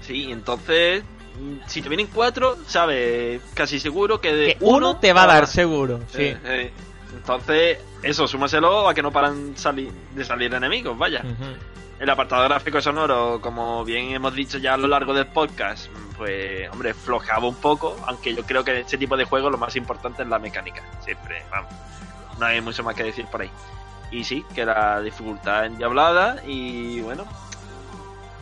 Sí, 0.03 0.31
entonces, 0.31 1.03
mm, 1.39 1.66
si 1.66 1.81
te 1.81 1.89
vienen 1.89 2.09
cuatro, 2.12 2.59
sabes 2.66 3.41
casi 3.55 3.81
seguro 3.81 4.21
que 4.21 4.35
de 4.35 4.47
Que 4.55 4.57
uno 4.61 4.97
te 4.99 5.12
va 5.14 5.23
a 5.23 5.27
dar 5.27 5.47
seguro, 5.47 6.01
sí. 6.12 6.23
eh, 6.25 6.39
eh, 6.45 6.71
entonces, 7.14 7.79
eso, 8.03 8.29
súmaselo 8.29 8.89
a 8.89 8.95
que 8.95 9.03
no 9.03 9.11
paran 9.11 9.57
sali- 9.57 9.91
de 10.14 10.25
salir 10.25 10.53
enemigos, 10.53 10.97
vaya. 10.99 11.23
El 12.01 12.09
apartado 12.09 12.44
gráfico 12.44 12.80
sonoro, 12.80 13.42
como 13.42 13.84
bien 13.84 14.12
hemos 14.12 14.34
dicho 14.34 14.57
ya 14.57 14.72
a 14.72 14.78
lo 14.78 14.88
largo 14.88 15.12
del 15.12 15.26
podcast, 15.26 15.88
pues, 16.16 16.66
hombre, 16.70 16.94
flojaba 16.94 17.46
un 17.46 17.57
poco, 17.57 17.94
aunque 18.07 18.34
yo 18.34 18.42
creo 18.44 18.64
que 18.64 18.70
en 18.70 18.78
este 18.78 18.96
tipo 18.96 19.18
de 19.18 19.26
juegos 19.26 19.53
lo 19.53 19.59
más 19.59 19.76
importante 19.76 20.22
es 20.22 20.28
la 20.30 20.38
mecánica, 20.38 20.82
siempre, 21.05 21.42
vamos. 21.51 21.70
No 22.38 22.46
hay 22.46 22.62
mucho 22.62 22.82
más 22.82 22.94
que 22.94 23.05
decir 23.05 23.26
por 23.26 23.42
ahí. 23.42 23.51
Y 24.11 24.24
sí, 24.24 24.46
que 24.55 24.64
la 24.64 25.03
dificultad 25.03 25.66
endiablada 25.66 26.42
y 26.46 27.03
bueno, 27.03 27.26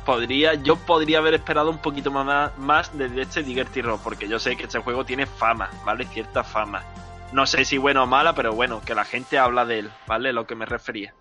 podría 0.07 0.55
yo 0.55 0.77
podría 0.77 1.19
haber 1.19 1.35
esperado 1.35 1.69
un 1.69 1.79
poquito 1.79 2.13
más, 2.13 2.57
más 2.59 2.97
de 2.97 3.21
este 3.21 3.43
Digger 3.43 3.67
Rock, 3.85 4.03
porque 4.05 4.29
yo 4.29 4.39
sé 4.39 4.57
que 4.57 4.63
este 4.63 4.79
juego 4.79 5.05
tiene 5.05 5.27
fama, 5.27 5.69
¿vale? 5.85 6.07
Cierta 6.07 6.45
fama. 6.45 6.85
No 7.33 7.45
sé 7.45 7.65
si 7.65 7.77
buena 7.77 8.05
o 8.05 8.07
mala, 8.07 8.37
pero 8.37 8.53
bueno, 8.53 8.81
que 8.83 8.95
la 8.95 9.05
gente 9.05 9.37
habla 9.37 9.65
de 9.65 9.81
él, 9.81 9.91
¿vale? 10.07 10.33
Lo 10.33 10.47
que 10.47 10.55
me 10.55 10.65
refería. 10.65 11.13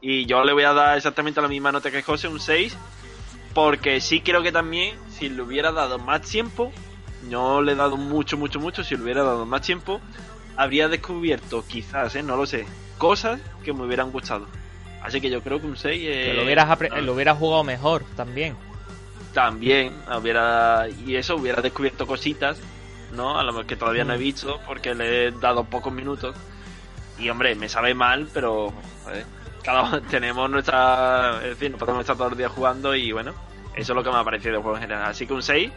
Y 0.00 0.26
yo 0.26 0.44
le 0.44 0.52
voy 0.52 0.62
a 0.64 0.72
dar 0.72 0.96
exactamente 0.96 1.40
la 1.40 1.48
misma 1.48 1.72
nota 1.72 1.90
que 1.90 2.02
José, 2.02 2.28
un 2.28 2.40
6. 2.40 2.76
Porque 3.54 4.00
sí 4.00 4.20
creo 4.20 4.42
que 4.42 4.52
también, 4.52 4.96
si 5.10 5.28
le 5.28 5.42
hubiera 5.42 5.72
dado 5.72 5.98
más 5.98 6.22
tiempo, 6.22 6.72
no 7.28 7.60
le 7.62 7.72
he 7.72 7.74
dado 7.74 7.96
mucho, 7.96 8.36
mucho, 8.36 8.60
mucho, 8.60 8.84
si 8.84 8.96
le 8.96 9.02
hubiera 9.02 9.22
dado 9.24 9.46
más 9.46 9.62
tiempo, 9.62 10.00
habría 10.56 10.88
descubierto, 10.88 11.64
quizás, 11.66 12.14
¿eh? 12.14 12.22
no 12.22 12.36
lo 12.36 12.46
sé, 12.46 12.66
cosas 12.98 13.40
que 13.64 13.72
me 13.72 13.84
hubieran 13.84 14.12
gustado. 14.12 14.46
Así 15.02 15.20
que 15.20 15.30
yo 15.30 15.40
creo 15.42 15.60
que 15.60 15.66
un 15.66 15.76
6 15.76 16.00
Que 16.02 16.30
eh, 16.30 16.34
lo 16.34 16.44
hubieras, 16.44 16.68
apre- 16.68 17.00
lo 17.02 17.14
hubieras 17.14 17.38
jugado 17.38 17.64
mejor 17.64 18.04
también. 18.16 18.56
también 19.32 19.92
hubiera 20.20 20.86
y 20.88 21.16
eso 21.16 21.36
hubiera 21.36 21.60
descubierto 21.62 22.06
cositas 22.06 22.58
no 23.12 23.38
a 23.38 23.42
lo 23.44 23.52
mejor 23.52 23.66
que 23.66 23.76
todavía 23.76 24.04
no 24.04 24.12
he 24.14 24.16
Mm. 24.16 24.20
visto 24.20 24.60
porque 24.66 24.94
le 24.94 25.26
he 25.26 25.30
dado 25.30 25.64
pocos 25.64 25.92
minutos 25.92 26.34
y 27.18 27.28
hombre 27.28 27.54
me 27.54 27.68
sabe 27.68 27.94
mal 27.94 28.28
pero 28.34 28.72
joder, 29.04 29.24
cada 29.62 29.82
uno 29.82 30.00
tenemos 30.10 30.48
nuestra 30.50 31.38
es 31.42 31.50
decir 31.50 31.70
no 31.70 31.78
podemos 31.78 32.00
estar 32.00 32.16
todos 32.16 32.30
los 32.32 32.38
días 32.38 32.50
jugando 32.52 32.94
y 32.94 33.12
bueno 33.12 33.32
eso 33.74 33.92
es 33.92 33.96
lo 33.96 34.02
que 34.02 34.10
me 34.10 34.16
ha 34.16 34.24
parecido 34.24 34.56
el 34.56 34.62
juego 34.62 34.76
en 34.76 34.82
general 34.82 35.04
así 35.10 35.26
que 35.26 35.32
un 35.34 35.42
6 35.42 35.70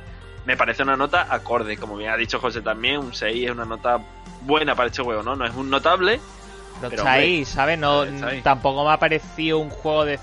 me 0.46 0.58
parece 0.58 0.84
una 0.84 0.96
nota 0.98 1.28
acorde 1.30 1.78
como 1.78 1.96
bien 1.98 2.10
ha 2.12 2.18
dicho 2.18 2.40
José 2.40 2.62
también 2.62 2.98
un 3.00 3.14
6 3.14 3.46
es 3.46 3.52
una 3.52 3.66
nota 3.66 4.00
buena 4.42 4.76
para 4.76 4.88
este 4.90 5.04
juego 5.04 5.22
no 5.24 5.36
no 5.36 5.46
es 5.46 5.54
un 5.56 5.70
notable 5.70 6.20
Pero, 6.80 6.90
Pero, 6.90 7.02
está 7.04 7.12
hombre, 7.12 7.26
ahí, 7.26 7.46
¿sabes? 7.46 7.78
No, 7.78 8.04
está 8.04 8.28
ahí. 8.28 8.42
Tampoco 8.42 8.84
me 8.84 8.92
ha 8.92 8.98
parecido 8.98 9.60
un 9.60 9.70
juego 9.70 10.04
de. 10.06 10.18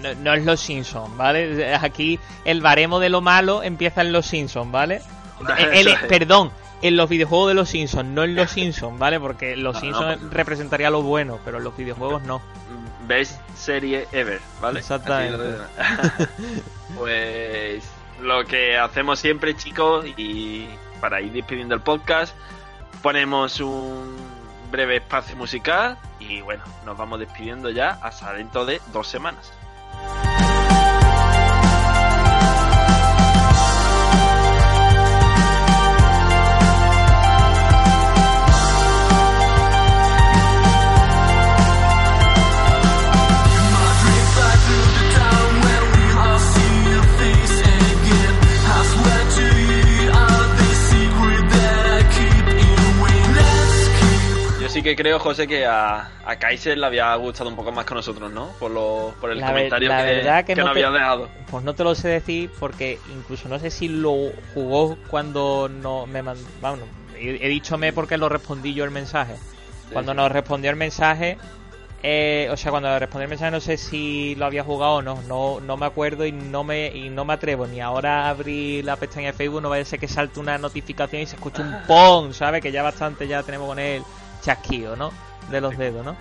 No, 0.00 0.14
no 0.14 0.32
es 0.34 0.44
los 0.44 0.60
Simpsons, 0.60 1.16
¿vale? 1.16 1.74
Aquí 1.82 2.20
el 2.44 2.60
baremo 2.60 3.00
de 3.00 3.08
lo 3.08 3.20
malo 3.20 3.64
empieza 3.64 4.02
en 4.02 4.12
los 4.12 4.24
Simpsons, 4.26 4.70
¿vale? 4.70 5.02
El- 5.58 5.88
el- 5.88 5.98
perdón, 6.06 6.52
en 6.86 6.96
los 6.96 7.08
videojuegos 7.08 7.48
de 7.48 7.54
los 7.54 7.68
Simpsons, 7.70 8.08
no 8.10 8.22
en 8.24 8.34
los 8.36 8.50
Simpsons, 8.52 8.98
¿vale? 8.98 9.18
Porque 9.18 9.56
los 9.56 9.74
No, 9.74 9.80
no, 9.80 9.80
Simpsons 9.80 10.18
pues- 10.20 10.32
representaría 10.32 10.90
lo 10.90 11.02
bueno, 11.02 11.38
pero 11.44 11.58
en 11.58 11.64
los 11.64 11.76
videojuegos 11.76 12.22
no. 12.22 12.40
Best 13.06 13.38
serie 13.56 14.06
ever, 14.12 14.40
¿vale? 14.60 14.80
Exactamente. 14.80 15.36
Lo- 15.36 16.26
pues 16.98 17.84
lo 18.22 18.44
que 18.44 18.76
hacemos 18.78 19.18
siempre, 19.18 19.56
chicos, 19.56 20.06
y 20.16 20.68
para 21.00 21.20
ir 21.20 21.32
despidiendo 21.32 21.74
el 21.74 21.80
podcast, 21.82 22.34
ponemos 23.02 23.60
un 23.60 24.16
breve 24.70 24.96
espacio 24.96 25.36
musical 25.36 25.98
y 26.18 26.40
bueno, 26.40 26.64
nos 26.86 26.96
vamos 26.96 27.18
despidiendo 27.20 27.70
ya 27.70 27.98
hasta 28.02 28.32
dentro 28.32 28.64
de 28.64 28.80
dos 28.92 29.06
semanas. 29.08 29.52
Sí 54.74 54.82
que 54.82 54.96
creo, 54.96 55.20
José, 55.20 55.46
que 55.46 55.64
a, 55.64 56.08
a 56.26 56.36
Kaiser 56.36 56.76
le 56.76 56.84
había 56.86 57.14
gustado 57.14 57.48
un 57.48 57.54
poco 57.54 57.70
más 57.70 57.84
que 57.86 57.94
nosotros, 57.94 58.32
¿no? 58.32 58.48
Por, 58.58 58.72
lo, 58.72 59.14
por 59.20 59.30
el 59.30 59.38
La 59.38 59.46
ver- 59.52 59.54
comentario 59.54 59.88
la 59.88 59.98
que, 60.04 60.12
verdad 60.14 60.38
que 60.44 60.54
que 60.54 60.56
no 60.56 60.64
nos 60.64 60.74
te- 60.74 60.84
había 60.84 60.98
dejado. 60.98 61.28
Pues 61.48 61.62
no 61.62 61.74
te 61.74 61.84
lo 61.84 61.94
sé 61.94 62.08
decir 62.08 62.50
porque 62.58 62.98
incluso 63.14 63.48
no 63.48 63.60
sé 63.60 63.70
si 63.70 63.86
lo 63.88 64.32
jugó 64.52 64.96
cuando 65.08 65.68
no 65.68 66.06
me 66.06 66.22
mandó. 66.24 66.42
Vamos, 66.60 66.80
he, 67.16 67.38
he 67.40 67.48
dicho 67.48 67.78
me 67.78 67.92
porque 67.92 68.16
lo 68.18 68.28
respondí 68.28 68.74
yo 68.74 68.82
el 68.84 68.90
mensaje. 68.90 69.36
Cuando 69.92 70.10
sí. 70.10 70.16
nos 70.16 70.32
respondió 70.32 70.70
el 70.70 70.76
mensaje, 70.76 71.38
eh, 72.02 72.48
o 72.50 72.56
sea, 72.56 72.72
cuando 72.72 72.88
nos 72.88 72.98
respondió 72.98 73.24
el 73.26 73.30
mensaje 73.30 73.52
no 73.52 73.60
sé 73.60 73.76
si 73.76 74.34
lo 74.34 74.44
había 74.46 74.64
jugado 74.64 74.94
o 74.94 75.02
no. 75.02 75.22
No, 75.28 75.60
no 75.60 75.76
me 75.76 75.86
acuerdo 75.86 76.26
y 76.26 76.32
no 76.32 76.64
me 76.64 76.88
y 76.88 77.10
no 77.10 77.24
me 77.24 77.34
atrevo 77.34 77.68
ni 77.68 77.80
ahora 77.80 78.28
abrir 78.28 78.84
la 78.84 78.96
pestaña 78.96 79.28
de 79.28 79.32
Facebook. 79.34 79.62
No 79.62 79.68
vaya 79.68 79.82
a 79.82 79.86
ser 79.86 80.00
que 80.00 80.08
salte 80.08 80.40
una 80.40 80.58
notificación 80.58 81.22
y 81.22 81.26
se 81.26 81.36
escuche 81.36 81.62
un 81.62 81.76
pon, 81.86 82.34
¿sabes? 82.34 82.60
Que 82.60 82.72
ya 82.72 82.82
bastante 82.82 83.28
ya 83.28 83.44
tenemos 83.44 83.68
con 83.68 83.78
el 83.78 84.02
chasquido, 84.44 84.96
¿no? 84.96 85.12
De 85.50 85.60
los 85.60 85.76
dedos, 85.76 86.04
¿no? 86.04 86.16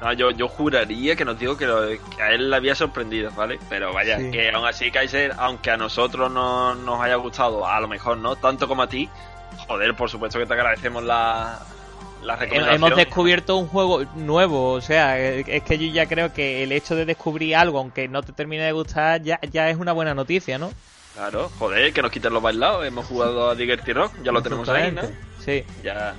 No, 0.00 0.12
yo, 0.12 0.30
yo 0.30 0.46
juraría 0.48 1.16
que 1.16 1.24
nos 1.24 1.38
digo 1.38 1.56
que, 1.56 1.66
lo- 1.66 1.88
que 1.88 2.22
a 2.22 2.30
él 2.30 2.50
le 2.50 2.56
había 2.56 2.74
sorprendido, 2.74 3.30
¿vale? 3.32 3.58
Pero 3.70 3.92
vaya, 3.94 4.18
Sí. 4.18 4.30
que 4.30 4.50
aún 4.50 4.66
así 4.66 4.90
Kaiser, 4.90 5.32
aunque 5.38 5.70
a 5.70 5.76
nosotros 5.78 6.30
no 6.30 6.74
nos 6.74 7.00
haya 7.00 7.14
gustado, 7.16 7.66
a 7.66 7.80
lo 7.80 7.88
mejor 7.88 8.18
no, 8.18 8.36
tanto 8.36 8.68
como 8.68 8.82
a 8.82 8.88
ti, 8.88 9.08
joder, 9.66 9.94
por 9.96 10.10
supuesto 10.10 10.38
que 10.38 10.44
te 10.44 10.52
agradecemos 10.52 11.02
la, 11.02 11.60
la 12.22 12.36
recomendación. 12.36 12.74
Hemos 12.76 12.94
descubierto 12.96 13.56
un 13.56 13.68
juego 13.68 14.04
nuevo, 14.16 14.72
o 14.72 14.80
sea, 14.82 15.18
es 15.18 15.62
que 15.62 15.78
yo 15.78 15.90
ya 15.90 16.06
creo 16.06 16.30
que 16.32 16.62
el 16.62 16.72
hecho 16.72 16.94
de 16.94 17.06
descubrir 17.06 17.56
algo, 17.56 17.78
aunque 17.78 18.06
no 18.06 18.22
te 18.22 18.32
termine 18.34 18.64
de 18.64 18.72
gustar, 18.72 19.22
ya, 19.22 19.40
ya 19.50 19.70
es 19.70 19.78
una 19.78 19.92
buena 19.92 20.12
noticia, 20.12 20.58
¿no? 20.58 20.72
Claro, 21.14 21.50
joder, 21.58 21.94
que 21.94 22.02
nos 22.02 22.10
quiten 22.10 22.34
los 22.34 22.42
bailados, 22.42 22.84
hemos 22.84 23.06
jugado 23.06 23.48
a 23.48 23.54
Diggerty 23.54 23.94
Rock, 23.94 24.12
ya 24.22 24.30
lo 24.30 24.42
tenemos 24.42 24.68
ahí, 24.68 24.92
¿no? 24.92 25.00
Sí. 25.42 25.64
Ya. 25.82 26.14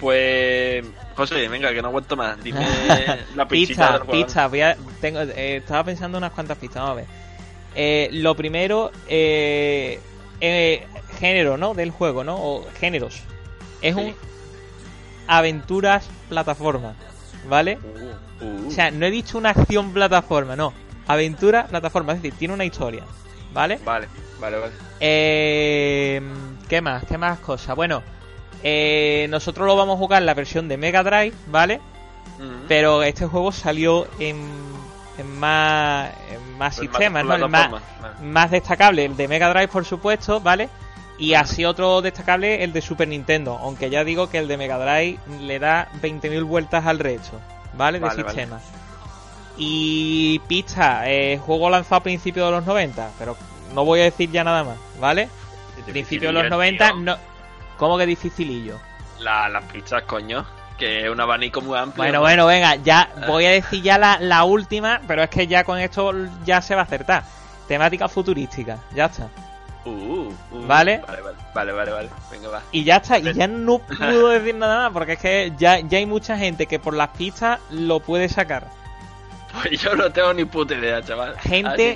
Pues, 0.00 0.84
José, 1.16 1.48
venga, 1.48 1.72
que 1.72 1.80
no 1.82 1.88
aguanto 1.88 2.16
más. 2.16 2.40
Dime 2.42 2.60
la 3.34 3.48
Pista, 3.48 4.02
pista, 4.10 4.46
voy 4.48 4.60
a- 4.60 4.76
tengo, 5.00 5.20
eh, 5.20 5.56
estaba 5.56 5.84
pensando 5.84 6.18
unas 6.18 6.32
cuantas 6.32 6.58
pistas, 6.58 6.82
vamos 6.82 6.92
a 6.92 6.96
ver. 6.96 7.06
Eh, 7.74 8.08
lo 8.12 8.34
primero, 8.34 8.90
eh, 9.08 10.00
eh, 10.40 10.86
género, 11.18 11.56
¿no? 11.56 11.74
Del 11.74 11.90
juego, 11.90 12.24
¿no? 12.24 12.36
O 12.36 12.66
géneros. 12.78 13.22
Es 13.82 13.94
Sí. 13.94 14.00
un 14.00 14.14
aventuras 15.26 16.08
plataforma, 16.28 16.94
¿vale? 17.48 17.78
Uh, 17.82 18.44
uh, 18.44 18.68
O 18.68 18.70
sea, 18.70 18.90
no 18.90 19.06
he 19.06 19.10
dicho 19.10 19.38
una 19.38 19.50
acción 19.50 19.92
plataforma, 19.92 20.56
no. 20.56 20.72
Aventura 21.08 21.66
plataforma, 21.66 22.12
es 22.12 22.22
decir, 22.22 22.38
tiene 22.38 22.54
una 22.54 22.64
historia, 22.64 23.02
¿vale? 23.52 23.78
Vale, 23.84 24.08
vale, 24.40 24.58
vale. 24.58 24.72
Eh, 25.00 26.20
¿Qué 26.68 26.80
más? 26.80 27.04
¿Qué 27.04 27.18
más 27.18 27.38
cosas? 27.40 27.76
Bueno, 27.76 28.02
eh, 28.68 29.28
nosotros 29.30 29.64
lo 29.64 29.76
vamos 29.76 29.94
a 29.94 29.98
jugar 29.98 30.22
en 30.22 30.26
la 30.26 30.34
versión 30.34 30.66
de 30.66 30.76
Mega 30.76 31.04
Drive, 31.04 31.32
¿vale? 31.46 31.80
Pero 32.66 33.04
este 33.04 33.24
juego 33.24 33.52
salió 33.52 34.08
en, 34.18 34.44
en 35.18 35.38
más, 35.38 36.10
en 36.32 36.58
más 36.58 36.74
Pues 36.74 36.88
sistemas, 36.88 37.24
más 37.24 37.38
¿no? 37.38 37.44
El 37.44 37.50
más, 37.50 37.68
plataformas, 37.68 38.02
vale. 38.18 38.28
más 38.28 38.50
destacable, 38.50 39.04
el 39.04 39.16
de 39.16 39.28
Mega 39.28 39.50
Drive, 39.50 39.68
por 39.68 39.84
supuesto, 39.84 40.40
¿vale? 40.40 40.68
Y 41.16 41.34
así 41.34 41.64
otro 41.64 42.02
destacable, 42.02 42.64
el 42.64 42.72
de 42.72 42.82
Super 42.82 43.06
Nintendo. 43.06 43.56
Aunque 43.56 43.88
ya 43.88 44.02
digo 44.02 44.28
que 44.28 44.38
el 44.38 44.48
de 44.48 44.56
Mega 44.56 44.78
Drive 44.78 45.20
le 45.42 45.60
da 45.60 45.88
20.000 46.02 46.44
vueltas 46.44 46.86
al 46.86 46.98
resto, 46.98 47.40
¿vale? 47.74 48.00
De 48.00 48.06
vale. 48.06 48.24
sistemas. 48.24 48.62
Y 49.56 50.40
pista, 50.48 51.08
eh, 51.08 51.38
juego 51.38 51.70
lanzado 51.70 52.00
a 52.00 52.02
principios 52.02 52.46
de 52.46 52.50
los 52.50 52.66
90, 52.66 53.10
pero 53.16 53.36
no 53.74 53.84
voy 53.84 54.00
a 54.00 54.04
decir 54.04 54.28
ya 54.32 54.42
nada 54.42 54.64
más, 54.64 54.76
¿vale? 55.00 55.28
Principios 55.86 56.30
de 56.30 56.32
los 56.32 56.42
Tío, 56.42 56.50
90, 56.50 56.92
no. 56.94 57.16
¿Cómo 57.76 57.98
que 57.98 58.06
dificilillo? 58.06 58.78
La- 59.20 59.48
las 59.48 59.64
pizzas, 59.64 60.02
coño. 60.02 60.44
Que 60.78 61.04
es 61.04 61.10
un 61.10 61.18
abanico 61.20 61.62
muy 61.62 61.78
amplio. 61.78 61.96
Bueno, 62.04 62.18
¿no? 62.18 62.20
bueno, 62.20 62.46
venga, 62.46 62.74
ya 62.76 63.08
voy 63.26 63.46
a 63.46 63.50
decir 63.50 63.82
ya 63.82 63.96
la, 63.96 64.18
la 64.20 64.44
última, 64.44 65.00
pero 65.08 65.22
es 65.22 65.30
que 65.30 65.46
ya 65.46 65.64
con 65.64 65.78
esto 65.78 66.12
ya 66.44 66.60
se 66.60 66.74
va 66.74 66.82
a 66.82 66.84
acertar. 66.84 67.24
Temática 67.66 68.08
futurística, 68.08 68.78
ya 68.94 69.06
está. 69.06 69.28
Uh, 69.86 69.90
uh, 70.52 70.66
¿Vale? 70.66 70.98
Vale, 71.06 71.22
vale, 71.22 71.36
vale, 71.54 71.72
vale, 71.72 71.92
vale. 71.92 72.08
Venga, 72.30 72.48
va. 72.48 72.62
Y 72.72 72.84
ya 72.84 72.96
está, 72.96 73.18
y 73.18 73.32
ya 73.32 73.46
no 73.46 73.78
puedo 73.98 74.28
decir 74.28 74.54
nada 74.54 74.82
más, 74.84 74.92
porque 74.92 75.14
es 75.14 75.18
que 75.18 75.52
ya, 75.56 75.78
ya 75.80 75.96
hay 75.98 76.04
mucha 76.06 76.36
gente 76.36 76.66
que 76.66 76.78
por 76.78 76.92
las 76.92 77.08
pistas 77.10 77.58
lo 77.70 78.00
puede 78.00 78.28
sacar. 78.28 78.68
Pues 79.62 79.80
yo 79.80 79.94
no 79.96 80.10
tengo 80.12 80.34
ni 80.34 80.44
puta 80.44 80.74
idea, 80.74 81.02
chaval. 81.02 81.38
Gente- 81.38 81.94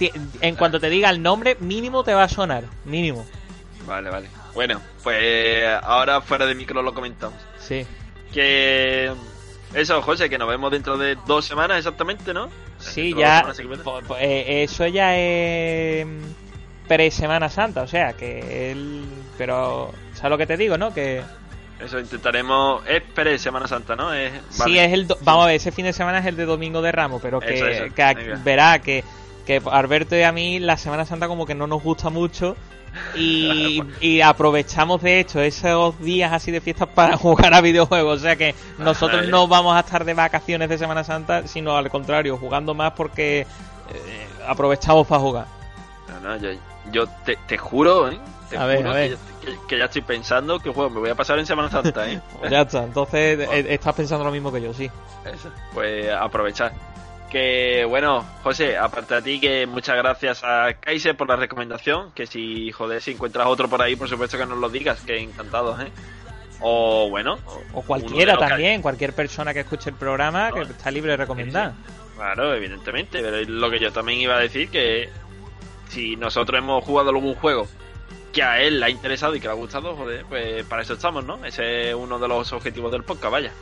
Eh, 0.00 0.12
En 0.40 0.56
cuanto 0.56 0.80
te 0.80 0.88
diga 0.88 1.10
el 1.10 1.22
nombre, 1.22 1.56
mínimo 1.60 2.02
te 2.02 2.12
va 2.14 2.24
a 2.24 2.28
sonar, 2.28 2.64
mínimo. 2.84 3.24
Vale, 3.86 4.10
vale. 4.10 4.28
Bueno, 4.58 4.82
pues 5.04 5.64
ahora 5.84 6.20
fuera 6.20 6.44
de 6.44 6.56
micro 6.56 6.82
lo 6.82 6.92
comentamos. 6.92 7.38
Sí. 7.60 7.86
Que. 8.34 9.12
Eso, 9.72 10.02
José, 10.02 10.28
que 10.28 10.36
nos 10.36 10.48
vemos 10.48 10.72
dentro 10.72 10.98
de 10.98 11.16
dos 11.28 11.44
semanas 11.44 11.78
exactamente, 11.78 12.34
¿no? 12.34 12.48
Sí, 12.80 13.12
Dentro 13.14 13.20
ya. 13.20 13.54
semanas, 13.54 14.16
eh, 14.18 14.64
eso 14.64 14.84
ya 14.88 15.16
es. 15.16 16.04
Pre-Semana 16.88 17.48
Santa, 17.48 17.82
o 17.82 17.86
sea, 17.86 18.14
que 18.14 18.72
él. 18.72 19.04
Pero. 19.36 19.92
¿Sabes 20.14 20.30
lo 20.30 20.38
que 20.38 20.46
te 20.46 20.56
digo, 20.56 20.76
no? 20.76 20.92
Que. 20.92 21.22
Eso 21.78 22.00
intentaremos. 22.00 22.82
Es 22.88 23.00
pre 23.14 23.38
Semana 23.38 23.68
Santa, 23.68 23.94
¿no? 23.94 24.12
Es, 24.12 24.32
Sí, 24.50 24.76
es 24.76 24.92
el. 24.92 25.06
do- 25.06 25.18
Vamos 25.20 25.44
a 25.44 25.46
ver, 25.46 25.54
ese 25.54 25.70
fin 25.70 25.84
de 25.84 25.92
semana 25.92 26.18
es 26.18 26.26
el 26.26 26.34
de 26.34 26.46
Domingo 26.46 26.82
de 26.82 26.90
Ramos, 26.90 27.22
pero 27.22 27.38
que, 27.38 27.54
Eso, 27.54 27.68
eso, 27.68 27.94
que 27.94 28.34
verá 28.42 28.80
que, 28.80 29.04
que 29.46 29.62
Alberto 29.70 30.16
y 30.16 30.22
a 30.22 30.32
mí 30.32 30.58
la 30.58 30.76
Semana 30.76 31.04
Santa 31.06 31.28
como 31.28 31.46
que 31.46 31.54
no 31.54 31.68
nos 31.68 31.80
gusta 31.80 32.10
mucho. 32.10 32.56
Y, 33.14 33.82
y 34.00 34.20
aprovechamos 34.20 35.02
de 35.02 35.20
hecho 35.20 35.40
esos 35.40 35.98
días 36.00 36.32
así 36.32 36.50
de 36.50 36.60
fiestas 36.60 36.88
para 36.88 37.16
jugar 37.18 37.54
a 37.54 37.60
videojuegos. 37.60 38.18
O 38.18 38.22
sea 38.22 38.36
que 38.36 38.54
nosotros 38.78 39.26
no 39.28 39.48
vamos 39.48 39.76
a 39.76 39.80
estar 39.80 40.04
de 40.04 40.14
vacaciones 40.14 40.68
de 40.68 40.78
Semana 40.78 41.04
Santa, 41.04 41.46
sino 41.46 41.76
al 41.76 41.88
contrario, 41.90 42.36
jugando 42.36 42.74
más 42.74 42.92
porque 42.92 43.40
eh, 43.40 44.28
aprovechamos 44.46 45.06
para 45.06 45.20
jugar. 45.20 45.46
No, 46.08 46.20
no, 46.20 46.36
yo, 46.36 46.50
yo 46.92 47.06
te, 47.24 47.36
te 47.46 47.58
juro, 47.58 48.10
¿eh? 48.10 48.18
Te 48.50 48.56
A 48.56 48.64
ver, 48.64 48.78
juro 48.78 48.90
a 48.90 48.94
ver. 48.94 49.10
Que, 49.10 49.16
ya- 49.16 49.18
que- 49.52 49.66
que 49.68 49.78
ya 49.78 49.84
estoy 49.86 50.02
pensando 50.02 50.58
que 50.58 50.70
juego 50.70 50.90
me 50.90 51.00
voy 51.00 51.10
a 51.10 51.14
pasar 51.14 51.38
en 51.38 51.46
Semana 51.46 51.70
Santa, 51.70 52.10
¿eh? 52.10 52.20
Pues 52.38 52.50
ya 52.50 52.62
está, 52.62 52.82
entonces 52.82 53.38
eh, 53.50 53.66
estás 53.68 53.94
pensando 53.94 54.24
lo 54.24 54.30
mismo 54.30 54.50
que 54.52 54.60
yo, 54.62 54.72
sí. 54.74 54.90
Eso, 55.24 55.50
pues 55.74 56.10
aprovechar. 56.12 56.72
Que 57.30 57.84
bueno, 57.86 58.24
José, 58.42 58.78
aparte 58.78 59.16
de 59.16 59.22
ti, 59.22 59.40
que 59.40 59.66
muchas 59.66 59.96
gracias 59.96 60.42
a 60.44 60.72
Kaiser 60.80 61.16
por 61.16 61.28
la 61.28 61.36
recomendación. 61.36 62.10
Que 62.12 62.26
si, 62.26 62.72
joder, 62.72 63.02
si 63.02 63.10
encuentras 63.12 63.46
otro 63.46 63.68
por 63.68 63.82
ahí, 63.82 63.96
por 63.96 64.08
supuesto 64.08 64.38
que 64.38 64.46
nos 64.46 64.58
lo 64.58 64.68
digas, 64.70 65.00
que 65.02 65.18
encantados, 65.18 65.78
¿eh? 65.80 65.90
O 66.60 67.08
bueno, 67.10 67.38
O 67.74 67.82
cualquiera 67.82 68.34
que- 68.36 68.46
también, 68.46 68.82
cualquier 68.82 69.12
persona 69.12 69.52
que 69.52 69.60
escuche 69.60 69.90
el 69.90 69.96
programa 69.96 70.50
que 70.52 70.62
está 70.62 70.90
libre 70.90 71.10
de 71.12 71.16
recomendar. 71.18 71.72
Claro, 72.16 72.52
evidentemente, 72.54 73.20
pero 73.22 73.36
es 73.36 73.48
lo 73.48 73.70
que 73.70 73.78
yo 73.78 73.92
también 73.92 74.18
iba 74.20 74.34
a 74.34 74.40
decir 74.40 74.68
que 74.70 75.08
si 75.88 76.16
nosotros 76.16 76.58
hemos 76.58 76.82
jugado 76.82 77.10
algún 77.10 77.34
juego 77.36 77.68
que 78.32 78.42
a 78.42 78.60
él 78.60 78.80
le 78.80 78.86
ha 78.86 78.90
interesado 78.90 79.36
y 79.36 79.40
que 79.40 79.46
le 79.46 79.52
ha 79.52 79.56
gustado, 79.56 79.94
joder, 79.94 80.24
pues 80.28 80.64
para 80.64 80.82
eso 80.82 80.94
estamos, 80.94 81.24
¿no? 81.24 81.44
Ese 81.44 81.90
es 81.90 81.94
uno 81.94 82.18
de 82.18 82.26
los 82.26 82.52
objetivos 82.52 82.90
del 82.90 83.04
podcast, 83.04 83.30
vaya. 83.32 83.52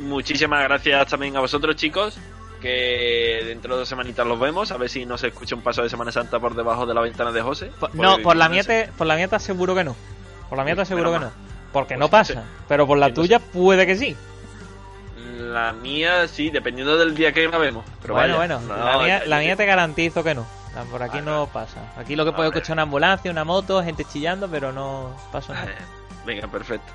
Muchísimas 0.00 0.64
gracias 0.64 1.06
también 1.08 1.36
a 1.36 1.40
vosotros, 1.40 1.76
chicos, 1.76 2.18
que 2.64 3.42
dentro 3.44 3.74
de 3.74 3.80
dos 3.80 3.88
semanitas 3.90 4.26
los 4.26 4.40
vemos, 4.40 4.72
a 4.72 4.78
ver 4.78 4.88
si 4.88 5.04
no 5.04 5.18
se 5.18 5.26
escucha 5.26 5.54
un 5.54 5.60
paso 5.60 5.82
de 5.82 5.90
Semana 5.90 6.10
Santa 6.10 6.40
por 6.40 6.54
debajo 6.54 6.86
de 6.86 6.94
la 6.94 7.02
ventana 7.02 7.30
de 7.30 7.42
José. 7.42 7.70
Pues 7.78 7.92
no, 7.92 8.16
por 8.20 8.36
la, 8.36 8.48
mía 8.48 8.64
te, 8.64 8.88
por 8.96 9.06
la 9.06 9.16
mía 9.16 9.28
te 9.28 9.36
aseguro 9.36 9.74
que 9.74 9.84
no. 9.84 9.94
Por 10.48 10.56
la 10.56 10.64
mía 10.64 10.74
te 10.74 10.80
aseguro 10.80 11.12
que 11.12 11.18
no. 11.18 11.30
Porque 11.74 11.94
pues 11.94 12.00
no 12.00 12.08
pasa. 12.08 12.44
Pero 12.66 12.86
por 12.86 12.96
la 12.96 13.08
pues 13.08 13.16
tuya 13.16 13.38
puede 13.38 13.86
que 13.86 13.96
sí. 13.96 14.16
La 15.36 15.74
mía 15.74 16.26
sí, 16.26 16.48
dependiendo 16.48 16.96
del 16.96 17.14
día 17.14 17.34
que 17.34 17.46
grabemos. 17.46 17.84
Pero 18.00 18.14
bueno, 18.14 18.36
bueno, 18.36 18.58
la, 18.66 18.98
mía, 18.98 19.22
la 19.26 19.40
mía 19.40 19.56
te 19.56 19.66
garantizo 19.66 20.24
que 20.24 20.34
no. 20.34 20.46
Por 20.90 21.02
aquí 21.02 21.20
no 21.20 21.46
pasa. 21.52 21.92
Aquí 21.98 22.16
lo 22.16 22.24
que 22.24 22.32
puedo 22.32 22.48
escuchar 22.48 22.64
es 22.64 22.70
una 22.70 22.82
ambulancia, 22.82 23.30
una 23.30 23.44
moto, 23.44 23.84
gente 23.84 24.06
chillando, 24.06 24.48
pero 24.48 24.72
no 24.72 25.14
pasa 25.30 25.52
nada. 25.52 25.74
Venga, 26.24 26.48
perfecto. 26.48 26.90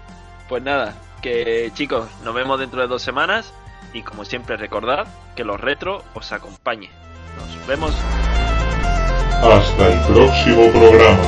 Pues 0.47 0.63
nada, 0.63 0.95
que 1.22 1.70
chicos, 1.76 2.09
nos 2.24 2.34
vemos 2.34 2.59
dentro 2.59 2.82
de 2.82 2.88
dos 2.88 3.03
semanas 3.03 3.53
y 3.94 4.02
como 4.04 4.26
siempre 4.26 4.58
recordad 4.58 5.08
que 5.36 5.44
los 5.44 5.60
retro 5.60 6.04
os 6.14 6.32
acompañe. 6.32 6.90
Nos 7.38 7.68
vemos. 7.68 7.94
Hasta 9.42 9.88
el 9.88 10.00
próximo 10.14 10.70
programa. 10.72 11.24